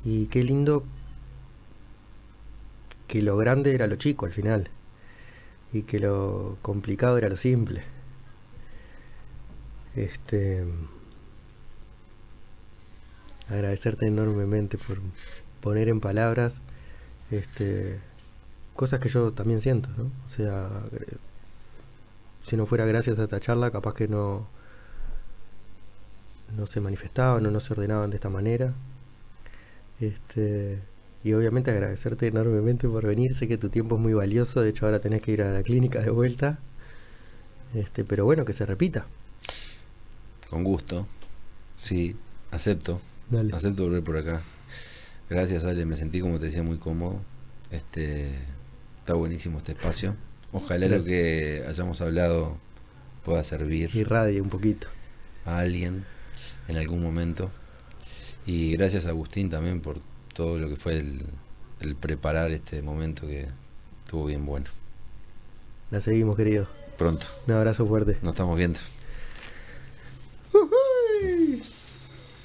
Y 0.03 0.27
qué 0.27 0.43
lindo 0.43 0.83
que 3.07 3.21
lo 3.21 3.37
grande 3.37 3.75
era 3.75 3.87
lo 3.87 3.95
chico 3.95 4.25
al 4.25 4.33
final. 4.33 4.69
Y 5.73 5.83
que 5.83 5.99
lo 5.99 6.57
complicado 6.61 7.17
era 7.17 7.29
lo 7.29 7.37
simple. 7.37 7.83
Este. 9.95 10.65
Agradecerte 13.49 14.07
enormemente 14.07 14.77
por 14.77 14.99
poner 15.61 15.87
en 15.89 15.99
palabras 16.01 16.59
este, 17.31 17.99
cosas 18.77 19.01
que 19.01 19.09
yo 19.09 19.33
también 19.33 19.59
siento, 19.59 19.89
¿no? 19.97 20.05
O 20.25 20.29
sea, 20.29 20.69
eh, 20.93 21.17
si 22.45 22.55
no 22.55 22.65
fuera 22.65 22.85
gracias 22.85 23.19
a 23.19 23.23
esta 23.23 23.41
charla, 23.41 23.71
capaz 23.71 23.93
que 23.93 24.07
no, 24.07 24.47
no 26.55 26.65
se 26.67 26.79
manifestaban 26.79 27.45
o 27.45 27.51
no 27.51 27.59
se 27.59 27.73
ordenaban 27.73 28.09
de 28.09 28.15
esta 28.15 28.29
manera. 28.29 28.73
Este, 29.99 30.79
y 31.23 31.33
obviamente 31.33 31.71
agradecerte 31.71 32.27
enormemente 32.27 32.87
por 32.87 33.05
venir. 33.05 33.33
Sé 33.33 33.47
que 33.49 33.57
tu 33.57 33.69
tiempo 33.69 33.95
es 33.95 34.01
muy 34.01 34.13
valioso, 34.13 34.61
de 34.61 34.69
hecho 34.69 34.85
ahora 34.85 34.99
tenés 34.99 35.21
que 35.21 35.31
ir 35.31 35.41
a 35.41 35.51
la 35.51 35.63
clínica 35.63 35.99
de 35.99 36.11
vuelta. 36.11 36.59
Este, 37.73 38.05
pero 38.05 38.23
bueno, 38.23 38.45
que 38.45 38.53
se 38.53 38.65
repita. 38.65 39.07
Con 40.49 40.63
gusto. 40.63 41.05
Sí, 41.75 42.15
acepto. 42.51 43.01
Dale. 43.29 43.53
Acepto 43.53 43.83
volver 43.83 44.03
por 44.03 44.17
acá. 44.17 44.41
Gracias, 45.29 45.65
Ale. 45.65 45.85
Me 45.85 45.97
sentí, 45.97 46.21
como 46.21 46.39
te 46.39 46.45
decía, 46.45 46.63
muy 46.63 46.77
cómodo. 46.77 47.19
Este, 47.71 48.39
Está 49.07 49.15
buenísimo 49.15 49.59
este 49.59 49.71
espacio. 49.71 50.17
Ojalá 50.51 50.85
lo 50.89 51.01
que 51.01 51.63
hayamos 51.65 52.01
hablado 52.01 52.57
pueda 53.23 53.41
servir. 53.41 53.95
Irradie 53.95 54.41
un 54.41 54.49
poquito. 54.49 54.87
A 55.45 55.59
alguien 55.59 56.03
en 56.67 56.75
algún 56.75 57.01
momento. 57.01 57.49
Y 58.45 58.73
gracias 58.73 59.05
a 59.05 59.11
Agustín 59.11 59.49
también 59.49 59.79
por 59.79 60.01
todo 60.33 60.59
lo 60.59 60.67
que 60.67 60.75
fue 60.75 60.97
el, 60.97 61.95
preparar 61.95 62.51
este 62.51 62.81
momento 62.81 63.25
que 63.25 63.47
estuvo 64.03 64.25
bien 64.25 64.45
bueno. 64.45 64.65
La 65.89 66.01
seguimos, 66.01 66.35
querido. 66.35 66.67
Pronto. 66.97 67.27
Un 67.47 67.53
abrazo 67.53 67.87
fuerte. 67.87 68.17
Nos 68.21 68.33
estamos 68.33 68.57
viendo. 68.57 68.81